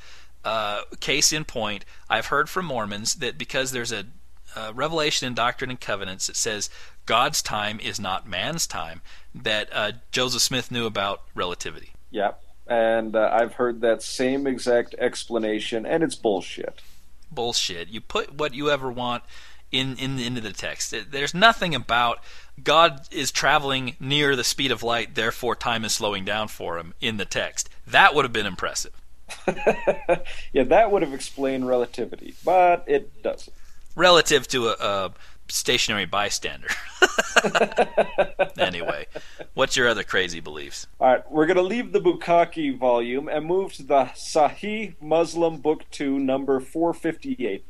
Uh, 0.44 0.82
case 0.98 1.32
in 1.32 1.44
point, 1.44 1.84
I've 2.08 2.26
heard 2.26 2.48
from 2.48 2.66
Mormons 2.66 3.16
that 3.16 3.38
because 3.38 3.72
there's 3.72 3.92
a 3.92 4.06
uh, 4.54 4.72
Revelation 4.74 5.26
in 5.26 5.34
Doctrine 5.34 5.70
and 5.70 5.80
Covenants 5.80 6.26
that 6.26 6.36
says 6.36 6.70
God's 7.06 7.42
time 7.42 7.80
is 7.80 8.00
not 8.00 8.28
man's 8.28 8.66
time, 8.66 9.02
that 9.34 9.68
uh, 9.72 9.92
Joseph 10.12 10.42
Smith 10.42 10.70
knew 10.70 10.86
about 10.86 11.22
relativity. 11.34 11.92
Yeah, 12.10 12.32
and 12.66 13.16
uh, 13.16 13.30
I've 13.32 13.54
heard 13.54 13.80
that 13.80 14.02
same 14.02 14.46
exact 14.46 14.94
explanation, 14.98 15.84
and 15.86 16.02
it's 16.02 16.14
bullshit. 16.14 16.80
Bullshit. 17.30 17.88
You 17.88 18.00
put 18.00 18.34
what 18.34 18.54
you 18.54 18.70
ever 18.70 18.90
want 18.90 19.24
in, 19.72 19.96
in 19.96 20.18
into 20.18 20.40
the 20.40 20.52
text. 20.52 20.94
There's 21.10 21.34
nothing 21.34 21.74
about 21.74 22.22
God 22.62 23.08
is 23.10 23.30
traveling 23.30 23.96
near 24.00 24.36
the 24.36 24.44
speed 24.44 24.70
of 24.70 24.82
light, 24.82 25.14
therefore 25.14 25.54
time 25.54 25.84
is 25.84 25.92
slowing 25.92 26.24
down 26.24 26.48
for 26.48 26.78
him 26.78 26.94
in 27.00 27.16
the 27.16 27.24
text. 27.24 27.68
That 27.86 28.14
would 28.14 28.24
have 28.24 28.32
been 28.32 28.46
impressive. 28.46 28.92
yeah, 30.52 30.64
that 30.64 30.90
would 30.90 31.02
have 31.02 31.14
explained 31.14 31.66
relativity, 31.66 32.34
but 32.44 32.84
it 32.86 33.22
doesn't. 33.22 33.54
Relative 34.00 34.48
to 34.48 34.68
a, 34.68 34.72
a 34.80 35.12
stationary 35.48 36.06
bystander. 36.06 36.68
anyway, 38.58 39.06
what's 39.52 39.76
your 39.76 39.88
other 39.88 40.04
crazy 40.04 40.40
beliefs? 40.40 40.86
All 40.98 41.08
right, 41.08 41.30
we're 41.30 41.44
going 41.44 41.58
to 41.58 41.62
leave 41.62 41.92
the 41.92 42.00
Bukkake 42.00 42.78
volume 42.78 43.28
and 43.28 43.44
move 43.44 43.74
to 43.74 43.82
the 43.82 44.04
Sahih 44.14 44.94
Muslim 45.02 45.58
Book 45.58 45.84
2, 45.90 46.18
number 46.18 46.60
458. 46.60 47.66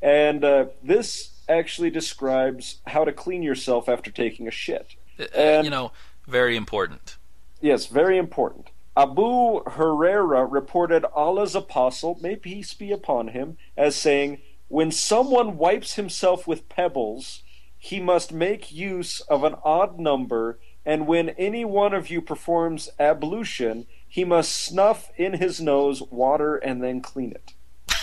And 0.00 0.42
uh, 0.42 0.66
this 0.82 1.42
actually 1.50 1.90
describes 1.90 2.80
how 2.86 3.04
to 3.04 3.12
clean 3.12 3.42
yourself 3.42 3.86
after 3.86 4.10
taking 4.10 4.48
a 4.48 4.50
shit. 4.50 4.96
Uh, 5.20 5.24
and, 5.34 5.64
you 5.66 5.70
know, 5.70 5.92
very 6.26 6.56
important. 6.56 7.18
Yes, 7.60 7.88
very 7.88 8.16
important. 8.16 8.70
Abu 8.96 9.62
Hurairah 9.64 10.50
reported 10.50 11.04
Allah's 11.14 11.54
apostle, 11.54 12.16
may 12.22 12.36
peace 12.36 12.72
be 12.72 12.90
upon 12.90 13.28
him, 13.28 13.58
as 13.76 13.96
saying, 13.96 14.40
when 14.68 14.90
someone 14.90 15.56
wipes 15.56 15.94
himself 15.94 16.46
with 16.46 16.68
pebbles, 16.68 17.42
he 17.78 18.00
must 18.00 18.32
make 18.32 18.72
use 18.72 19.20
of 19.20 19.44
an 19.44 19.56
odd 19.62 19.98
number, 19.98 20.58
and 20.86 21.06
when 21.06 21.30
any 21.30 21.64
one 21.64 21.92
of 21.92 22.10
you 22.10 22.22
performs 22.22 22.88
ablution, 22.98 23.86
he 24.08 24.24
must 24.24 24.54
snuff 24.54 25.10
in 25.16 25.34
his 25.34 25.60
nose 25.60 26.02
water 26.02 26.56
and 26.56 26.82
then 26.82 27.00
clean 27.00 27.32
it. 27.32 27.52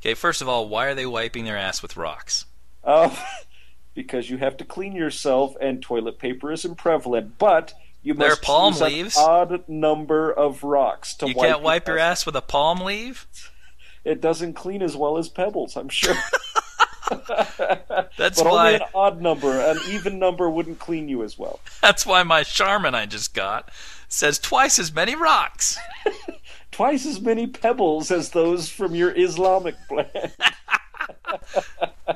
okay, 0.00 0.14
first 0.14 0.42
of 0.42 0.48
all, 0.48 0.68
why 0.68 0.86
are 0.86 0.94
they 0.94 1.06
wiping 1.06 1.44
their 1.44 1.56
ass 1.56 1.82
with 1.82 1.96
rocks? 1.96 2.46
Uh, 2.82 3.14
because 3.94 4.28
you 4.28 4.36
have 4.38 4.56
to 4.58 4.64
clean 4.64 4.94
yourself, 4.94 5.54
and 5.60 5.80
toilet 5.80 6.18
paper 6.18 6.52
isn't 6.52 6.76
prevalent, 6.76 7.38
but 7.38 7.72
you 8.02 8.12
must 8.12 8.42
palm 8.42 8.74
use 8.74 8.82
leaves. 8.82 9.16
an 9.16 9.24
odd 9.24 9.68
number 9.68 10.30
of 10.30 10.62
rocks 10.62 11.14
to 11.14 11.28
you 11.28 11.34
wipe 11.34 11.48
can't 11.48 11.62
wipe 11.62 11.88
your 11.88 11.98
ass 11.98 12.26
with 12.26 12.36
a 12.36 12.42
palm 12.42 12.80
leaf 12.80 13.26
it 14.04 14.20
doesn't 14.20 14.54
clean 14.54 14.82
as 14.82 14.96
well 14.96 15.18
as 15.18 15.28
pebbles. 15.28 15.76
I'm 15.76 15.88
sure. 15.88 16.14
That's 18.16 18.42
but 18.42 18.50
why 18.50 18.66
only 18.66 18.74
an 18.76 18.82
odd 18.94 19.20
number, 19.20 19.60
an 19.60 19.78
even 19.88 20.18
number 20.18 20.48
wouldn't 20.48 20.78
clean 20.78 21.08
you 21.08 21.22
as 21.22 21.38
well. 21.38 21.60
That's 21.82 22.06
why 22.06 22.22
my 22.22 22.42
Charmin 22.42 22.94
I 22.94 23.06
just 23.06 23.34
got 23.34 23.70
says 24.08 24.38
twice 24.38 24.78
as 24.78 24.94
many 24.94 25.14
rocks, 25.14 25.78
twice 26.70 27.04
as 27.04 27.20
many 27.20 27.46
pebbles 27.46 28.10
as 28.10 28.30
those 28.30 28.68
from 28.68 28.94
your 28.94 29.12
Islamic 29.16 29.74
blend, 29.88 30.32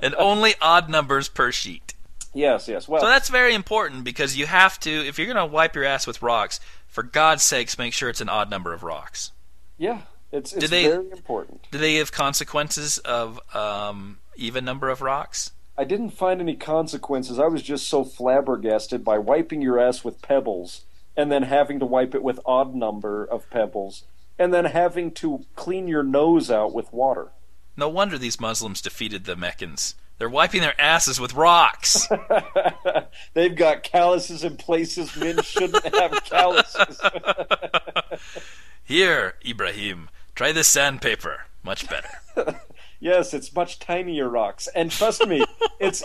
and 0.03 0.15
only 0.15 0.55
odd 0.61 0.89
numbers 0.89 1.29
per 1.29 1.53
sheet. 1.53 1.95
Yes, 2.33 2.69
yes. 2.69 2.87
Well, 2.87 3.01
so 3.01 3.09
that's 3.09 3.29
very 3.29 3.55
important 3.55 4.05
because 4.05 4.37
you 4.37 4.47
have 4.47 4.79
to, 4.81 4.91
if 4.91 5.19
you're 5.19 5.27
going 5.27 5.37
to 5.37 5.47
wipe 5.47 5.75
your 5.75 5.85
ass 5.85 6.07
with 6.07 6.23
rocks, 6.23 6.61
for 6.87 7.03
God's 7.03 7.43
sakes, 7.43 7.79
make 7.79 7.93
sure 7.93 8.09
it's 8.09 8.21
an 8.21 8.29
odd 8.29 8.51
number 8.51 8.73
of 8.73 8.83
rocks. 8.83 9.33
Yeah, 9.77 10.03
it's, 10.31 10.53
it's 10.53 10.69
they, 10.69 10.85
very 10.85 11.11
important. 11.11 11.67
Do 11.71 11.79
they 11.79 11.95
have 11.97 12.13
consequences 12.13 12.99
of 12.99 13.41
um, 13.55 14.19
even 14.37 14.65
number 14.65 14.89
of 14.89 15.01
rocks? 15.01 15.53
I 15.77 15.85
didn't 15.85 16.11
find 16.11 16.41
any 16.41 16.57
consequences. 16.57 17.39
I 17.39 17.47
was 17.47 17.63
just 17.63 17.89
so 17.89 18.05
flabbergasted 18.05 19.05
by 19.05 19.19
wiping 19.19 19.63
your 19.63 19.79
ass 19.79 20.03
with 20.03 20.21
pebbles 20.23 20.85
and 21.17 21.31
then 21.31 21.45
having 21.45 21.79
to 21.79 21.87
wipe 21.87 22.15
it 22.15 22.23
with 22.23 22.41
odd 22.45 22.75
number 22.75 23.25
of 23.25 23.49
pebbles 23.51 24.05
and 24.39 24.53
then 24.53 24.67
having 24.67 25.11
to 25.13 25.45
clean 25.57 25.89
your 25.89 26.03
nose 26.03 26.51
out 26.51 26.75
with 26.75 26.93
water. 26.93 27.29
No 27.77 27.89
wonder 27.89 28.19
these 28.19 28.41
Muslims 28.41 28.81
defeated 28.81 29.25
the 29.25 29.37
Meccans. 29.37 29.95
They're 30.19 30.29
wiping 30.29 30.63
their 30.63 30.81
asses 30.81 31.21
with 31.21 31.35
rocks. 31.35 32.09
They've 33.35 33.55
got 33.55 33.85
calluses 33.85 34.43
in 34.43 34.57
places 34.57 35.17
men 35.17 35.41
shouldn't 35.43 35.95
have 35.95 36.25
calluses. 36.25 37.01
Here, 38.83 39.35
Ibrahim, 39.47 40.11
Try 40.39 40.53
this 40.53 40.69
sandpaper. 40.69 41.47
Much 41.65 41.89
better. 41.91 42.61
yes, 43.01 43.35
it's 43.35 43.53
much 43.53 43.81
tinier 43.81 44.29
rocks. 44.29 44.69
And 44.73 44.89
trust 44.89 45.27
me, 45.27 45.45
it's 45.81 46.05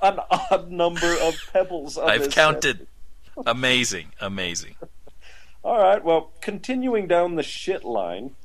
an 0.00 0.20
odd 0.30 0.70
number 0.70 1.14
of 1.20 1.36
pebbles. 1.52 1.98
I've 1.98 2.30
counted. 2.30 2.86
amazing, 3.44 4.12
amazing. 4.22 4.76
All 5.62 5.76
right, 5.76 6.02
well, 6.02 6.32
continuing 6.40 7.06
down 7.06 7.34
the 7.34 7.42
shit 7.42 7.84
line, 7.84 8.36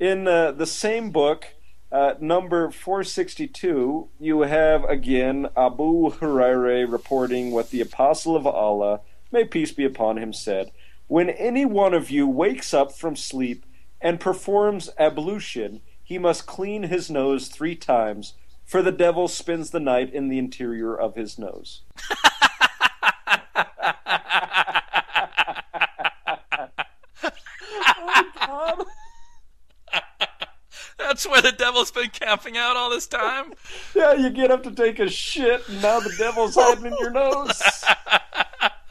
in 0.00 0.26
uh, 0.26 0.52
the 0.52 0.64
same 0.64 1.10
book, 1.10 1.48
uh, 1.92 2.14
number 2.18 2.70
462, 2.70 4.08
you 4.18 4.40
have 4.40 4.82
again 4.84 5.48
Abu 5.54 6.10
Hurairah 6.12 6.90
reporting 6.90 7.50
what 7.50 7.68
the 7.68 7.82
Apostle 7.82 8.34
of 8.34 8.46
Allah, 8.46 9.00
may 9.30 9.44
peace 9.44 9.72
be 9.72 9.84
upon 9.84 10.16
him, 10.16 10.32
said 10.32 10.72
When 11.06 11.28
any 11.28 11.66
one 11.66 11.92
of 11.92 12.10
you 12.10 12.26
wakes 12.26 12.72
up 12.72 12.96
from 12.96 13.14
sleep 13.14 13.66
and 14.06 14.20
performs 14.20 14.88
ablution, 14.98 15.80
he 16.00 16.16
must 16.16 16.46
clean 16.46 16.84
his 16.84 17.10
nose 17.10 17.48
three 17.48 17.74
times, 17.74 18.34
for 18.64 18.80
the 18.80 18.92
devil 18.92 19.26
spends 19.26 19.70
the 19.70 19.80
night 19.80 20.14
in 20.14 20.28
the 20.28 20.38
interior 20.38 20.94
of 20.94 21.16
his 21.16 21.40
nose. 21.40 21.82
oh, 28.42 28.86
That's 30.98 31.26
where 31.26 31.42
the 31.42 31.50
devil's 31.50 31.90
been 31.90 32.10
camping 32.10 32.56
out 32.56 32.76
all 32.76 32.90
this 32.90 33.08
time? 33.08 33.54
Yeah, 33.92 34.12
you 34.12 34.30
get 34.30 34.52
up 34.52 34.62
to 34.62 34.70
take 34.70 35.00
a 35.00 35.10
shit, 35.10 35.68
and 35.68 35.82
now 35.82 35.98
the 35.98 36.14
devil's 36.16 36.54
hiding 36.54 36.86
in 36.86 36.96
your 37.00 37.10
nose. 37.10 37.60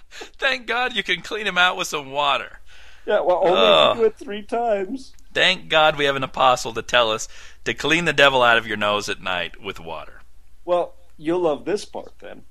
Thank 0.10 0.68
God 0.68 0.94
you 0.94 1.04
can 1.04 1.22
clean 1.22 1.48
him 1.48 1.58
out 1.58 1.78
with 1.78 1.88
some 1.88 2.12
water. 2.12 2.60
Yeah, 3.06 3.22
well, 3.22 3.42
only 3.44 3.92
if 3.92 3.98
you 3.98 4.02
do 4.02 4.08
it 4.08 4.18
three 4.18 4.42
times. 4.42 5.14
Thank 5.34 5.70
God 5.70 5.98
we 5.98 6.06
have 6.06 6.16
an 6.16 6.24
apostle 6.24 6.74
to 6.74 6.82
tell 6.82 7.12
us 7.12 7.28
to 7.66 7.74
clean 7.74 8.06
the 8.06 8.14
devil 8.14 8.42
out 8.42 8.58
of 8.58 8.66
your 8.66 8.78
nose 8.78 9.10
at 9.10 9.22
night 9.22 9.62
with 9.62 9.80
water. 9.80 10.22
Well, 10.64 10.96
you'll 11.18 11.42
love 11.42 11.66
this 11.66 11.86
part 11.86 12.14
then. 12.20 12.44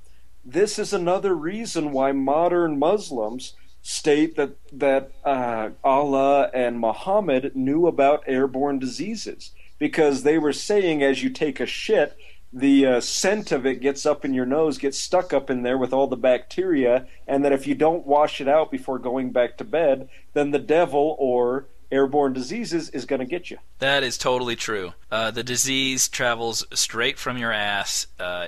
This 0.44 0.78
is 0.78 0.92
another 0.92 1.34
reason 1.34 1.92
why 1.92 2.12
modern 2.12 2.78
Muslims 2.78 3.54
state 3.82 4.36
that 4.36 4.56
that 4.72 5.12
uh, 5.24 5.70
Allah 5.82 6.50
and 6.54 6.78
Muhammad 6.78 7.54
knew 7.54 7.86
about 7.86 8.24
airborne 8.26 8.78
diseases 8.78 9.52
because 9.78 10.22
they 10.22 10.38
were 10.38 10.52
saying 10.52 11.02
as 11.02 11.22
you 11.22 11.30
take 11.30 11.60
a 11.60 11.66
shit, 11.66 12.16
the 12.54 12.86
uh, 12.86 13.00
scent 13.00 13.50
of 13.50 13.66
it 13.66 13.80
gets 13.80 14.06
up 14.06 14.24
in 14.24 14.32
your 14.32 14.46
nose, 14.46 14.78
gets 14.78 14.96
stuck 14.96 15.32
up 15.32 15.50
in 15.50 15.62
there 15.62 15.76
with 15.76 15.92
all 15.92 16.06
the 16.06 16.16
bacteria, 16.16 17.06
and 17.26 17.44
that 17.44 17.52
if 17.52 17.66
you 17.66 17.74
don't 17.74 18.06
wash 18.06 18.40
it 18.40 18.46
out 18.46 18.70
before 18.70 18.98
going 19.00 19.32
back 19.32 19.58
to 19.58 19.64
bed, 19.64 20.08
then 20.34 20.52
the 20.52 20.60
devil 20.60 21.16
or 21.18 21.66
airborne 21.90 22.32
diseases 22.32 22.88
is 22.90 23.06
going 23.06 23.18
to 23.18 23.26
get 23.26 23.50
you. 23.50 23.58
That 23.80 24.04
is 24.04 24.16
totally 24.16 24.54
true. 24.54 24.92
Uh, 25.10 25.32
the 25.32 25.42
disease 25.42 26.08
travels 26.08 26.64
straight 26.72 27.18
from 27.18 27.38
your 27.38 27.52
ass 27.52 28.06
uh, 28.20 28.46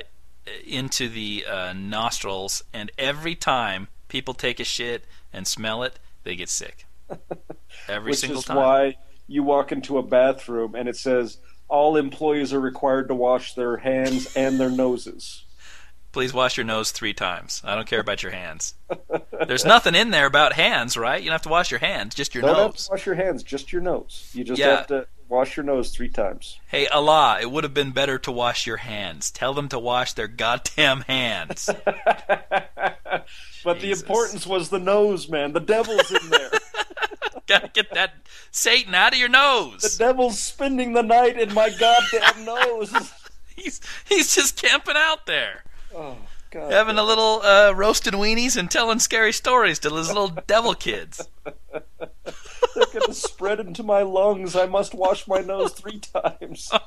into 0.65 1.09
the 1.09 1.45
uh, 1.45 1.73
nostrils, 1.73 2.63
and 2.73 2.93
every 2.97 3.35
time 3.35 3.89
people 4.07 4.35
take 4.35 4.61
a 4.61 4.65
shit 4.65 5.05
and 5.33 5.49
smell 5.49 5.83
it, 5.83 5.99
they 6.23 6.37
get 6.37 6.49
sick. 6.49 6.87
Every 7.89 8.11
Which 8.11 8.21
single 8.21 8.41
is 8.41 8.49
why 8.49 8.97
you 9.27 9.43
walk 9.43 9.73
into 9.73 9.99
a 9.99 10.03
bathroom 10.03 10.75
and 10.75 10.89
it 10.89 10.97
says 10.97 11.39
all 11.69 11.97
employees 11.97 12.53
are 12.53 12.61
required 12.61 13.09
to 13.09 13.15
wash 13.15 13.55
their 13.55 13.77
hands 13.79 14.35
and 14.37 14.59
their 14.59 14.71
noses. 14.71 15.43
Please 16.13 16.33
wash 16.33 16.57
your 16.57 16.65
nose 16.65 16.93
three 16.93 17.13
times. 17.13 17.61
I 17.63 17.75
don't 17.75 17.87
care 17.87 18.01
about 18.01 18.23
your 18.23 18.33
hands. 18.33 18.73
There's 19.47 19.67
nothing 19.67 19.95
in 19.95 20.11
there 20.11 20.25
about 20.25 20.55
hands, 20.55 20.97
right? 20.97 21.21
You 21.21 21.27
don't 21.27 21.35
have 21.35 21.43
to 21.43 21.51
wash 21.51 21.71
your 21.71 21.81
hands, 21.81 22.15
just 22.15 22.35
your 22.35 22.41
Don't 22.43 22.57
nose. 22.57 22.89
wash 22.91 23.05
your 23.05 23.17
hands, 23.17 23.43
just 23.43 23.71
your 23.71 23.83
nose. 23.83 24.31
You 24.33 24.43
just 24.43 24.59
Yeah. 24.59 24.77
have 24.77 24.87
to 24.87 25.07
wash 25.29 25.59
your 25.59 25.65
nose 25.65 25.91
three 25.91 26.09
times. 26.09 26.59
Hey, 26.69 26.87
Allah, 26.87 27.39
it 27.43 27.51
would 27.51 27.65
have 27.65 27.75
been 27.75 27.91
better 27.91 28.19
to 28.21 28.33
wash 28.33 28.67
your 28.67 28.79
hands. 28.79 29.31
Tell 29.31 29.53
them 29.53 29.69
to 29.69 29.79
wash 29.79 30.15
their 30.15 30.29
goddamn 30.29 31.03
hands. 31.03 31.69
but 33.65 33.81
the 33.81 33.91
importance 33.93 34.47
was 34.47 34.71
the 34.71 34.79
nose, 34.79 35.29
man. 35.29 35.53
The 35.53 35.61
devil's 35.61 36.11
in 36.11 36.31
there. 36.31 36.51
Gotta 37.47 37.69
get 37.69 37.93
that 37.95 38.15
Satan 38.51 38.95
out 38.95 39.13
of 39.13 39.19
your 39.19 39.29
nose. 39.29 39.83
the 39.83 40.05
devil's 40.05 40.39
spending 40.39 40.93
the 40.95 41.03
night 41.03 41.39
in 41.39 41.55
my 41.55 41.71
goddamn 41.71 42.45
nose. 42.45 42.93
He's 43.57 43.81
he's 44.07 44.35
just 44.35 44.61
camping 44.61 44.97
out 44.99 45.25
there, 45.25 45.65
Oh 45.95 46.17
god. 46.51 46.71
having 46.71 46.99
a 46.99 47.03
little 47.03 47.41
uh, 47.43 47.73
roasted 47.75 48.13
weenies 48.13 48.55
and 48.57 48.71
telling 48.71 48.99
scary 48.99 49.33
stories 49.33 49.79
to 49.79 49.95
his 49.95 50.09
little 50.09 50.29
devil 50.47 50.75
kids. 50.75 51.27
They're 51.73 52.87
gonna 52.93 53.15
spread 53.15 53.61
into 53.61 53.83
my 53.83 54.03
lungs. 54.03 54.55
I 54.57 54.67
must 54.67 54.93
wash 54.95 55.27
my 55.27 55.41
nose 55.41 55.73
three 55.73 56.01
times. 56.01 56.71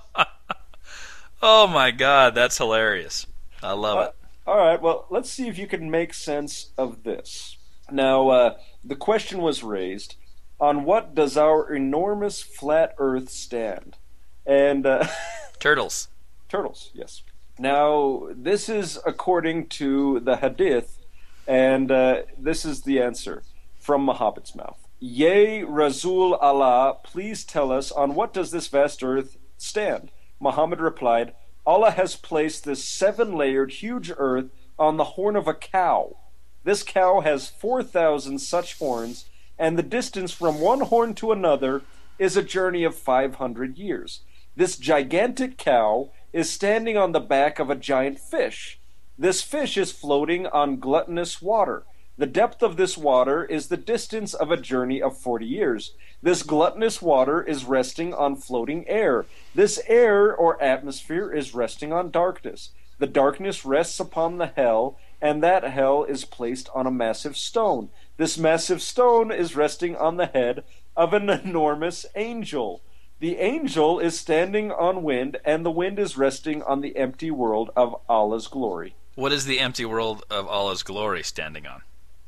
Oh 1.41 1.67
my 1.67 1.91
God, 1.91 2.35
that's 2.35 2.57
hilarious. 2.57 3.25
I 3.63 3.71
love 3.71 4.07
it. 4.09 4.15
All 4.45 4.57
right, 4.57 4.81
well, 4.81 5.05
let's 5.09 5.29
see 5.29 5.47
if 5.47 5.57
you 5.57 5.67
can 5.67 5.89
make 5.89 6.13
sense 6.13 6.71
of 6.77 7.03
this. 7.03 7.55
Now, 7.89 8.27
uh, 8.29 8.57
the 8.83 8.97
question 8.97 9.41
was 9.41 9.63
raised 9.63 10.15
on 10.59 10.83
what 10.83 11.15
does 11.15 11.37
our 11.37 11.73
enormous 11.73 12.41
flat 12.41 12.93
Earth 12.97 13.29
stand? 13.29 13.97
And 14.45 14.85
uh, 14.85 15.07
Turtles. 15.59 16.09
turtles, 16.47 16.91
yes. 16.93 17.23
Now, 17.57 18.27
this 18.31 18.69
is 18.69 18.99
according 19.05 19.67
to 19.67 20.19
the 20.21 20.37
Hadith, 20.37 20.99
and 21.47 21.91
uh, 21.91 22.21
this 22.37 22.63
is 22.63 22.83
the 22.83 23.01
answer 23.01 23.43
from 23.77 24.05
Muhammad's 24.05 24.55
mouth. 24.55 24.87
Yea, 24.99 25.63
Rasul 25.63 26.35
Allah, 26.35 26.97
please 27.03 27.43
tell 27.43 27.71
us 27.71 27.91
on 27.91 28.15
what 28.15 28.33
does 28.33 28.51
this 28.51 28.67
vast 28.67 29.03
earth 29.03 29.37
stand? 29.57 30.11
Muhammad 30.39 30.79
replied, 30.79 31.33
Allah 31.65 31.91
has 31.91 32.15
placed 32.15 32.63
this 32.63 32.83
seven-layered 32.83 33.71
huge 33.73 34.11
earth 34.17 34.49
on 34.77 34.97
the 34.97 35.03
horn 35.15 35.35
of 35.35 35.47
a 35.47 35.53
cow. 35.53 36.15
This 36.63 36.83
cow 36.83 37.21
has 37.21 37.49
4,000 37.49 38.39
such 38.39 38.77
horns, 38.79 39.25
and 39.59 39.77
the 39.77 39.83
distance 39.83 40.31
from 40.31 40.59
one 40.59 40.79
horn 40.79 41.13
to 41.15 41.33
another 41.33 41.83
is 42.17 42.37
a 42.37 42.41
journey 42.41 42.83
of 42.83 42.95
500 42.95 43.77
years. 43.77 44.21
This 44.55 44.77
gigantic 44.77 45.57
cow 45.57 46.11
is 46.33 46.49
standing 46.49 46.97
on 46.97 47.11
the 47.11 47.19
back 47.19 47.59
of 47.59 47.69
a 47.69 47.75
giant 47.75 48.19
fish. 48.19 48.79
This 49.17 49.41
fish 49.41 49.77
is 49.77 49.91
floating 49.91 50.47
on 50.47 50.79
gluttonous 50.79 51.41
water. 51.41 51.83
The 52.17 52.25
depth 52.25 52.61
of 52.61 52.77
this 52.77 52.97
water 52.97 53.45
is 53.45 53.67
the 53.67 53.77
distance 53.77 54.33
of 54.33 54.51
a 54.51 54.57
journey 54.57 55.01
of 55.01 55.17
40 55.17 55.45
years. 55.45 55.93
This 56.21 56.43
gluttonous 56.43 57.01
water 57.01 57.41
is 57.41 57.63
resting 57.63 58.13
on 58.13 58.35
floating 58.35 58.87
air. 58.87 59.25
This 59.55 59.81
air 59.87 60.35
or 60.35 60.61
atmosphere 60.61 61.31
is 61.31 61.53
resting 61.53 61.93
on 61.93 62.11
darkness. 62.11 62.71
The 62.97 63.07
darkness 63.07 63.63
rests 63.63 64.01
upon 64.01 64.37
the 64.37 64.47
hell, 64.47 64.97
and 65.21 65.41
that 65.41 65.63
hell 65.63 66.03
is 66.03 66.25
placed 66.25 66.69
on 66.75 66.85
a 66.85 66.91
massive 66.91 67.37
stone. 67.37 67.89
This 68.19 68.37
massive 68.37 68.81
stone 68.81 69.31
is 69.31 69.55
resting 69.55 69.95
on 69.95 70.17
the 70.17 70.25
head 70.25 70.65
of 70.97 71.13
an 71.13 71.29
enormous 71.29 72.05
angel. 72.17 72.81
The 73.21 73.37
angel 73.37 73.97
is 73.97 74.19
standing 74.19 74.73
on 74.73 75.03
wind, 75.03 75.37
and 75.45 75.65
the 75.65 75.71
wind 75.71 75.97
is 75.97 76.17
resting 76.17 76.61
on 76.63 76.81
the 76.81 76.97
empty 76.97 77.31
world 77.31 77.69
of 77.77 77.95
Allah's 78.09 78.47
glory. 78.47 78.93
What 79.15 79.31
is 79.31 79.45
the 79.45 79.61
empty 79.61 79.85
world 79.85 80.25
of 80.29 80.49
Allah's 80.49 80.83
glory 80.83 81.23
standing 81.23 81.65
on? 81.65 81.81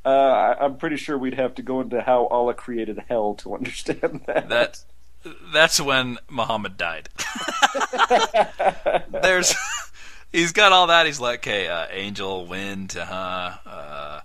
Uh, 0.06 0.10
I, 0.10 0.64
I'm 0.64 0.78
pretty 0.78 0.96
sure 0.96 1.18
we'd 1.18 1.34
have 1.34 1.56
to 1.56 1.62
go 1.62 1.82
into 1.82 2.00
how 2.00 2.28
Allah 2.28 2.54
created 2.54 3.04
hell 3.10 3.34
to 3.40 3.54
understand 3.54 4.22
that. 4.28 4.48
That 4.48 4.86
that's 5.52 5.82
when 5.82 6.20
Muhammad 6.30 6.78
died. 6.78 7.10
There's 9.22 9.54
he's 10.32 10.54
got 10.54 10.72
all 10.72 10.88
that. 10.88 11.06
He's 11.06 11.20
like, 11.20 11.40
okay, 11.40 11.68
uh, 11.68 11.88
angel, 11.92 12.46
wind, 12.46 12.96
uh-huh, 12.98 13.70
uh, 13.70 14.22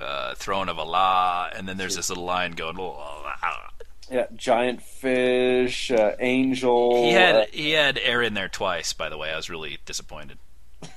uh, 0.00 0.34
throne 0.34 0.68
of 0.68 0.78
Allah, 0.78 1.50
and 1.54 1.68
then 1.68 1.76
there's 1.76 1.96
this 1.96 2.08
little 2.08 2.24
line 2.24 2.52
going. 2.52 2.76
"Oh, 2.78 2.94
ah." 2.98 3.70
yeah, 4.10 4.26
giant 4.34 4.82
fish, 4.82 5.90
uh, 5.90 6.16
angel. 6.18 7.04
He 7.04 7.12
had 7.12 7.34
uh, 7.36 7.44
he 7.52 7.70
had 7.72 7.98
air 8.02 8.22
in 8.22 8.34
there 8.34 8.48
twice. 8.48 8.92
By 8.92 9.08
the 9.08 9.16
way, 9.16 9.32
I 9.32 9.36
was 9.36 9.48
really 9.50 9.78
disappointed. 9.86 10.38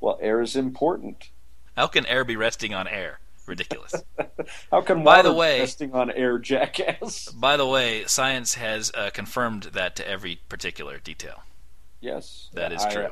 well, 0.00 0.18
air 0.20 0.40
is 0.40 0.56
important. 0.56 1.30
How 1.76 1.86
can 1.86 2.06
air 2.06 2.24
be 2.24 2.36
resting 2.36 2.72
on 2.74 2.86
air? 2.88 3.20
Ridiculous. 3.46 3.92
How 4.70 4.80
can 4.80 5.04
By 5.04 5.16
water 5.16 5.22
the 5.24 5.32
be 5.34 5.38
way- 5.38 5.60
resting 5.60 5.92
on 5.94 6.10
air, 6.10 6.38
jackass? 6.38 7.28
By 7.36 7.56
the 7.58 7.66
way, 7.66 8.04
science 8.06 8.54
has 8.54 8.90
uh, 8.94 9.10
confirmed 9.12 9.64
that 9.74 9.96
to 9.96 10.08
every 10.08 10.40
particular 10.48 10.98
detail. 10.98 11.42
Yes, 12.00 12.48
That 12.54 12.72
is 12.72 12.82
I- 12.84 12.90
true. 12.92 13.08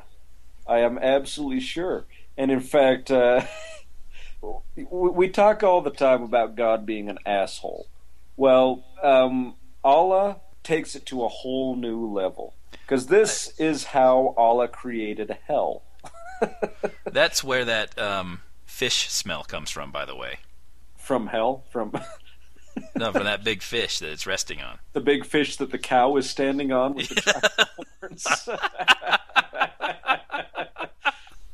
I 0.67 0.79
am 0.79 0.97
absolutely 0.97 1.61
sure. 1.61 2.05
And 2.39 2.51
in 2.51 2.61
fact, 2.61 3.11
uh, 4.43 4.49
we, 4.91 5.29
talk 5.29 5.63
all 5.63 5.81
the 5.81 5.91
time 5.91 6.23
about 6.23 6.57
God 6.57 6.85
being 6.87 7.09
an 7.09 7.19
asshole. 7.25 7.87
Well, 8.37 8.85
um, 9.03 9.55
Allah 9.85 10.37
takes 10.63 10.95
it 10.95 11.07
to 11.07 11.25
a 11.25 11.29
whole 11.29 11.77
new 11.77 12.07
level. 12.07 12.55
Because 12.73 13.07
this 13.07 13.53
is 13.59 13.85
how 13.85 14.35
Allah 14.37 14.69
created 14.69 15.37
hell. 15.47 15.83
That's 17.05 17.45
where 17.45 17.65
that 17.65 17.99
um, 17.99 18.41
fish 18.65 19.09
smell 19.11 19.45
comes 19.45 19.71
from. 19.71 19.93
By 19.93 20.05
the 20.05 20.17
way, 20.17 20.39
From 20.97 21.29
hell, 21.29 21.65
from 21.71 21.93
no, 22.97 23.13
from 23.13 23.25
that 23.25 23.45
big 23.45 23.63
fish 23.63 23.99
that 24.01 24.11
it's 24.11 24.27
resting 24.27 24.61
on. 24.61 24.79
the 24.93 25.01
big 25.01 25.25
fish 25.25 25.57
that 25.59 25.71
the 25.71 25.79
cow 25.79 26.17
is 26.17 26.29
standing 26.29 26.73
on 26.73 26.95
with 26.95 27.09
the 27.11 27.69
horns. 28.01 28.27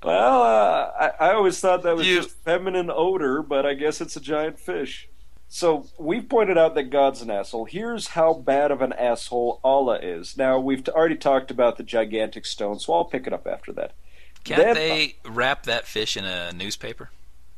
Well, 0.03 0.43
uh, 0.43 0.91
I, 1.21 1.29
I 1.29 1.33
always 1.35 1.59
thought 1.61 1.83
that 1.83 1.97
was 1.97 2.07
You- 2.07 2.17
just 2.17 2.31
feminine 2.31 2.91
odor, 2.91 3.43
but 3.43 3.67
I 3.67 3.75
guess 3.75 4.01
it's 4.01 4.17
a 4.17 4.21
giant 4.21 4.59
fish. 4.59 5.09
So 5.51 5.87
we've 5.99 6.29
pointed 6.29 6.59
out 6.59 6.75
that 6.75 6.85
God's 6.85 7.23
an 7.23 7.31
asshole. 7.31 7.65
Here's 7.65 8.09
how 8.09 8.35
bad 8.35 8.71
of 8.71 8.83
an 8.83 8.93
asshole 8.93 9.61
Allah 9.65 9.99
is. 10.03 10.37
Now 10.37 10.59
we've 10.59 10.87
already 10.89 11.17
talked 11.17 11.51
about 11.51 11.79
the 11.79 11.83
gigantic 11.83 12.45
stone, 12.45 12.79
so 12.79 12.93
I'll 12.93 13.05
pick 13.07 13.27
it 13.27 13.33
up 13.33 13.47
after 13.47 13.73
that. 13.73 13.93
Can't 14.45 14.61
Then- 14.63 14.75
they 14.75 15.17
wrap 15.25 15.63
that 15.65 15.87
fish 15.87 16.17
in 16.17 16.25
a 16.25 16.53
newspaper? 16.53 17.11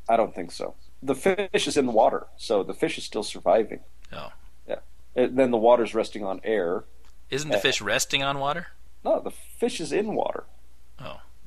I 0.09 0.17
don't 0.17 0.35
think 0.35 0.53
so. 0.53 0.75
The 1.03 1.15
fish 1.15 1.67
is 1.67 1.77
in 1.77 1.87
the 1.87 1.93
water, 1.93 2.27
so 2.37 2.63
the 2.63 2.75
fish 2.75 2.97
is 2.99 3.05
still 3.05 3.23
surviving. 3.23 3.81
Oh. 4.13 4.33
Yeah. 4.69 4.81
And 5.17 5.37
then 5.39 5.51
the 5.51 5.57
water's 5.59 5.95
resting 5.95 6.25
on 6.25 6.41
air. 6.45 6.85
Isn't 7.31 7.51
the 7.51 7.57
Uh, 7.57 7.61
fish 7.61 7.81
resting 7.81 8.23
on 8.23 8.39
water? 8.39 8.69
No, 9.05 9.19
the 9.21 9.31
fish 9.31 9.81
is 9.81 9.93
in 9.93 10.15
water. 10.15 10.45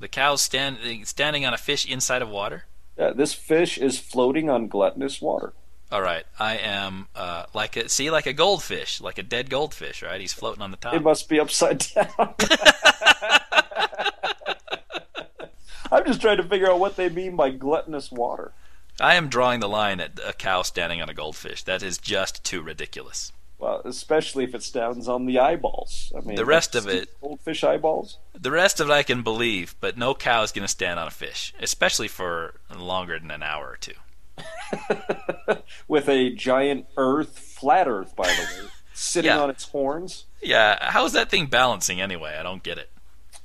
The 0.04 0.10
cow's 0.10 0.42
stand, 0.42 0.80
standing 1.06 1.46
on 1.46 1.54
a 1.54 1.58
fish 1.58 1.90
inside 1.90 2.22
of 2.22 2.28
water. 2.28 2.66
Yeah, 3.00 3.14
this 3.14 3.34
fish 3.34 3.78
is 3.78 3.98
floating 3.98 4.50
on 4.50 4.68
gluttonous 4.68 5.22
water. 5.22 5.54
All 5.94 6.02
right, 6.02 6.26
I 6.38 6.58
am 6.58 7.08
uh, 7.16 7.46
like 7.54 7.78
a 7.78 7.88
see 7.88 8.12
like 8.12 8.26
a 8.26 8.34
goldfish, 8.34 9.00
like 9.00 9.18
a 9.18 9.24
dead 9.24 9.50
goldfish. 9.50 10.04
Right, 10.04 10.20
he's 10.20 10.34
floating 10.34 10.62
on 10.62 10.72
the 10.72 10.78
top. 10.78 10.94
It 10.94 11.04
must 11.04 11.30
be 11.30 11.40
upside 11.40 11.86
down. 11.96 12.06
I'm 15.90 16.06
just 16.06 16.20
trying 16.20 16.36
to 16.36 16.44
figure 16.44 16.70
out 16.70 16.82
what 16.82 16.98
they 16.98 17.08
mean 17.08 17.38
by 17.38 17.52
gluttonous 17.52 18.12
water. 18.12 18.52
I 19.00 19.16
am 19.16 19.30
drawing 19.30 19.62
the 19.62 19.70
line 19.70 20.02
at 20.02 20.20
a 20.22 20.34
cow 20.34 20.64
standing 20.64 21.02
on 21.02 21.08
a 21.08 21.14
goldfish. 21.14 21.64
That 21.64 21.82
is 21.82 21.98
just 21.98 22.44
too 22.44 22.62
ridiculous. 22.62 23.32
Well, 23.60 23.82
especially 23.86 24.44
if 24.44 24.54
it 24.54 24.62
stands 24.64 25.08
on 25.08 25.26
the 25.26 25.40
eyeballs. 25.40 26.12
I 26.18 26.20
mean, 26.22 26.36
The 26.36 26.44
rest 26.46 26.76
of 26.76 26.88
it- 26.88 27.10
goldfish 27.22 27.64
eyeballs. 27.64 28.18
The 28.34 28.52
rest 28.52 28.80
of 28.82 28.90
it 28.90 28.94
I 28.94 29.04
can 29.04 29.22
believe, 29.24 29.76
but 29.80 29.98
no 29.98 30.14
cow 30.14 30.44
is 30.44 30.52
going 30.52 30.64
to 30.66 30.68
stand 30.72 31.00
on 31.00 31.08
a 31.08 31.12
fish, 31.12 31.54
especially 31.62 32.10
for 32.10 32.56
longer 32.76 33.18
than 33.20 33.32
an 33.32 33.42
hour 33.44 33.68
or 33.70 33.78
two. 33.78 33.94
with 35.88 36.10
a 36.10 36.32
giant 36.32 36.88
Earth, 36.98 37.38
flat 37.40 37.88
Earth, 37.88 38.16
by 38.16 38.28
the 38.28 38.42
way, 38.64 38.70
sitting 38.94 39.30
Yeah. 39.32 39.40
on 39.42 39.50
its 39.50 39.66
horns. 39.70 40.26
Yeah, 40.42 40.78
how 40.92 41.06
is 41.06 41.14
that 41.14 41.30
thing 41.30 41.46
balancing 41.48 42.02
anyway? 42.02 42.36
I 42.38 42.44
don't 42.44 42.64
get 42.64 42.78
it. 42.78 42.90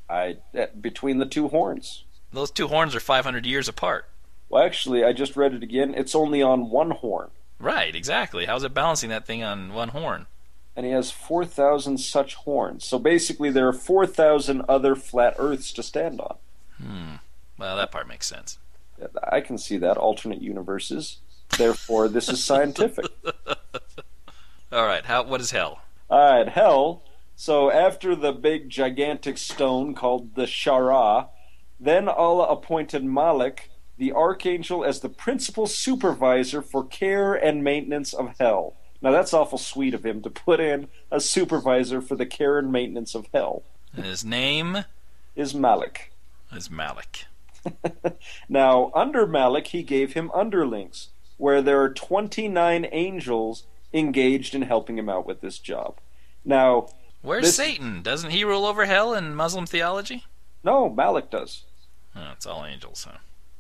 I 0.09 0.39
uh, 0.59 0.67
between 0.81 1.19
the 1.19 1.27
two 1.27 1.49
horns. 1.49 2.05
Those 2.33 2.51
two 2.51 2.69
horns 2.69 2.95
are 2.95 3.01
500 3.01 3.47
years 3.47 3.69
apart. 3.69 4.07
Well, 4.49 4.63
actually, 4.65 5.05
I 5.05 5.13
just 5.13 5.37
read 5.37 5.53
it 5.55 5.63
again. 5.63 5.95
It's 5.95 6.15
only 6.15 6.43
on 6.43 6.71
one 6.71 6.91
horn, 6.91 7.31
Right, 7.59 7.95
exactly. 7.95 8.47
How's 8.47 8.65
it 8.65 8.75
balancing 8.75 9.11
that 9.11 9.27
thing 9.27 9.43
on 9.43 9.73
one 9.73 9.89
horn? 9.89 10.27
and 10.79 10.87
he 10.87 10.93
has 10.93 11.11
four 11.11 11.45
thousand 11.45 11.99
such 11.99 12.37
horns. 12.37 12.85
So 12.85 13.01
basically, 13.01 13.51
there 13.51 13.67
are 13.67 13.73
four 13.73 14.07
thousand 14.07 14.63
other 14.69 14.95
flat 14.95 15.35
Earths 15.37 15.73
to 15.73 15.83
stand 15.83 16.21
on. 16.21 16.37
Hmm. 16.81 17.15
Well, 17.59 17.77
that 17.77 17.91
part 17.91 18.07
makes 18.07 18.27
sense. 18.29 18.61
I 19.29 19.41
can 19.41 19.59
see 19.59 19.77
that 19.79 19.97
alternate 19.97 20.41
universes. 20.41 21.17
Therefore, 21.57 22.07
this 22.07 22.29
is 22.29 22.45
scientific. 22.45 23.07
All 24.73 24.85
right, 24.85 25.05
how 25.05 25.25
what 25.25 25.41
is 25.41 25.51
hell? 25.51 25.81
All 26.09 26.33
right, 26.33 26.49
hell. 26.49 27.03
So 27.35 27.73
after 27.73 28.15
the 28.15 28.31
big 28.31 28.71
gigantic 28.71 29.37
stone 29.37 29.95
called 29.97 30.37
the 30.37 30.45
Shara, 30.45 31.27
then 31.81 32.09
Allah 32.09 32.45
appointed 32.45 33.03
Malik, 33.03 33.68
the 33.99 34.13
archangel, 34.13 34.85
as 34.85 35.01
the 35.01 35.09
principal 35.09 35.67
supervisor 35.67 36.63
for 36.63 36.85
care 36.85 37.35
and 37.35 37.63
maintenance 37.65 38.13
of 38.15 38.35
hell. 38.39 38.75
Now 39.03 39.11
that's 39.13 39.35
awful 39.35 39.59
sweet 39.59 39.95
of 39.95 40.05
him 40.07 40.23
to 40.23 40.31
put 40.31 40.61
in 40.61 40.89
a 41.11 41.21
supervisor 41.21 42.01
for 42.01 42.17
the 42.17 42.27
care 42.27 42.59
and 42.59 42.73
maintenance 42.73 43.15
of 43.15 43.27
hell. 43.35 43.63
And 43.95 44.05
his 44.05 44.25
name 44.25 44.85
Is 45.37 45.55
Malik. 45.55 46.13
is 46.53 46.71
Malik. 46.71 47.27
Now, 48.49 48.91
under 48.95 49.27
Malik, 49.27 49.69
he 49.69 49.83
gave 49.83 50.15
him 50.15 50.31
underlings, 50.33 51.09
where 51.37 51.61
there 51.61 51.83
are 51.83 51.93
29 51.93 52.87
angels 52.93 53.65
engaged 53.93 54.55
in 54.55 54.63
helping 54.63 54.97
him 54.99 55.09
out 55.09 55.27
with 55.27 55.41
this 55.41 55.59
job. 55.59 55.97
Now, 56.45 56.89
Where's 57.21 57.45
This- 57.45 57.57
Satan? 57.57 58.03
Doesn't 58.03 58.31
he 58.31 58.45
rule 58.45 58.65
over 58.65 58.87
hell 58.87 59.13
in 59.15 59.35
Muslim 59.35 59.67
theology? 59.67 60.25
no, 60.65 60.89
Malik 60.89 61.31
does. 61.31 61.65
Oh, 62.17 62.31
it's 62.33 62.47
all 62.47 62.65
angels, 62.65 63.07
huh? 63.11 63.19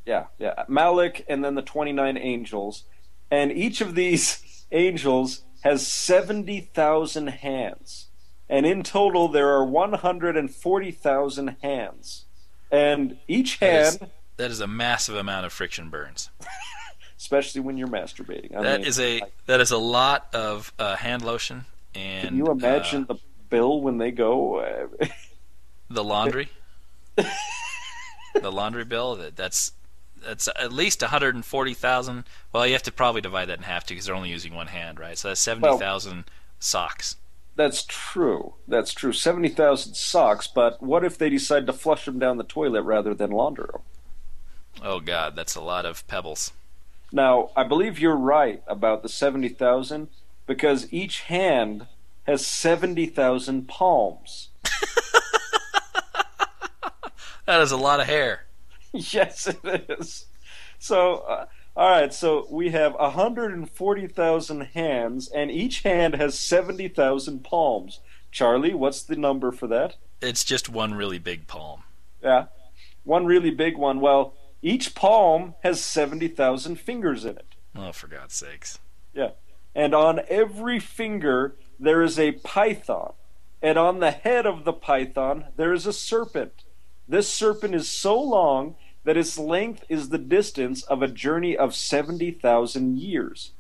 Yeah, 0.09 0.25
yeah. 0.39 0.65
Malik 0.69 1.27
and 1.29 1.45
then 1.45 1.55
the 1.55 1.61
29 1.63 2.17
angels. 2.17 2.85
And 3.31 3.53
each 3.53 3.83
of 3.83 3.95
these 3.95 4.65
angels 4.73 5.43
has 5.61 5.87
70,000 5.87 7.27
hands. 7.27 8.07
And 8.49 8.65
in 8.65 8.83
total, 8.83 9.29
there 9.29 9.51
are 9.51 9.65
140,000 9.67 11.57
hands. 11.63 12.25
And 12.71 13.19
each 13.29 13.57
hand, 13.57 14.09
That 14.39 14.51
is 14.51 14.61
a 14.61 14.67
massive 14.67 15.15
amount 15.15 15.45
of 15.45 15.53
friction 15.53 15.91
burns. 15.91 16.31
especially 17.19 17.61
when 17.61 17.77
you're 17.77 17.89
masturbating. 17.89 18.57
I 18.57 18.63
That 18.63 18.81
mean, 18.81 18.89
is 18.89 18.99
a 18.99 19.21
that 19.47 19.61
is 19.61 19.71
a 19.73 19.79
lot 19.79 20.29
of 20.33 20.73
uh, 20.79 20.97
hand 20.97 21.23
lotion 21.23 21.67
and 21.95 22.29
Can 22.29 22.37
you 22.39 22.47
imagine 22.47 23.03
uh, 23.11 23.15
the 23.15 23.21
bill 23.51 23.81
when 23.83 23.99
they 23.99 24.11
go? 24.13 24.61
Uh, 24.61 25.07
the 25.91 26.05
laundry. 26.05 26.49
the 27.17 28.53
laundry 28.53 28.85
bill 28.85 29.17
that 29.17 29.37
that's 29.37 29.73
that's 30.25 30.49
at 30.57 30.73
least 30.73 31.03
140,000. 31.03 32.25
Well, 32.53 32.67
you 32.67 32.73
have 32.73 32.83
to 32.85 32.93
probably 32.93 33.21
divide 33.21 33.47
that 33.47 33.59
in 33.59 33.65
half 33.65 33.87
too 33.87 33.95
because 33.95 34.07
they're 34.07 34.15
only 34.15 34.31
using 34.31 34.55
one 34.55 34.69
hand, 34.69 34.99
right? 34.99 35.19
So 35.19 35.29
that's 35.29 35.41
70,000 35.41 36.25
socks. 36.59 37.17
That's 37.57 37.85
true. 37.85 38.55
That's 38.69 38.93
true. 38.93 39.13
70,000 39.13 39.95
socks, 39.95 40.47
but 40.47 40.83
what 40.83 41.05
if 41.05 41.19
they 41.19 41.29
decide 41.29 41.67
to 41.67 41.73
flush 41.73 42.05
them 42.05 42.19
down 42.19 42.37
the 42.37 42.45
toilet 42.45 42.83
rather 42.83 43.15
than 43.15 43.31
launder 43.31 43.69
them? 43.73 43.83
Oh 44.83 45.01
god, 45.01 45.35
that's 45.35 45.57
a 45.57 45.61
lot 45.61 45.85
of 45.85 46.07
pebbles. 46.07 46.53
Now, 47.11 47.51
I 47.57 47.65
believe 47.65 47.99
you're 47.99 48.15
right 48.17 48.63
about 48.67 49.03
the 49.03 49.09
70,000 49.09 50.09
because 50.47 50.93
each 50.93 51.23
hand 51.23 51.87
has 52.25 52.47
70,000 52.47 53.67
palms. 53.67 54.51
That 57.49 57.63
is 57.63 57.73
a 57.73 57.79
lot 57.79 57.99
of 57.99 58.07
hair. 58.07 58.45
yes, 59.13 59.47
it 59.47 59.87
is. 59.89 60.27
So, 60.79 61.19
uh, 61.19 61.47
all 61.77 61.91
right, 61.91 62.13
so 62.13 62.47
we 62.51 62.71
have 62.71 62.95
140,000 62.95 64.61
hands, 64.61 65.29
and 65.29 65.51
each 65.51 65.83
hand 65.83 66.15
has 66.15 66.39
70,000 66.39 67.45
palms. 67.45 68.01
Charlie, 68.31 68.75
what's 68.75 69.03
the 69.03 69.17
number 69.17 69.53
for 69.53 69.67
that? 69.69 69.97
It's 70.21 70.45
just 70.45 70.69
one 70.69 70.95
really 70.95 71.19
big 71.19 71.47
palm. 71.47 71.85
Yeah. 72.23 72.47
One 73.05 73.27
really 73.27 73.51
big 73.51 73.77
one. 73.77 74.01
Well, 74.01 74.35
each 74.61 74.95
palm 74.95 75.55
has 75.63 75.83
70,000 75.83 76.77
fingers 76.77 77.25
in 77.25 77.37
it. 77.37 77.55
Oh, 77.77 77.93
for 77.93 78.09
God's 78.09 78.35
sakes. 78.35 78.79
Yeah, 79.15 79.31
and 79.75 79.95
on 79.95 80.21
every 80.29 80.81
finger, 80.81 81.57
there 81.79 82.03
is 82.03 82.19
a 82.19 82.33
python. 82.33 83.13
And 83.63 83.79
on 83.79 84.01
the 84.01 84.11
head 84.11 84.47
of 84.47 84.65
the 84.65 84.73
python, 84.73 85.47
there 85.57 85.73
is 85.73 85.87
a 85.87 85.93
serpent. 85.93 86.65
This 87.09 87.29
serpent 87.29 87.75
is 87.75 87.89
so 87.89 88.21
long 88.21 88.77
that 89.05 89.17
its 89.17 89.39
length 89.39 89.85
is 89.89 90.11
the 90.11 90.19
distance 90.19 90.83
of 90.83 91.03
a 91.03 91.09
journey 91.09 91.57
of 91.57 91.75
70,000 91.75 92.99
years. 92.99 93.53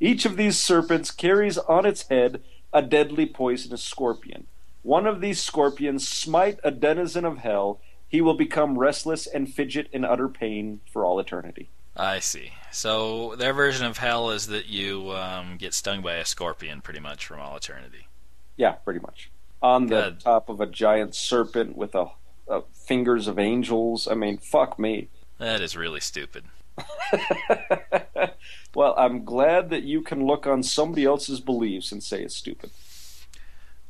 Each 0.00 0.24
of 0.24 0.36
these 0.36 0.58
serpents 0.58 1.10
carries 1.10 1.58
on 1.58 1.84
its 1.84 2.08
head 2.08 2.42
a 2.72 2.82
deadly 2.82 3.26
poisonous 3.26 3.82
scorpion. 3.82 4.46
One 4.82 5.06
of 5.06 5.20
these 5.20 5.42
scorpions 5.42 6.08
smite 6.08 6.58
a 6.62 6.70
denizen 6.70 7.24
of 7.24 7.38
hell, 7.38 7.80
he 8.08 8.20
will 8.20 8.34
become 8.34 8.78
restless 8.78 9.26
and 9.26 9.52
fidget 9.52 9.88
in 9.92 10.04
utter 10.04 10.28
pain 10.28 10.80
for 10.92 11.04
all 11.04 11.18
eternity. 11.18 11.68
I 11.96 12.20
see. 12.20 12.52
So 12.70 13.34
their 13.36 13.52
version 13.52 13.86
of 13.86 13.98
hell 13.98 14.30
is 14.30 14.46
that 14.48 14.66
you 14.66 15.10
um, 15.12 15.56
get 15.56 15.74
stung 15.74 16.02
by 16.02 16.14
a 16.14 16.24
scorpion 16.24 16.82
pretty 16.82 17.00
much 17.00 17.26
from 17.26 17.40
all 17.40 17.56
eternity. 17.56 18.08
Yeah, 18.56 18.72
pretty 18.72 19.00
much. 19.00 19.30
On 19.62 19.86
the 19.86 20.16
top 20.18 20.48
of 20.48 20.60
a 20.60 20.66
giant 20.66 21.14
serpent 21.14 21.76
with 21.76 21.94
a, 21.94 22.10
a 22.48 22.62
fingers 22.72 23.28
of 23.28 23.38
angels. 23.38 24.06
I 24.08 24.14
mean, 24.14 24.38
fuck 24.38 24.78
me. 24.78 25.08
That 25.38 25.60
is 25.60 25.76
really 25.76 26.00
stupid. 26.00 26.44
well, 28.74 28.94
I'm 28.96 29.24
glad 29.24 29.70
that 29.70 29.82
you 29.82 30.02
can 30.02 30.26
look 30.26 30.46
on 30.46 30.62
somebody 30.62 31.04
else's 31.04 31.40
beliefs 31.40 31.92
and 31.92 32.02
say 32.02 32.22
it's 32.22 32.36
stupid. 32.36 32.70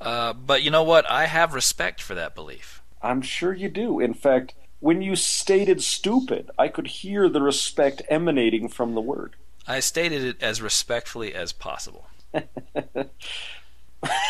Uh, 0.01 0.33
but 0.33 0.63
you 0.63 0.71
know 0.71 0.83
what? 0.83 1.09
I 1.11 1.27
have 1.27 1.55
respect 1.55 2.03
for 2.03 2.15
that 2.15 2.35
belief. 2.35 2.83
I'm 3.03 3.23
sure 3.23 3.53
you 3.53 3.69
do. 3.69 4.01
In 4.01 4.15
fact, 4.15 4.55
when 4.81 5.03
you 5.03 5.17
stated 5.17 5.83
stupid, 5.83 6.51
I 6.59 6.69
could 6.69 6.87
hear 6.87 7.29
the 7.29 7.41
respect 7.41 8.03
emanating 8.09 8.69
from 8.69 8.95
the 8.95 9.01
word. 9.01 9.37
I 9.67 9.81
stated 9.81 10.23
it 10.23 10.43
as 10.43 10.63
respectfully 10.63 11.35
as 11.35 11.53
possible. 11.53 12.07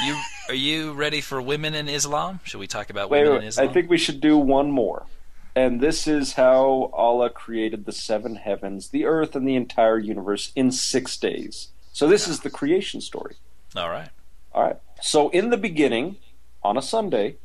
you 0.05 0.16
are 0.49 0.55
you 0.55 0.93
ready 0.93 1.20
for 1.20 1.41
women 1.43 1.74
in 1.74 1.89
Islam? 1.89 2.41
Should 2.45 2.61
we 2.61 2.66
talk 2.66 2.91
about 2.91 3.11
Wait, 3.11 3.20
women 3.22 3.37
in 3.37 3.41
wait, 3.43 3.49
Islam? 3.49 3.68
I 3.68 3.72
think 3.72 3.91
we 3.91 3.99
should 3.99 4.20
do 4.20 4.39
one 4.39 4.70
more. 4.70 5.07
And 5.55 5.81
this 5.81 6.07
is 6.07 6.35
how 6.35 6.91
Allah 6.93 7.31
created 7.31 7.87
the 7.87 7.93
seven 7.93 8.37
heavens, 8.37 8.91
the 8.91 9.07
earth, 9.07 9.35
and 9.35 9.49
the 9.49 9.57
entire 9.57 9.99
universe 9.99 10.53
in 10.55 10.70
six 10.70 11.16
days. 11.16 11.68
So 11.93 12.07
this 12.07 12.29
is 12.29 12.41
the 12.41 12.51
creation 12.51 13.01
story. 13.01 13.37
All 13.74 13.89
right. 13.89 14.11
All 14.53 14.62
right. 14.62 14.77
So 15.01 15.31
in 15.31 15.49
the 15.49 15.57
beginning, 15.57 16.16
on 16.62 16.77
a 16.77 16.83
Sunday, 16.83 17.37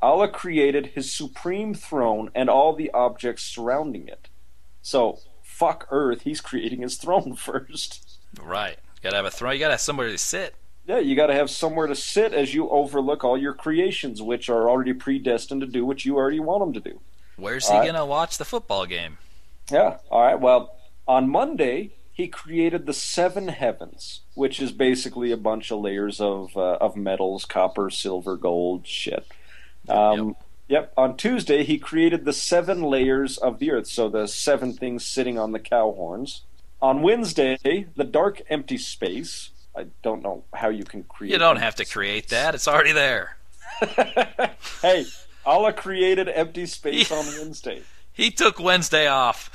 Allah 0.00 0.28
created 0.28 0.86
his 0.94 1.10
supreme 1.10 1.74
throne 1.74 2.30
and 2.34 2.48
all 2.48 2.72
the 2.72 2.90
objects 2.92 3.42
surrounding 3.42 4.06
it. 4.06 4.28
So 4.80 5.18
fuck 5.42 5.88
Earth, 5.90 6.22
he's 6.22 6.40
creating 6.40 6.82
his 6.82 6.96
throne 6.96 7.34
first. 7.36 8.18
Right. 8.40 8.78
You 8.96 9.02
gotta 9.02 9.16
have 9.16 9.26
a 9.26 9.30
throne. 9.30 9.54
You 9.54 9.58
gotta 9.58 9.72
have 9.72 9.80
somewhere 9.80 10.08
to 10.08 10.18
sit. 10.18 10.54
Yeah, 10.86 10.98
you 10.98 11.16
got 11.16 11.26
to 11.26 11.34
have 11.34 11.50
somewhere 11.50 11.88
to 11.88 11.96
sit 11.96 12.32
as 12.32 12.54
you 12.54 12.68
overlook 12.70 13.24
all 13.24 13.36
your 13.36 13.54
creations, 13.54 14.22
which 14.22 14.48
are 14.48 14.68
already 14.68 14.92
predestined 14.92 15.60
to 15.62 15.66
do 15.66 15.84
what 15.84 16.04
you 16.04 16.16
already 16.16 16.38
want 16.38 16.60
them 16.60 16.72
to 16.74 16.90
do. 16.90 17.00
Where's 17.36 17.66
All 17.66 17.72
he 17.72 17.78
right. 17.80 17.86
gonna 17.86 18.06
watch 18.06 18.38
the 18.38 18.44
football 18.44 18.86
game? 18.86 19.18
Yeah. 19.70 19.98
All 20.10 20.22
right. 20.22 20.40
Well, 20.40 20.76
on 21.06 21.28
Monday, 21.28 21.92
he 22.12 22.28
created 22.28 22.86
the 22.86 22.94
seven 22.94 23.48
heavens, 23.48 24.20
which 24.34 24.60
is 24.60 24.72
basically 24.72 25.32
a 25.32 25.36
bunch 25.36 25.70
of 25.70 25.80
layers 25.80 26.20
of 26.20 26.56
uh, 26.56 26.78
of 26.80 26.96
metals, 26.96 27.44
copper, 27.44 27.90
silver, 27.90 28.36
gold, 28.36 28.86
shit. 28.86 29.26
Um, 29.88 30.34
yep. 30.68 30.92
On 30.96 31.16
Tuesday, 31.16 31.62
he 31.62 31.78
created 31.78 32.24
the 32.24 32.32
seven 32.32 32.80
layers 32.80 33.36
of 33.36 33.58
the 33.58 33.70
earth, 33.72 33.86
so 33.88 34.08
the 34.08 34.26
seven 34.26 34.72
things 34.72 35.04
sitting 35.04 35.38
on 35.38 35.52
the 35.52 35.60
cow 35.60 35.92
horns. 35.92 36.42
On 36.80 37.02
Wednesday, 37.02 37.86
the 37.96 38.04
dark, 38.04 38.40
empty 38.48 38.78
space. 38.78 39.50
I 39.76 39.86
don't 40.02 40.22
know 40.22 40.44
how 40.54 40.68
you 40.68 40.84
can 40.84 41.02
create. 41.04 41.32
You 41.32 41.38
don't 41.38 41.58
have 41.58 41.74
to 41.76 41.84
create 41.84 42.28
that. 42.28 42.54
It's 42.54 42.66
already 42.66 42.92
there. 42.92 43.36
hey, 44.82 45.04
Allah 45.44 45.72
created 45.72 46.28
empty 46.28 46.66
space 46.66 47.12
on 47.12 47.24
Wednesday. 47.38 47.82
He 48.12 48.30
took 48.30 48.58
Wednesday 48.58 49.06
off. 49.06 49.50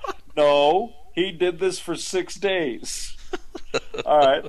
No, 0.36 0.92
he 1.14 1.30
did 1.30 1.60
this 1.60 1.78
for 1.78 1.94
six 1.94 2.34
days. 2.34 3.16
All 4.04 4.18
right. 4.18 4.44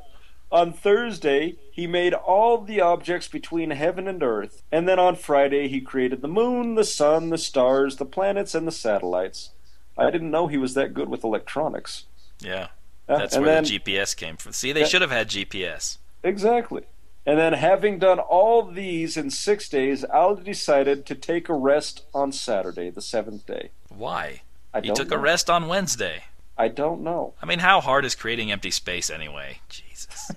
On 0.52 0.74
Thursday, 0.74 1.58
he 1.72 1.86
made 1.86 2.14
all 2.14 2.62
the 2.62 2.82
objects 2.82 3.28
between 3.28 3.72
heaven 3.72 4.08
and 4.08 4.24
earth, 4.24 4.64
and 4.72 4.88
then 4.88 5.00
on 5.00 5.16
Friday, 5.16 5.68
he 5.68 5.82
created 5.82 6.22
the 6.22 6.28
moon, 6.28 6.76
the 6.76 6.84
sun, 6.84 7.30
the 7.30 7.38
stars, 7.38 7.98
the 7.98 8.06
planets, 8.06 8.56
and 8.56 8.68
the 8.68 8.72
satellites. 8.72 9.52
I 9.98 10.12
didn't 10.12 10.32
know 10.32 10.48
he 10.48 10.58
was 10.58 10.74
that 10.76 10.94
good 10.94 11.10
with 11.10 11.24
electronics. 11.24 12.06
Yeah. 12.40 12.68
That's 13.08 13.38
where 13.38 13.45
then, 13.45 13.64
the 13.64 13.80
GPS 13.80 14.16
came 14.16 14.38
from. 14.38 14.53
See, 14.53 14.72
they 14.72 14.82
that, 14.82 14.89
should 14.89 15.01
have 15.01 15.12
had 15.12 15.30
GPS. 15.30 15.97
Exactly. 16.24 16.84
And 17.26 17.39
then, 17.39 17.53
having 17.53 17.97
done 17.97 18.20
all 18.20 18.64
these 18.64 19.18
in 19.18 19.32
six 19.32 19.68
days, 19.68 20.03
Al 20.06 20.36
decided 20.36 21.06
to 21.08 21.16
take 21.16 21.49
a 21.49 21.53
rest 21.53 22.03
on 22.14 22.32
Saturday, 22.32 22.89
the 22.89 23.01
seventh 23.01 23.45
day. 23.45 23.72
Why? 23.89 24.41
I 24.74 24.82
he 24.82 24.91
took 24.91 25.10
know. 25.10 25.18
a 25.18 25.20
rest 25.20 25.49
on 25.49 25.68
Wednesday. 25.68 26.26
I 26.58 26.68
don't 26.68 27.01
know. 27.01 27.34
I 27.41 27.45
mean, 27.45 27.60
how 27.60 27.82
hard 27.82 28.06
is 28.06 28.16
creating 28.16 28.51
empty 28.51 28.72
space 28.72 29.10
anyway? 29.10 29.60
Jesus. 29.70 30.32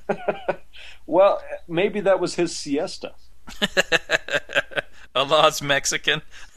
well, 1.06 1.42
maybe 1.68 2.00
that 2.00 2.20
was 2.20 2.34
his 2.34 2.56
siesta. 2.56 3.12
Allah's 5.14 5.62
Mexican. 5.62 6.22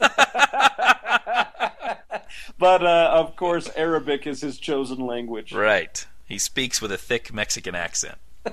but 2.58 2.84
uh, 2.84 3.10
of 3.12 3.36
course, 3.36 3.70
Arabic 3.76 4.26
is 4.26 4.40
his 4.40 4.58
chosen 4.58 5.06
language. 5.06 5.52
Right. 5.52 6.06
He 6.24 6.38
speaks 6.38 6.80
with 6.80 6.92
a 6.92 6.98
thick 6.98 7.32
Mexican 7.32 7.74
accent. 7.74 8.18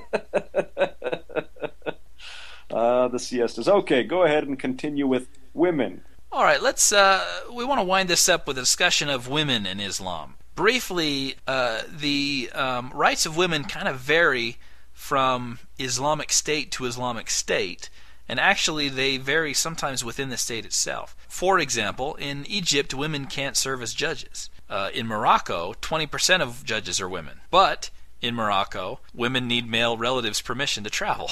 uh, 2.72 3.08
the 3.08 3.20
siestas. 3.20 3.68
Okay, 3.68 4.04
go 4.04 4.24
ahead 4.24 4.46
and 4.46 4.60
continue 4.60 5.08
with 5.08 5.28
women. 5.54 6.02
All 6.32 6.44
right, 6.44 6.62
let's. 6.62 6.92
Uh, 6.92 7.26
we 7.54 7.66
want 7.66 7.80
to 7.80 7.86
wind 7.86 8.10
this 8.10 8.30
up 8.30 8.48
with 8.48 8.58
a 8.58 8.62
discussion 8.62 9.10
of 9.10 9.28
women 9.28 9.66
in 9.66 9.80
Islam. 9.80 10.36
Briefly, 10.54 11.36
uh, 11.48 11.82
the 11.90 12.52
um, 12.54 12.92
rights 12.94 13.26
of 13.26 13.38
women 13.38 13.64
kind 13.64 13.88
of 13.88 13.98
vary 13.98 14.58
from 14.92 15.60
Islamic 15.80 16.32
state 16.32 16.72
to 16.74 16.86
Islamic 16.86 17.30
state, 17.30 17.90
and 18.30 18.40
actually 18.40 18.88
they 18.88 19.18
vary 19.18 19.54
sometimes 19.54 20.06
within 20.06 20.30
the 20.30 20.38
state 20.38 20.64
itself. 20.64 21.16
For 21.28 21.60
example, 21.60 22.14
in 22.16 22.46
Egypt, 22.46 22.94
women 22.94 23.26
can't 23.26 23.58
serve 23.58 23.82
as 23.82 23.94
judges. 23.96 24.52
Uh, 24.70 24.92
in 24.94 25.08
Morocco, 25.08 25.74
20% 25.82 26.42
of 26.42 26.64
judges 26.64 27.02
are 27.02 27.10
women. 27.10 27.42
But 27.50 27.90
in 28.22 28.36
Morocco, 28.36 29.00
women 29.16 29.48
need 29.48 29.68
male 29.68 29.98
relatives' 29.98 30.42
permission 30.42 30.84
to 30.84 30.92
travel. 30.92 31.32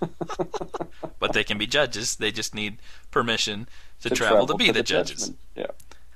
but 1.20 1.32
they 1.32 1.44
can 1.44 1.56
be 1.56 1.68
judges. 1.68 2.16
They 2.16 2.32
just 2.32 2.52
need 2.52 2.78
permission 3.12 3.68
to, 4.00 4.08
to 4.08 4.14
travel, 4.14 4.38
travel, 4.38 4.46
to 4.48 4.54
be 4.56 4.66
the, 4.66 4.72
the 4.72 4.82
judges. 4.82 5.32
Yeah. 5.54 5.66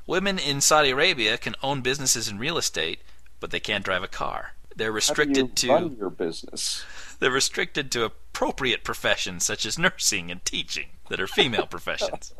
Women 0.04 0.40
in 0.40 0.60
Saudi 0.60 0.90
Arabia 0.90 1.38
can 1.38 1.54
own 1.62 1.80
businesses 1.80 2.28
in 2.28 2.38
real 2.38 2.58
estate, 2.58 3.00
but 3.38 3.52
they 3.52 3.60
can't 3.60 3.84
drive 3.84 4.02
a 4.02 4.08
car. 4.08 4.54
They're 4.74 4.90
restricted 4.90 5.54
to 5.56 5.68
run 5.68 5.96
your 5.96 6.10
business. 6.10 6.84
They're 7.20 7.30
restricted 7.30 7.92
to 7.92 8.10
appropriate 8.32 8.82
professions 8.82 9.44
such 9.44 9.66
as 9.66 9.78
nursing 9.78 10.30
and 10.30 10.42
teaching 10.44 10.86
that 11.10 11.20
are 11.20 11.26
female 11.26 11.66
professions. 11.66 12.32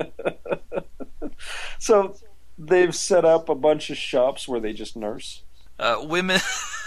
so 1.79 2.17
they've 2.59 2.95
set 2.95 3.25
up 3.25 3.51
a 3.51 3.55
bunch 3.55 3.91
of 3.91 3.99
shops 3.99 4.49
where 4.49 4.59
they 4.59 4.73
just 4.73 4.97
nurse. 4.97 5.43
Uh, 5.79 5.99
women 6.03 6.41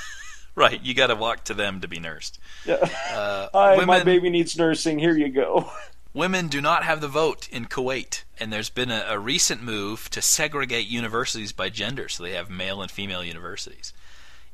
right, 0.56 0.84
you 0.84 0.96
got 0.96 1.08
to 1.08 1.16
walk 1.16 1.44
to 1.46 1.54
them 1.54 1.82
to 1.82 1.88
be 1.88 2.00
nursed. 2.00 2.40
Yeah. 2.66 2.90
Uh, 3.12 3.50
Hi, 3.54 3.72
women, 3.74 3.88
my 3.88 4.04
baby 4.04 4.30
needs 4.32 4.58
nursing. 4.58 4.98
Here 4.98 5.16
you 5.16 5.30
go. 5.30 5.70
women 6.14 6.48
do 6.48 6.60
not 6.60 6.84
have 6.84 7.00
the 7.00 7.08
vote 7.08 7.48
in 7.50 7.66
Kuwait, 7.66 8.24
and 8.40 8.52
there's 8.52 8.72
been 8.72 8.90
a, 8.90 9.06
a 9.08 9.20
recent 9.20 9.62
move 9.62 10.10
to 10.10 10.22
segregate 10.22 10.88
universities 10.88 11.52
by 11.52 11.70
gender, 11.70 12.10
so 12.10 12.24
they 12.24 12.34
have 12.34 12.50
male 12.50 12.82
and 12.82 12.90
female 12.90 13.24
universities. 13.24 13.94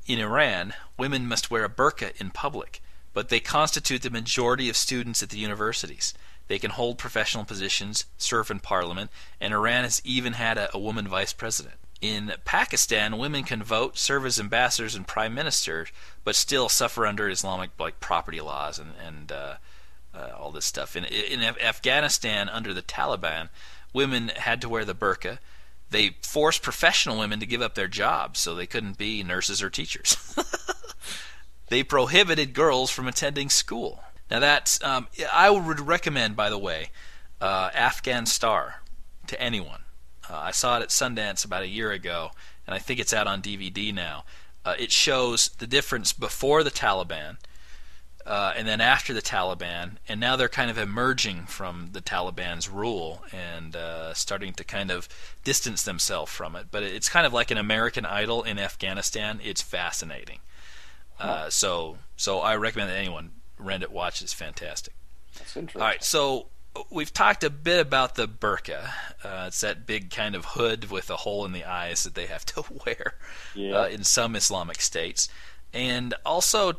In 0.08 0.20
Iran, 0.20 0.74
women 0.98 1.26
must 1.28 1.50
wear 1.50 1.64
a 1.64 1.70
burqa 1.70 2.20
in 2.20 2.32
public, 2.32 2.82
but 3.14 3.30
they 3.30 3.40
constitute 3.40 4.02
the 4.02 4.10
majority 4.10 4.70
of 4.70 4.78
students 4.78 5.22
at 5.22 5.30
the 5.30 5.38
universities. 5.38 6.14
They 6.48 6.60
can 6.60 6.72
hold 6.72 6.98
professional 6.98 7.46
positions, 7.46 8.06
serve 8.18 8.52
in 8.52 8.60
parliament, 8.60 9.10
and 9.40 9.54
Iran 9.54 9.84
has 9.84 10.02
even 10.04 10.34
had 10.34 10.58
a, 10.58 10.70
a 10.76 10.80
woman 10.80 11.08
vice 11.08 11.34
president. 11.34 11.76
In 12.02 12.34
Pakistan, 12.46 13.18
women 13.18 13.44
can 13.44 13.62
vote, 13.62 13.98
serve 13.98 14.26
as 14.26 14.40
ambassadors 14.40 14.96
and 14.96 15.08
prime 15.08 15.34
ministers, 15.34 15.90
but 16.24 16.36
still 16.36 16.68
suffer 16.68 17.06
under 17.06 17.30
Islamic 17.30 17.70
like 17.80 18.00
property 18.00 18.42
laws 18.42 18.80
and 18.80 18.94
and 19.06 19.32
uh, 19.32 19.56
uh, 20.14 20.32
all 20.38 20.52
this 20.52 20.66
stuff. 20.66 20.96
In 20.96 21.06
in 21.06 21.42
Afghanistan, 21.42 22.50
under 22.50 22.74
the 22.74 22.82
Taliban, 22.82 23.50
women 23.94 24.30
had 24.30 24.62
to 24.62 24.70
wear 24.70 24.84
the 24.84 24.96
burqa. 24.96 25.38
They 25.92 26.16
forced 26.22 26.64
professional 26.64 27.20
women 27.20 27.40
to 27.40 27.46
give 27.46 27.62
up 27.62 27.76
their 27.76 27.88
jobs 27.88 28.40
so 28.40 28.56
they 28.56 28.66
couldn't 28.66 28.98
be 28.98 29.24
nurses 29.24 29.62
or 29.62 29.70
teachers. 29.70 30.18
they 31.72 31.84
prohibited 31.84 32.54
girls 32.54 32.92
from 32.92 33.08
attending 33.08 33.50
school. 33.50 34.04
Now 34.30 34.40
that's 34.40 34.84
um, 34.84 35.08
I 35.32 35.50
would 35.50 35.80
recommend, 35.80 36.36
by 36.36 36.50
the 36.50 36.58
way, 36.58 36.90
uh, 37.40 37.70
Afghan 37.74 38.26
Star 38.26 38.82
to 39.28 39.42
anyone. 39.42 39.84
Uh, 40.30 40.38
I 40.38 40.52
saw 40.52 40.78
it 40.78 40.84
at 40.84 40.90
Sundance 40.90 41.46
about 41.46 41.64
a 41.64 41.68
year 41.68 41.92
ago, 41.92 42.32
and 42.68 42.76
I 42.76 42.80
think 42.80 43.00
it's 43.00 43.14
out 43.14 43.26
on 43.26 43.42
DVD 43.42 43.94
now. 43.94 44.26
Uh, 44.66 44.76
it 44.78 44.92
shows 44.92 45.50
the 45.60 45.66
difference 45.66 46.12
before 46.12 46.62
the 46.64 46.72
Taliban 46.72 47.38
uh, 48.26 48.54
and 48.56 48.68
then 48.68 48.82
after 48.82 49.14
the 49.14 49.22
Taliban, 49.22 49.94
and 50.08 50.20
now 50.20 50.36
they're 50.36 50.50
kind 50.50 50.70
of 50.70 50.78
emerging 50.78 51.46
from 51.46 51.90
the 51.94 52.02
Taliban's 52.02 52.70
rule 52.70 53.24
and 53.32 53.76
uh, 53.76 54.14
starting 54.14 54.54
to 54.54 54.64
kind 54.64 54.92
of 54.92 55.10
distance 55.44 55.84
themselves 55.84 56.32
from 56.32 56.56
it. 56.56 56.68
But 56.70 56.84
it's 56.84 57.10
kind 57.10 57.26
of 57.26 57.34
like 57.34 57.50
an 57.50 57.58
American 57.58 58.06
Idol 58.06 58.44
in 58.44 58.60
Afghanistan. 58.60 59.40
It's 59.44 59.62
fascinating. 59.62 60.40
Uh, 61.22 61.50
so, 61.50 61.98
so 62.16 62.40
I 62.40 62.56
recommend 62.56 62.90
that 62.90 62.98
anyone 62.98 63.32
rent 63.58 63.84
it, 63.84 63.92
watch. 63.92 64.22
It's 64.22 64.34
fantastic. 64.34 64.94
That's 65.38 65.56
interesting. 65.56 65.82
All 65.82 65.88
right, 65.88 66.04
so 66.04 66.48
we've 66.90 67.14
talked 67.14 67.44
a 67.44 67.50
bit 67.50 67.80
about 67.80 68.16
the 68.16 68.28
burqa. 68.28 68.90
Uh, 69.24 69.46
it's 69.48 69.62
that 69.62 69.86
big 69.86 70.10
kind 70.10 70.36
of 70.36 70.46
hood 70.46 70.90
with 70.90 71.10
a 71.10 71.18
hole 71.18 71.46
in 71.46 71.52
the 71.52 71.66
eyes 71.66 72.04
that 72.04 72.16
they 72.16 72.26
have 72.28 72.46
to 72.46 72.64
wear 72.86 73.16
yeah. 73.56 73.82
uh, 73.82 73.88
in 73.88 74.04
some 74.04 74.36
Islamic 74.36 74.82
states, 74.82 75.30
and 75.74 76.14
also 76.26 76.74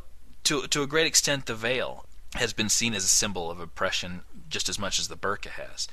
to 0.45 0.66
to 0.66 0.82
a 0.82 0.86
great 0.86 1.07
extent 1.07 1.47
the 1.47 1.55
veil 1.55 2.07
has 2.34 2.53
been 2.53 2.68
seen 2.68 2.95
as 2.95 3.05
a 3.05 3.09
symbol 3.09 3.51
of 3.51 3.61
oppression 3.61 4.22
just 4.49 4.68
as 4.68 4.78
much 4.78 4.99
as 4.99 5.09
the 5.09 5.16
burqa 5.16 5.51
has. 5.51 5.88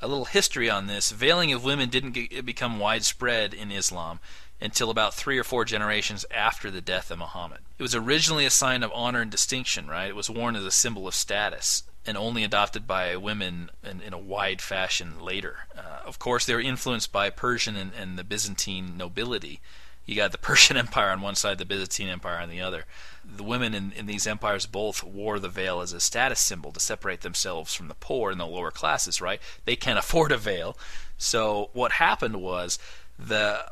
A 0.00 0.08
little 0.08 0.26
history 0.26 0.70
on 0.70 0.86
this: 0.86 1.10
veiling 1.10 1.52
of 1.52 1.64
women 1.64 1.88
didn't 1.88 2.12
get, 2.12 2.44
become 2.44 2.78
widespread 2.78 3.54
in 3.54 3.72
Islam 3.72 4.20
until 4.60 4.90
about 4.90 5.14
three 5.14 5.38
or 5.38 5.44
four 5.44 5.64
generations 5.64 6.24
after 6.30 6.70
the 6.70 6.80
death 6.80 7.10
of 7.10 7.18
Muhammad. 7.18 7.60
It 7.78 7.82
was 7.82 7.94
originally 7.94 8.44
a 8.44 8.50
sign 8.50 8.82
of 8.82 8.92
honor 8.94 9.20
and 9.20 9.30
distinction, 9.30 9.86
right? 9.86 10.08
It 10.08 10.16
was 10.16 10.30
worn 10.30 10.56
as 10.56 10.64
a 10.64 10.70
symbol 10.70 11.06
of 11.06 11.14
status 11.14 11.84
and 12.08 12.16
only 12.16 12.42
adopted 12.42 12.86
by 12.86 13.16
women 13.16 13.70
in, 13.84 14.00
in 14.00 14.12
a 14.14 14.18
wide 14.18 14.62
fashion 14.62 15.20
later. 15.20 15.66
Uh, 15.76 16.00
of 16.06 16.18
course, 16.18 16.46
they 16.46 16.54
were 16.54 16.60
influenced 16.60 17.12
by 17.12 17.28
Persian 17.28 17.76
and, 17.76 17.92
and, 17.94 18.18
the 18.18 18.24
Byzantine 18.24 18.96
nobility. 18.96 19.60
You 20.06 20.16
got 20.16 20.32
the 20.32 20.38
Persian 20.48 20.78
Empire 20.78 21.10
on 21.10 21.20
one 21.20 21.34
side, 21.34 21.58
the 21.58 21.66
Byzantine 21.66 22.08
Empire 22.08 22.38
on 22.38 22.48
the 22.48 22.62
other. 22.62 22.84
The 23.24 23.42
women 23.42 23.74
in, 23.74 23.92
in 23.92 24.06
these 24.06 24.26
empires 24.26 24.64
both 24.64 25.04
wore 25.04 25.38
the 25.38 25.50
veil 25.50 25.82
as 25.82 25.92
a 25.92 26.00
status 26.00 26.40
symbol 26.40 26.72
to 26.72 26.80
separate 26.80 27.20
themselves 27.20 27.74
from 27.74 27.88
the 27.88 27.94
poor 27.94 28.30
and 28.30 28.40
the 28.40 28.46
lower 28.46 28.70
classes, 28.70 29.20
right? 29.20 29.40
They 29.66 29.76
can't 29.76 29.98
afford 29.98 30.32
a 30.32 30.38
veil. 30.38 30.78
So, 31.18 31.68
what 31.74 31.92
happened 31.92 32.40
was 32.40 32.78
the 33.18 33.66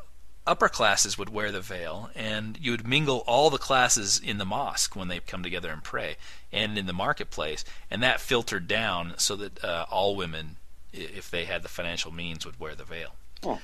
upper 0.47 0.69
classes 0.69 1.17
would 1.17 1.29
wear 1.29 1.51
the 1.51 1.61
veil, 1.61 2.09
and 2.15 2.57
you 2.59 2.71
would 2.71 2.87
mingle 2.87 3.23
all 3.27 3.49
the 3.49 3.57
classes 3.57 4.19
in 4.19 4.37
the 4.37 4.45
mosque 4.45 4.95
when 4.95 5.07
they 5.07 5.19
come 5.19 5.43
together 5.43 5.69
and 5.69 5.83
pray, 5.83 6.15
and 6.51 6.77
in 6.77 6.85
the 6.85 6.93
marketplace, 6.93 7.63
and 7.91 8.01
that 8.01 8.21
filtered 8.21 8.67
down 8.67 9.13
so 9.17 9.35
that 9.35 9.63
uh, 9.63 9.85
all 9.91 10.15
women, 10.15 10.55
if 10.93 11.29
they 11.29 11.45
had 11.45 11.63
the 11.63 11.69
financial 11.69 12.11
means, 12.11 12.45
would 12.45 12.59
wear 12.59 12.75
the 12.75 12.83
veil. 12.83 13.15
Oh. 13.43 13.59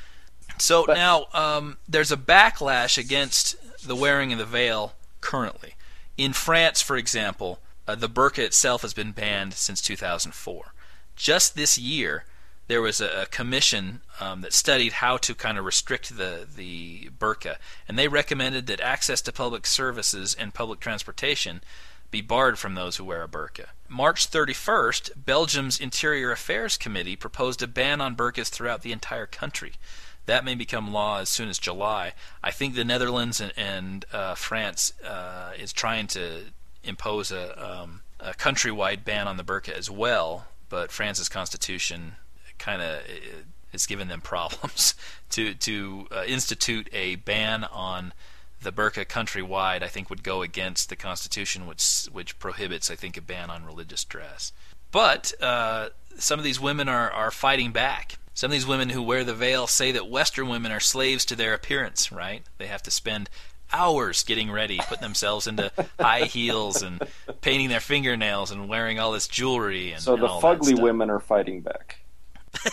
So 0.60 0.86
but, 0.86 0.96
now 0.96 1.28
um, 1.34 1.78
there's 1.88 2.12
a 2.12 2.18
backlash 2.18 2.98
against 2.98 3.56
the 3.86 3.96
wearing 3.96 4.34
of 4.34 4.40
the 4.40 4.46
veil 4.46 4.94
currently. 5.22 5.76
In 6.18 6.34
France, 6.34 6.82
for 6.82 6.98
example, 6.98 7.60
uh, 7.88 7.96
the 7.96 8.10
burqa 8.10 8.40
itself 8.40 8.82
has 8.84 8.94
been 8.94 9.12
banned 9.12 9.54
since 9.54 9.82
2004. 9.82 10.74
Just 11.16 11.56
this 11.56 11.78
year, 11.78 12.26
there 12.74 12.82
was 12.82 13.00
a, 13.00 13.28
commission 13.30 14.02
um, 14.20 14.42
that 14.42 14.52
studied 14.52 14.94
how 14.94 15.16
to 15.16 15.36
kind 15.36 15.60
of 15.60 15.64
restrict 15.64 16.18
the 16.18 16.48
the 16.56 17.12
burqa, 17.20 17.58
and 17.88 18.00
they 18.00 18.08
recommended 18.08 18.66
that 18.66 18.82
access 18.82 19.22
to 19.22 19.32
public 19.32 19.68
services 19.68 20.34
and 20.34 20.56
public 20.56 20.80
transportation 20.80 21.62
be 22.10 22.20
barred 22.20 22.58
from 22.58 22.74
those 22.74 22.96
who 22.96 23.06
wear 23.06 23.22
a 23.22 23.28
burqa. 23.28 23.68
March 23.88 24.28
31st, 24.32 25.12
Belgium's 25.16 25.80
Interior 25.80 26.32
Affairs 26.32 26.76
Committee 26.76 27.16
proposed 27.16 27.62
a 27.62 27.68
ban 27.68 28.02
on 28.02 28.16
burqas 28.16 28.50
throughout 28.50 28.82
the 28.82 28.92
entire 28.92 29.28
country. 29.28 29.74
That 30.26 30.44
may 30.44 30.56
become 30.56 30.92
law 30.92 31.20
as 31.20 31.30
soon 31.30 31.50
as 31.50 31.60
July. 31.60 32.14
I 32.44 32.50
think 32.50 32.74
the 32.74 32.84
Netherlands 32.84 33.40
and, 33.40 33.54
and 33.56 34.04
uh, 34.12 34.34
France 34.34 34.94
uh, 35.08 35.52
is 35.60 35.74
trying 35.74 36.08
to 36.08 36.46
impose 36.84 37.32
a, 37.32 37.46
um, 37.64 38.02
a 38.20 38.34
countrywide 38.34 39.06
ban 39.06 39.28
on 39.28 39.38
the 39.38 39.44
burqa 39.44 39.78
as 39.78 39.92
well, 39.92 40.48
but 40.70 40.92
France's 40.92 41.30
constitution 41.30 42.14
kind 42.58 42.82
of 42.82 43.02
has 43.72 43.86
given 43.86 44.08
them 44.08 44.22
problems 44.22 44.96
to 45.30 45.54
to 45.56 46.08
uh, 46.12 46.24
institute 46.26 46.90
a 46.94 47.16
ban 47.16 47.64
on 47.66 48.14
the 48.62 48.72
burqa 48.72 49.06
countrywide, 49.06 49.84
I 49.84 49.88
think, 49.88 50.10
would 50.10 50.24
go 50.24 50.42
against 50.42 50.90
the 50.90 50.96
Constitution, 50.96 51.68
which 51.68 52.08
which 52.12 52.40
prohibits, 52.40 52.90
I 52.90 52.96
think, 52.96 53.18
a 53.18 53.22
ban 53.22 53.50
on 53.50 53.66
religious 53.66 54.04
dress. 54.04 54.54
But 54.92 55.34
uh, 55.42 55.90
some 56.18 56.40
of 56.40 56.46
these 56.46 56.60
women 56.60 56.88
are, 56.88 57.12
are 57.12 57.32
fighting 57.32 57.72
back. 57.72 58.18
Some 58.36 58.50
of 58.50 58.52
these 58.54 58.66
women 58.66 58.90
who 58.90 59.02
wear 59.02 59.24
the 59.24 59.34
veil 59.34 59.68
say 59.68 59.92
that 59.92 60.10
Western 60.10 60.48
women 60.50 60.72
are 60.72 60.80
slaves 60.80 61.26
to 61.26 61.36
their 61.36 61.54
appearance, 61.54 62.12
right? 62.12 62.44
They 62.58 62.68
have 62.68 62.84
to 62.84 62.92
spend 62.92 63.30
hours 63.72 64.24
getting 64.24 64.52
ready, 64.52 64.80
putting 64.88 65.02
themselves 65.02 65.48
into 65.48 65.72
high 66.00 66.26
heels 66.26 66.82
and 66.82 67.02
painting 67.42 67.70
their 67.70 67.80
fingernails 67.80 68.52
and 68.52 68.70
wearing 68.70 69.00
all 69.00 69.12
this 69.12 69.28
jewelry. 69.28 69.92
And, 69.92 70.02
so 70.02 70.14
and 70.14 70.24
the 70.24 70.28
fugly 70.28 70.80
women 70.80 71.10
are 71.10 71.20
fighting 71.20 71.62
back. 71.62 72.03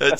uh, 0.00 0.16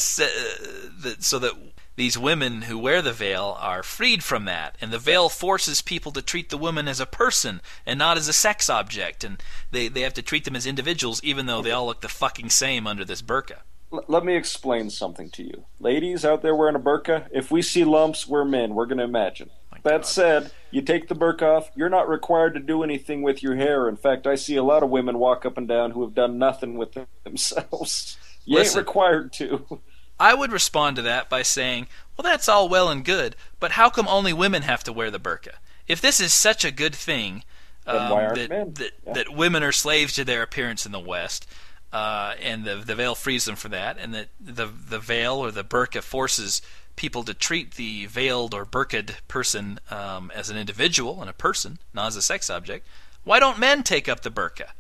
so 1.18 1.38
that 1.38 1.52
these 1.96 2.16
women 2.16 2.62
who 2.62 2.78
wear 2.78 3.02
the 3.02 3.12
veil 3.12 3.56
are 3.60 3.82
freed 3.82 4.22
from 4.22 4.44
that, 4.44 4.76
and 4.80 4.92
the 4.92 4.98
veil 4.98 5.28
forces 5.28 5.82
people 5.82 6.12
to 6.12 6.22
treat 6.22 6.48
the 6.48 6.56
woman 6.56 6.86
as 6.86 7.00
a 7.00 7.06
person 7.06 7.60
and 7.84 7.98
not 7.98 8.16
as 8.16 8.28
a 8.28 8.32
sex 8.32 8.70
object, 8.70 9.24
and 9.24 9.42
they, 9.72 9.88
they 9.88 10.02
have 10.02 10.14
to 10.14 10.22
treat 10.22 10.44
them 10.44 10.54
as 10.56 10.66
individuals 10.66 11.20
even 11.24 11.46
though 11.46 11.60
they 11.60 11.72
all 11.72 11.86
look 11.86 12.00
the 12.00 12.08
fucking 12.08 12.50
same 12.50 12.86
under 12.86 13.04
this 13.04 13.20
burqa. 13.20 13.58
Let 13.90 14.24
me 14.24 14.36
explain 14.36 14.90
something 14.90 15.30
to 15.30 15.42
you. 15.42 15.64
Ladies 15.80 16.24
out 16.24 16.42
there 16.42 16.54
wearing 16.54 16.76
a 16.76 16.80
burqa, 16.80 17.26
if 17.32 17.50
we 17.50 17.62
see 17.62 17.84
lumps, 17.84 18.28
we're 18.28 18.44
men. 18.44 18.74
We're 18.74 18.86
going 18.86 18.98
to 18.98 19.04
imagine. 19.04 19.50
That 19.82 20.02
God. 20.02 20.06
said, 20.06 20.52
you 20.70 20.82
take 20.82 21.08
the 21.08 21.14
burqa 21.14 21.42
off, 21.42 21.70
you're 21.74 21.88
not 21.88 22.08
required 22.08 22.54
to 22.54 22.60
do 22.60 22.82
anything 22.82 23.22
with 23.22 23.42
your 23.42 23.56
hair. 23.56 23.88
In 23.88 23.96
fact, 23.96 24.26
I 24.26 24.34
see 24.34 24.56
a 24.56 24.62
lot 24.62 24.82
of 24.82 24.90
women 24.90 25.18
walk 25.18 25.46
up 25.46 25.56
and 25.56 25.66
down 25.66 25.92
who 25.92 26.02
have 26.02 26.14
done 26.14 26.38
nothing 26.38 26.76
with 26.76 26.96
themselves. 27.24 28.16
You 28.44 28.56
Listen, 28.56 28.78
ain't 28.78 28.86
required 28.86 29.32
to. 29.34 29.80
I 30.20 30.34
would 30.34 30.52
respond 30.52 30.96
to 30.96 31.02
that 31.02 31.28
by 31.28 31.42
saying, 31.42 31.86
well, 32.16 32.24
that's 32.24 32.48
all 32.48 32.68
well 32.68 32.88
and 32.88 33.04
good, 33.04 33.36
but 33.60 33.72
how 33.72 33.88
come 33.88 34.08
only 34.08 34.32
women 34.32 34.62
have 34.62 34.82
to 34.84 34.92
wear 34.92 35.10
the 35.10 35.20
burqa? 35.20 35.54
If 35.86 36.00
this 36.00 36.20
is 36.20 36.32
such 36.32 36.64
a 36.64 36.70
good 36.70 36.94
thing 36.94 37.44
um, 37.86 38.34
that, 38.34 38.48
that, 38.48 38.92
yeah. 39.06 39.12
that, 39.14 39.34
women 39.34 39.62
are 39.62 39.72
slaves 39.72 40.14
to 40.14 40.24
their 40.24 40.42
appearance 40.42 40.84
in 40.84 40.92
the 40.92 41.00
West, 41.00 41.48
uh, 41.92 42.34
and 42.42 42.64
the, 42.64 42.76
the 42.76 42.94
veil 42.94 43.14
frees 43.14 43.46
them 43.46 43.56
from 43.56 43.70
that, 43.70 43.96
and 43.98 44.12
that 44.14 44.28
the, 44.38 44.66
the 44.66 44.98
veil 44.98 45.36
or 45.36 45.50
the 45.50 45.64
burqa 45.64 46.02
forces 46.02 46.60
people 46.98 47.22
to 47.22 47.32
treat 47.32 47.76
the 47.76 48.06
veiled 48.06 48.52
or 48.52 48.66
burqa'd 48.66 49.16
person 49.28 49.78
um, 49.90 50.30
as 50.34 50.50
an 50.50 50.58
individual 50.58 51.20
and 51.20 51.30
a 51.30 51.32
person, 51.32 51.78
not 51.94 52.08
as 52.08 52.16
a 52.16 52.22
sex 52.22 52.50
object, 52.50 52.86
why 53.24 53.38
don't 53.38 53.58
men 53.58 53.82
take 53.82 54.08
up 54.08 54.20
the 54.20 54.30
burqa? 54.30 54.70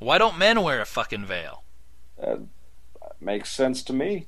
Why 0.00 0.18
don't 0.18 0.36
men 0.36 0.62
wear 0.62 0.80
a 0.80 0.84
fucking 0.84 1.26
veil? 1.26 1.62
Uh, 2.20 2.36
makes 3.20 3.50
sense 3.52 3.82
to 3.84 3.92
me. 3.92 4.26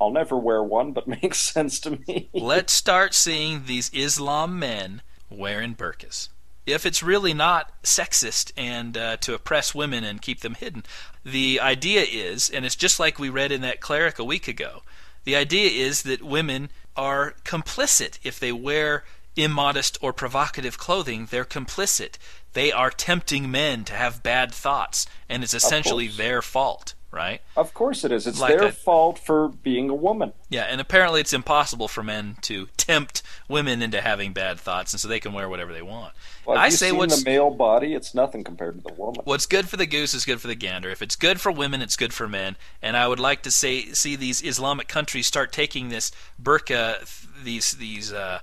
I'll 0.00 0.10
never 0.10 0.36
wear 0.36 0.62
one, 0.62 0.92
but 0.92 1.08
makes 1.22 1.40
sense 1.40 1.80
to 1.80 1.98
me. 2.06 2.30
Let's 2.32 2.72
start 2.72 3.14
seeing 3.14 3.64
these 3.64 3.90
Islam 3.92 4.58
men 4.58 5.02
wearing 5.28 5.74
burqas. 5.74 6.28
If 6.66 6.86
it's 6.86 7.02
really 7.02 7.34
not 7.34 7.72
sexist 7.82 8.52
and 8.56 8.96
uh, 8.96 9.16
to 9.18 9.34
oppress 9.34 9.74
women 9.74 10.04
and 10.04 10.22
keep 10.22 10.40
them 10.40 10.54
hidden, 10.54 10.84
the 11.24 11.60
idea 11.60 12.02
is, 12.02 12.48
and 12.50 12.64
it's 12.64 12.76
just 12.76 13.00
like 13.00 13.18
we 13.18 13.28
read 13.28 13.52
in 13.52 13.60
that 13.62 13.80
cleric 13.80 14.18
a 14.18 14.24
week 14.24 14.46
ago, 14.48 14.82
the 15.26 15.36
idea 15.36 15.68
is 15.70 16.02
that 16.04 16.22
women 16.22 16.70
are 16.96 17.34
complicit 17.44 18.18
if 18.22 18.40
they 18.40 18.52
wear 18.52 19.04
immodest 19.34 19.98
or 20.00 20.12
provocative 20.12 20.78
clothing. 20.78 21.26
They're 21.28 21.44
complicit. 21.44 22.16
They 22.54 22.72
are 22.72 22.90
tempting 22.90 23.50
men 23.50 23.84
to 23.84 23.92
have 23.92 24.22
bad 24.22 24.54
thoughts, 24.54 25.04
and 25.28 25.42
it's 25.42 25.52
essentially 25.52 26.08
their 26.08 26.40
fault 26.40 26.94
right? 27.16 27.40
Of 27.56 27.74
course 27.74 28.04
it 28.04 28.12
is. 28.12 28.26
It's 28.26 28.38
like 28.38 28.56
their 28.56 28.68
a, 28.68 28.72
fault 28.72 29.18
for 29.18 29.48
being 29.48 29.88
a 29.88 29.94
woman. 29.94 30.34
Yeah, 30.50 30.64
and 30.64 30.80
apparently 30.80 31.20
it's 31.20 31.32
impossible 31.32 31.88
for 31.88 32.02
men 32.02 32.36
to 32.42 32.68
tempt 32.76 33.22
women 33.48 33.82
into 33.82 34.00
having 34.00 34.32
bad 34.32 34.60
thoughts, 34.60 34.92
and 34.92 35.00
so 35.00 35.08
they 35.08 35.18
can 35.18 35.32
wear 35.32 35.48
whatever 35.48 35.72
they 35.72 35.82
want. 35.82 36.12
Well, 36.44 36.58
I 36.58 36.68
say 36.68 36.92
what's 36.92 37.24
the 37.24 37.28
male 37.28 37.50
body, 37.50 37.94
it's 37.94 38.14
nothing 38.14 38.44
compared 38.44 38.76
to 38.76 38.82
the 38.82 38.92
woman. 38.92 39.22
What's 39.24 39.46
good 39.46 39.68
for 39.68 39.76
the 39.76 39.86
goose 39.86 40.14
is 40.14 40.24
good 40.24 40.40
for 40.40 40.46
the 40.46 40.54
gander. 40.54 40.90
If 40.90 41.02
it's 41.02 41.16
good 41.16 41.40
for 41.40 41.50
women, 41.50 41.82
it's 41.82 41.96
good 41.96 42.12
for 42.12 42.28
men. 42.28 42.56
And 42.80 42.96
I 42.96 43.08
would 43.08 43.18
like 43.18 43.42
to 43.42 43.50
say 43.50 43.86
see 43.92 44.14
these 44.14 44.44
Islamic 44.44 44.86
countries 44.86 45.26
start 45.26 45.50
taking 45.50 45.88
this 45.88 46.12
burqa, 46.40 47.24
these 47.42 47.72
these 47.72 48.12
uh, 48.12 48.40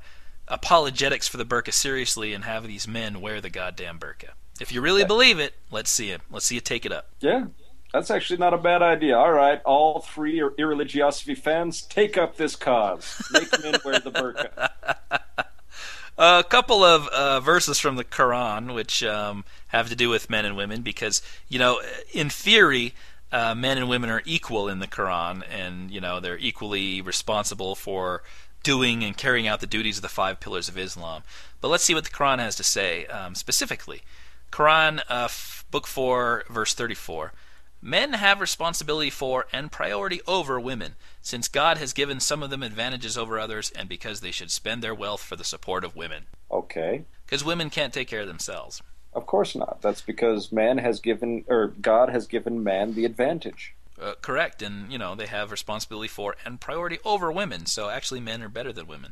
apologetics 0.47 1.28
for 1.28 1.38
the 1.38 1.45
burqa 1.45 1.71
seriously, 1.71 2.34
and 2.34 2.43
have 2.43 2.67
these 2.67 2.88
men 2.88 3.21
wear 3.21 3.39
the 3.39 3.49
goddamn 3.49 3.99
burqa. 3.99 4.32
If 4.59 4.71
you 4.71 4.82
really 4.82 5.03
believe 5.03 5.39
it, 5.39 5.53
let's 5.71 5.89
see 5.89 6.11
it. 6.11 6.21
Let's 6.30 6.45
see 6.45 6.55
you 6.55 6.61
take 6.61 6.86
it 6.86 6.91
up. 6.91 7.09
Yeah, 7.19 7.45
that's 7.94 8.10
actually 8.10 8.38
not 8.38 8.54
a 8.54 8.58
bad 8.58 8.82
idea. 8.82 9.18
All 9.18 9.32
right, 9.32 9.62
all 9.64 10.00
three 10.02 10.39
irreligiosophy 10.39 11.38
fans, 11.38 11.84
take 11.84 12.18
up 12.18 12.38
this 12.38 12.56
cause. 12.56 13.22
Make 13.32 13.52
men 13.64 13.76
wear 13.86 14.00
the 14.00 14.12
burqa. 14.12 14.70
A 16.16 16.44
couple 16.48 16.84
of 16.84 17.08
uh, 17.08 17.39
verses 17.39 17.80
from 17.80 17.96
the 17.96 18.04
Quran, 18.04 18.76
which 18.76 19.04
um, 19.04 19.46
have 19.70 19.89
to 19.89 19.96
do 19.96 20.10
with 20.10 20.30
men 20.30 20.46
and 20.46 20.56
women, 20.56 20.84
because 20.84 21.24
you 21.50 21.58
know, 21.58 21.82
in 22.12 22.30
theory, 22.30 22.94
uh, 23.32 23.56
men 23.56 23.80
and 23.80 23.89
women 23.89 24.12
are 24.12 24.22
equal 24.24 24.70
in 24.70 24.78
the 24.78 24.88
Quran, 24.88 25.44
and 25.50 25.89
you 25.89 26.00
know 26.00 26.20
they're 26.20 26.38
equally 26.38 27.02
responsible 27.02 27.74
for 27.74 28.22
doing 28.62 29.04
and 29.04 29.18
carrying 29.18 29.48
out 29.48 29.60
the 29.60 29.68
duties 29.68 29.98
of 29.98 30.04
the 30.04 30.08
five 30.10 30.39
pillars 30.39 30.70
of 30.70 30.78
Islam. 30.78 31.24
But 31.62 31.70
let's 31.70 31.84
see 31.84 31.96
what 31.96 32.06
the 32.06 32.12
Quran 32.12 32.39
has 32.39 32.56
to 32.58 32.64
say 32.64 33.08
um, 33.08 33.34
specifically. 33.34 34.02
Quran, 34.52 35.00
uh, 35.10 35.26
f- 35.26 35.66
book 35.72 35.88
four, 35.88 36.44
verse 36.48 36.76
thirty-four. 36.76 37.34
Men 37.86 38.13
have 38.13 38.39
responsibility 38.39 39.09
for 39.09 39.45
and 39.51 39.69
priority 39.69 40.21
over 40.25 40.57
women, 40.57 40.95
since 41.21 41.49
God 41.49 41.77
has 41.79 41.91
given 41.91 42.21
some 42.21 42.41
of 42.41 42.49
them 42.49 42.63
advantages 42.63 43.17
over 43.17 43.38
others, 43.38 43.71
and 43.75 43.89
because 43.89 44.21
they 44.21 44.31
should 44.31 44.51
spend 44.51 44.81
their 44.81 44.95
wealth 44.95 45.21
for 45.21 45.36
the 45.36 45.43
support 45.43 45.84
of 45.84 45.93
women. 45.93 46.27
Okay. 46.49 47.03
Because 47.25 47.43
women 47.43 47.69
can't 47.69 47.93
take 47.93 48.07
care 48.07 48.21
of 48.21 48.27
themselves. 48.27 48.81
Of 49.11 49.25
course 49.25 49.53
not. 49.53 49.81
That's 49.81 50.01
because 50.01 50.49
man 50.49 50.77
has 50.77 51.01
given, 51.01 51.43
or 51.49 51.73
God 51.81 52.07
has 52.07 52.25
given 52.25 52.63
man 52.63 52.93
the 52.93 53.03
advantage. 53.03 53.75
Uh, 54.01 54.13
correct, 54.21 54.61
and 54.61 54.89
you 54.89 54.97
know 54.97 55.13
they 55.13 55.27
have 55.27 55.51
responsibility 55.51 56.07
for 56.07 56.38
and 56.45 56.61
priority 56.61 56.99
over 57.03 57.34
women. 57.34 57.65
So 57.65 57.89
actually, 57.89 58.21
men 58.21 58.41
are 58.41 58.49
better 58.49 58.71
than 58.71 58.88
women. 58.88 59.11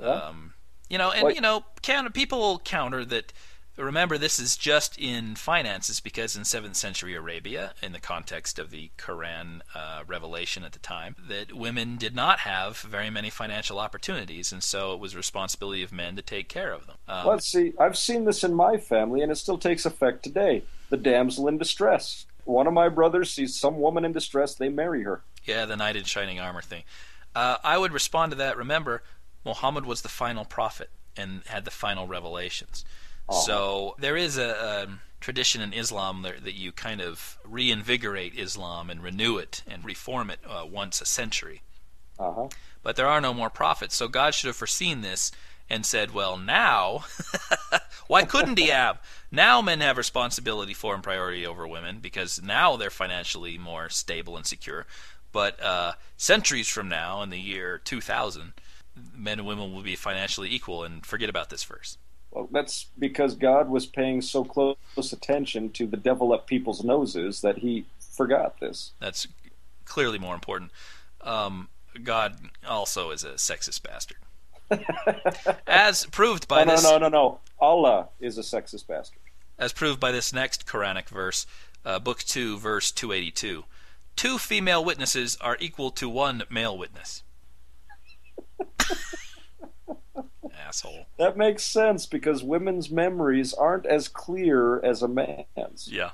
Um, 0.00 0.54
you 0.90 0.98
know, 0.98 1.12
and 1.12 1.22
what? 1.22 1.34
you 1.36 1.40
know, 1.40 1.64
can, 1.82 2.10
people 2.10 2.60
counter 2.64 3.04
that 3.04 3.32
remember, 3.78 4.18
this 4.18 4.38
is 4.38 4.56
just 4.56 4.98
in 4.98 5.34
finances 5.36 6.00
because 6.00 6.36
in 6.36 6.42
7th 6.42 6.76
century 6.76 7.14
Arabia, 7.14 7.74
in 7.82 7.92
the 7.92 8.00
context 8.00 8.58
of 8.58 8.70
the 8.70 8.90
Quran 8.98 9.60
uh, 9.74 10.02
revelation 10.06 10.64
at 10.64 10.72
the 10.72 10.78
time, 10.78 11.16
that 11.28 11.52
women 11.52 11.96
did 11.96 12.14
not 12.14 12.40
have 12.40 12.78
very 12.78 13.10
many 13.10 13.30
financial 13.30 13.78
opportunities, 13.78 14.52
and 14.52 14.62
so 14.62 14.94
it 14.94 15.00
was 15.00 15.14
responsibility 15.14 15.82
of 15.82 15.92
men 15.92 16.16
to 16.16 16.22
take 16.22 16.48
care 16.48 16.72
of 16.72 16.86
them. 16.86 16.96
Um, 17.06 17.26
Let's 17.26 17.46
see. 17.46 17.72
I've 17.78 17.96
seen 17.96 18.24
this 18.24 18.44
in 18.44 18.54
my 18.54 18.76
family, 18.76 19.22
and 19.22 19.30
it 19.30 19.36
still 19.36 19.58
takes 19.58 19.86
effect 19.86 20.22
today. 20.22 20.62
The 20.90 20.96
damsel 20.96 21.48
in 21.48 21.58
distress. 21.58 22.26
One 22.44 22.66
of 22.66 22.72
my 22.72 22.88
brothers 22.88 23.30
sees 23.30 23.54
some 23.54 23.78
woman 23.78 24.04
in 24.04 24.12
distress, 24.12 24.54
they 24.54 24.70
marry 24.70 25.02
her. 25.02 25.22
Yeah, 25.44 25.66
the 25.66 25.76
knight 25.76 25.96
in 25.96 26.04
shining 26.04 26.40
armor 26.40 26.62
thing. 26.62 26.82
Uh, 27.34 27.58
I 27.62 27.78
would 27.78 27.92
respond 27.92 28.32
to 28.32 28.36
that. 28.38 28.56
Remember, 28.56 29.02
Muhammad 29.44 29.86
was 29.86 30.02
the 30.02 30.08
final 30.08 30.44
prophet 30.44 30.90
and 31.16 31.42
had 31.46 31.64
the 31.64 31.70
final 31.70 32.06
revelations. 32.06 32.84
So 33.30 33.94
there 33.98 34.16
is 34.16 34.38
a, 34.38 34.48
a 34.48 34.98
tradition 35.20 35.60
in 35.60 35.72
Islam 35.72 36.22
that, 36.22 36.44
that, 36.44 36.54
you 36.54 36.72
kind 36.72 37.00
of 37.00 37.38
reinvigorate 37.44 38.38
Islam 38.38 38.88
and 38.88 39.02
renew 39.02 39.36
it 39.36 39.62
and 39.66 39.84
reform 39.84 40.30
it 40.30 40.40
uh, 40.46 40.64
once 40.66 41.00
a 41.00 41.06
century. 41.06 41.62
Uh-huh. 42.18 42.48
But 42.82 42.96
there 42.96 43.06
are 43.06 43.20
no 43.20 43.34
more 43.34 43.50
prophets, 43.50 43.96
so 43.96 44.08
God 44.08 44.34
should 44.34 44.48
have 44.48 44.56
foreseen 44.56 45.02
this 45.02 45.30
and 45.68 45.84
said, 45.84 46.14
"Well, 46.14 46.38
now, 46.38 47.04
why 48.06 48.24
couldn't 48.24 48.58
He 48.58 48.68
have? 48.68 49.00
Now 49.30 49.60
men 49.60 49.80
have 49.80 49.98
responsibility 49.98 50.74
for 50.74 50.94
and 50.94 51.02
priority 51.02 51.46
over 51.46 51.68
women 51.68 51.98
because 52.00 52.40
now 52.42 52.76
they're 52.76 52.90
financially 52.90 53.58
more 53.58 53.88
stable 53.90 54.36
and 54.36 54.46
secure. 54.46 54.86
But 55.30 55.62
uh, 55.62 55.92
centuries 56.16 56.68
from 56.68 56.88
now, 56.88 57.22
in 57.22 57.30
the 57.30 57.38
year 57.38 57.78
2000, 57.78 58.54
men 59.14 59.38
and 59.38 59.46
women 59.46 59.74
will 59.74 59.82
be 59.82 59.94
financially 59.94 60.50
equal. 60.50 60.82
And 60.82 61.04
forget 61.04 61.28
about 61.28 61.50
this 61.50 61.64
verse." 61.64 61.98
Well, 62.30 62.48
that's 62.52 62.86
because 62.98 63.34
God 63.34 63.68
was 63.68 63.86
paying 63.86 64.20
so 64.20 64.44
close 64.44 64.76
attention 65.12 65.70
to 65.70 65.86
the 65.86 65.96
devil 65.96 66.32
up 66.32 66.46
people's 66.46 66.84
noses 66.84 67.40
that 67.40 67.58
he 67.58 67.86
forgot 67.98 68.60
this. 68.60 68.92
That's 69.00 69.26
clearly 69.84 70.18
more 70.18 70.34
important. 70.34 70.70
Um, 71.22 71.68
God 72.02 72.36
also 72.66 73.10
is 73.10 73.24
a 73.24 73.32
sexist 73.32 73.82
bastard. 73.82 74.18
As 75.66 76.06
proved 76.06 76.46
by 76.46 76.64
no, 76.64 76.72
this. 76.72 76.82
No, 76.82 76.98
no, 76.98 76.98
no, 76.98 77.08
no. 77.08 77.40
Allah 77.58 78.08
is 78.20 78.36
a 78.38 78.42
sexist 78.42 78.86
bastard. 78.86 79.20
As 79.58 79.72
proved 79.72 79.98
by 79.98 80.12
this 80.12 80.32
next 80.32 80.66
Quranic 80.66 81.08
verse, 81.08 81.46
uh, 81.84 81.98
Book 81.98 82.20
2, 82.20 82.58
verse 82.58 82.92
282. 82.92 83.64
Two 84.14 84.38
female 84.38 84.84
witnesses 84.84 85.36
are 85.40 85.56
equal 85.60 85.90
to 85.92 86.08
one 86.08 86.42
male 86.50 86.76
witness. 86.76 87.22
asshole. 90.68 91.06
That 91.16 91.36
makes 91.36 91.64
sense 91.64 92.06
because 92.06 92.42
women's 92.42 92.90
memories 92.90 93.54
aren't 93.54 93.86
as 93.86 94.08
clear 94.08 94.84
as 94.84 95.02
a 95.02 95.08
man's. 95.08 95.88
Yeah. 95.90 96.10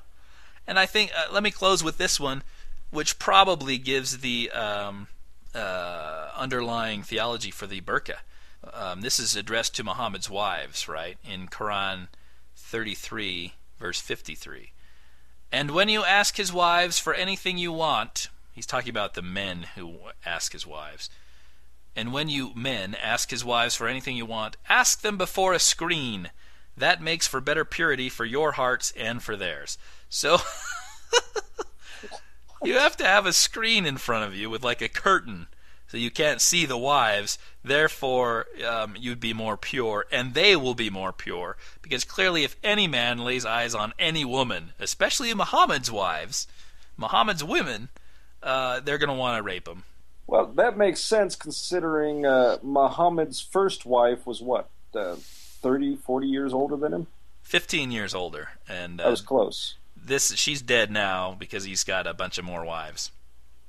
And 0.66 0.78
I 0.78 0.86
think, 0.86 1.10
uh, 1.16 1.32
let 1.32 1.42
me 1.42 1.50
close 1.50 1.82
with 1.82 1.98
this 1.98 2.18
one, 2.18 2.42
which 2.90 3.18
probably 3.18 3.76
gives 3.76 4.18
the 4.18 4.50
um, 4.52 5.08
uh, 5.54 6.30
underlying 6.36 7.02
theology 7.02 7.50
for 7.50 7.66
the 7.66 7.80
burqa. 7.80 8.18
Um, 8.72 9.02
this 9.02 9.18
is 9.18 9.36
addressed 9.36 9.74
to 9.76 9.84
Muhammad's 9.84 10.30
wives, 10.30 10.88
right? 10.88 11.18
In 11.28 11.48
Quran 11.48 12.08
33, 12.56 13.54
verse 13.78 14.00
53. 14.00 14.72
And 15.52 15.70
when 15.70 15.88
you 15.88 16.04
ask 16.04 16.36
his 16.36 16.52
wives 16.52 16.98
for 16.98 17.14
anything 17.14 17.58
you 17.58 17.72
want, 17.72 18.28
he's 18.52 18.66
talking 18.66 18.90
about 18.90 19.14
the 19.14 19.22
men 19.22 19.66
who 19.74 19.98
ask 20.24 20.52
his 20.52 20.66
wives. 20.66 21.10
And 21.96 22.12
when 22.12 22.28
you 22.28 22.52
men 22.54 22.96
ask 23.02 23.30
his 23.30 23.44
wives 23.44 23.74
for 23.74 23.86
anything 23.86 24.16
you 24.16 24.26
want, 24.26 24.56
ask 24.68 25.02
them 25.02 25.16
before 25.16 25.52
a 25.52 25.58
screen. 25.58 26.30
That 26.76 27.02
makes 27.02 27.26
for 27.26 27.40
better 27.40 27.64
purity 27.64 28.08
for 28.08 28.24
your 28.24 28.52
hearts 28.52 28.92
and 28.96 29.22
for 29.22 29.36
theirs. 29.36 29.78
So 30.08 30.38
you 32.64 32.74
have 32.74 32.96
to 32.96 33.04
have 33.04 33.26
a 33.26 33.32
screen 33.32 33.86
in 33.86 33.96
front 33.96 34.24
of 34.24 34.34
you 34.34 34.50
with 34.50 34.64
like 34.64 34.82
a 34.82 34.88
curtain 34.88 35.46
so 35.94 35.98
you 35.98 36.10
can't 36.10 36.40
see 36.40 36.66
the 36.66 36.76
wives. 36.76 37.38
Therefore, 37.62 38.46
um, 38.66 38.96
you'd 38.98 39.20
be 39.20 39.32
more 39.32 39.56
pure, 39.56 40.06
and 40.10 40.34
they 40.34 40.56
will 40.56 40.74
be 40.74 40.90
more 40.90 41.12
pure. 41.12 41.56
Because 41.82 42.02
clearly, 42.02 42.42
if 42.42 42.56
any 42.64 42.88
man 42.88 43.18
lays 43.18 43.46
eyes 43.46 43.76
on 43.76 43.92
any 43.96 44.24
woman, 44.24 44.72
especially 44.80 45.32
Muhammad's 45.32 45.92
wives, 45.92 46.48
Muhammad's 46.96 47.44
women, 47.44 47.90
uh, 48.42 48.80
they're 48.80 48.98
going 48.98 49.08
to 49.08 49.14
want 49.14 49.38
to 49.38 49.42
rape 49.44 49.68
him. 49.68 49.84
Well, 50.26 50.46
that 50.46 50.76
makes 50.76 51.00
sense 51.00 51.36
considering 51.36 52.24
uh, 52.24 52.58
Muhammad's 52.62 53.40
first 53.40 53.84
wife 53.84 54.26
was 54.26 54.40
what, 54.40 54.70
uh, 54.94 55.16
30, 55.18 55.96
40 55.96 56.26
years 56.26 56.52
older 56.52 56.76
than 56.76 56.92
him? 56.92 57.06
15 57.42 57.90
years 57.90 58.14
older. 58.14 58.48
and 58.68 59.00
uh, 59.00 59.04
That 59.04 59.10
was 59.10 59.20
close. 59.20 59.74
This 59.96 60.34
She's 60.34 60.62
dead 60.62 60.90
now 60.90 61.36
because 61.38 61.64
he's 61.64 61.84
got 61.84 62.06
a 62.06 62.14
bunch 62.14 62.38
of 62.38 62.44
more 62.44 62.64
wives. 62.64 63.10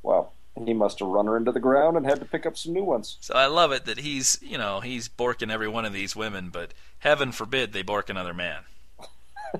Wow. 0.01 0.29
He 0.63 0.73
must 0.73 0.99
have 0.99 1.09
run 1.09 1.25
her 1.25 1.35
into 1.35 1.51
the 1.51 1.59
ground 1.59 1.97
and 1.97 2.05
had 2.05 2.19
to 2.19 2.25
pick 2.25 2.45
up 2.45 2.57
some 2.57 2.71
new 2.73 2.83
ones. 2.83 3.17
So 3.19 3.33
I 3.33 3.47
love 3.47 3.73
it 3.73 3.85
that 3.85 3.99
he's, 3.99 4.39
you 4.41 4.57
know, 4.57 4.79
he's 4.79 5.09
borking 5.09 5.51
every 5.51 5.67
one 5.67 5.83
of 5.83 5.91
these 5.91 6.15
women, 6.15 6.49
but 6.49 6.73
heaven 6.99 7.33
forbid 7.33 7.73
they 7.73 7.81
bork 7.81 8.09
another 8.09 8.33
man. 8.33 8.61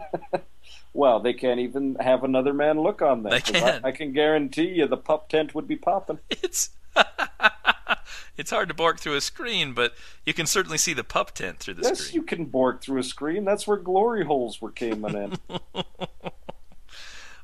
well, 0.94 1.20
they 1.20 1.34
can't 1.34 1.60
even 1.60 1.96
have 2.00 2.24
another 2.24 2.54
man 2.54 2.80
look 2.80 3.02
on 3.02 3.24
them. 3.24 3.32
They 3.32 3.42
can. 3.42 3.82
I, 3.84 3.90
I, 3.90 3.92
can 3.92 4.14
guarantee 4.14 4.70
you 4.70 4.88
the 4.88 4.96
pup 4.96 5.28
tent 5.28 5.54
would 5.54 5.68
be 5.68 5.76
popping. 5.76 6.20
It's 6.30 6.70
it's 8.38 8.52
hard 8.52 8.68
to 8.70 8.74
bork 8.74 9.00
through 9.00 9.16
a 9.16 9.22
screen, 9.22 9.74
but 9.74 9.94
you 10.26 10.34
can 10.34 10.46
certainly 10.46 10.78
see 10.78 10.94
the 10.94 11.04
pup 11.04 11.32
tent 11.32 11.60
through 11.60 11.76
the 11.76 11.84
yes, 11.84 12.00
screen. 12.00 12.08
Yes, 12.08 12.16
you 12.16 12.24
can 12.24 12.46
bork 12.46 12.82
through 12.82 13.00
a 13.00 13.04
screen. 13.04 13.46
That's 13.46 13.68
where 13.68 13.78
glory 13.78 14.26
holes 14.26 14.62
were 14.62 14.72
coming 14.72 15.16
in. 15.16 15.38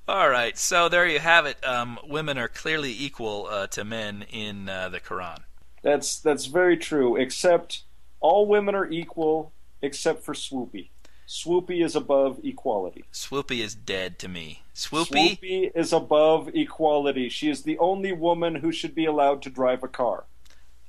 All 0.08 0.30
right, 0.30 0.58
so 0.58 0.90
there 0.90 1.08
you 1.08 1.20
have 1.20 1.46
it. 1.46 1.66
Um, 1.66 2.00
women 2.06 2.38
are 2.38 2.48
clearly 2.48 2.92
equal 2.92 3.48
uh, 3.50 3.68
to 3.68 3.84
men 3.84 4.26
in 4.32 4.68
uh, 4.68 4.90
the 4.90 5.00
Quran. 5.00 5.40
That's 5.84 6.20
that's 6.20 6.46
very 6.48 6.78
true. 6.78 7.16
Except 7.16 7.84
all 8.20 8.46
women 8.46 8.76
are 8.76 8.90
equal, 8.90 9.52
except 9.82 10.24
for 10.24 10.34
Swoopy. 10.34 10.90
Swoopy 11.32 11.82
is 11.82 11.96
above 11.96 12.42
equality. 12.44 13.06
Swoopy 13.14 13.62
is 13.62 13.74
dead 13.74 14.20
to 14.20 14.28
me. 14.28 14.64
Swoopy? 14.76 15.40
Swoopy 15.40 15.72
is 15.74 15.94
above 15.94 16.50
equality. 16.54 17.30
She 17.30 17.50
is 17.50 17.64
the 17.64 17.78
only 17.78 18.12
woman 18.12 18.56
who 18.56 18.74
should 18.74 18.94
be 18.94 19.06
allowed 19.06 19.42
to 19.44 19.50
drive 19.50 19.82
a 19.82 19.88
car. 19.88 20.26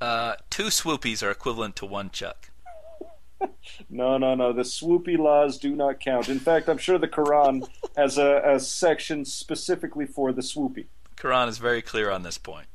Uh, 0.00 0.34
two 0.50 0.64
Swoopies 0.64 1.22
are 1.22 1.30
equivalent 1.30 1.76
to 1.76 1.86
one 1.86 2.10
Chuck. 2.10 2.50
no, 3.88 4.18
no, 4.18 4.34
no. 4.34 4.52
The 4.52 4.62
swoopy 4.62 5.16
laws 5.16 5.58
do 5.58 5.76
not 5.76 6.00
count. 6.00 6.28
In 6.28 6.40
fact, 6.40 6.68
I'm 6.68 6.78
sure 6.78 6.98
the 6.98 7.06
Quran 7.06 7.68
has 7.96 8.18
a, 8.18 8.42
a 8.44 8.58
section 8.58 9.24
specifically 9.24 10.06
for 10.06 10.32
the 10.32 10.42
swoopy. 10.42 10.86
Quran 11.16 11.46
is 11.46 11.58
very 11.58 11.82
clear 11.82 12.10
on 12.10 12.24
this 12.24 12.36
point. 12.36 12.66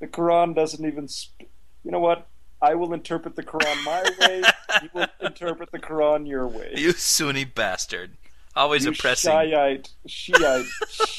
The 0.00 0.06
Quran 0.06 0.54
doesn't 0.54 0.84
even. 0.84 1.08
Sp- 1.08 1.48
you 1.82 1.90
know 1.90 2.00
what? 2.00 2.26
I 2.60 2.74
will 2.74 2.92
interpret 2.92 3.36
the 3.36 3.42
Quran 3.42 3.84
my 3.84 4.02
way. 4.20 4.42
you 4.82 4.88
will 4.94 5.06
interpret 5.20 5.70
the 5.70 5.78
Quran 5.78 6.26
your 6.26 6.46
way. 6.46 6.72
You 6.76 6.92
Sunni 6.92 7.44
bastard. 7.44 8.12
Always 8.54 8.84
you 8.86 8.92
oppressing. 8.92 9.32
Shiite, 9.32 9.90
Shiite, 10.06 10.64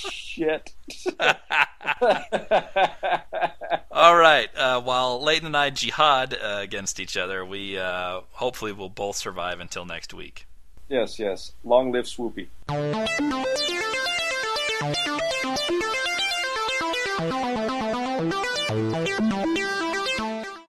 shit. 0.09 0.73
All 3.91 4.17
right. 4.17 4.49
Uh, 4.55 4.81
while 4.81 5.21
Leighton 5.21 5.45
and 5.45 5.55
I 5.55 5.69
jihad 5.69 6.33
uh, 6.33 6.57
against 6.61 6.99
each 6.99 7.15
other, 7.15 7.45
we 7.45 7.77
uh, 7.77 8.21
hopefully 8.31 8.71
will 8.71 8.89
both 8.89 9.17
survive 9.17 9.59
until 9.59 9.85
next 9.85 10.15
week. 10.15 10.47
Yes, 10.89 11.19
yes. 11.19 11.51
Long 11.63 11.91
live 11.91 12.05
Swoopy. 12.05 12.47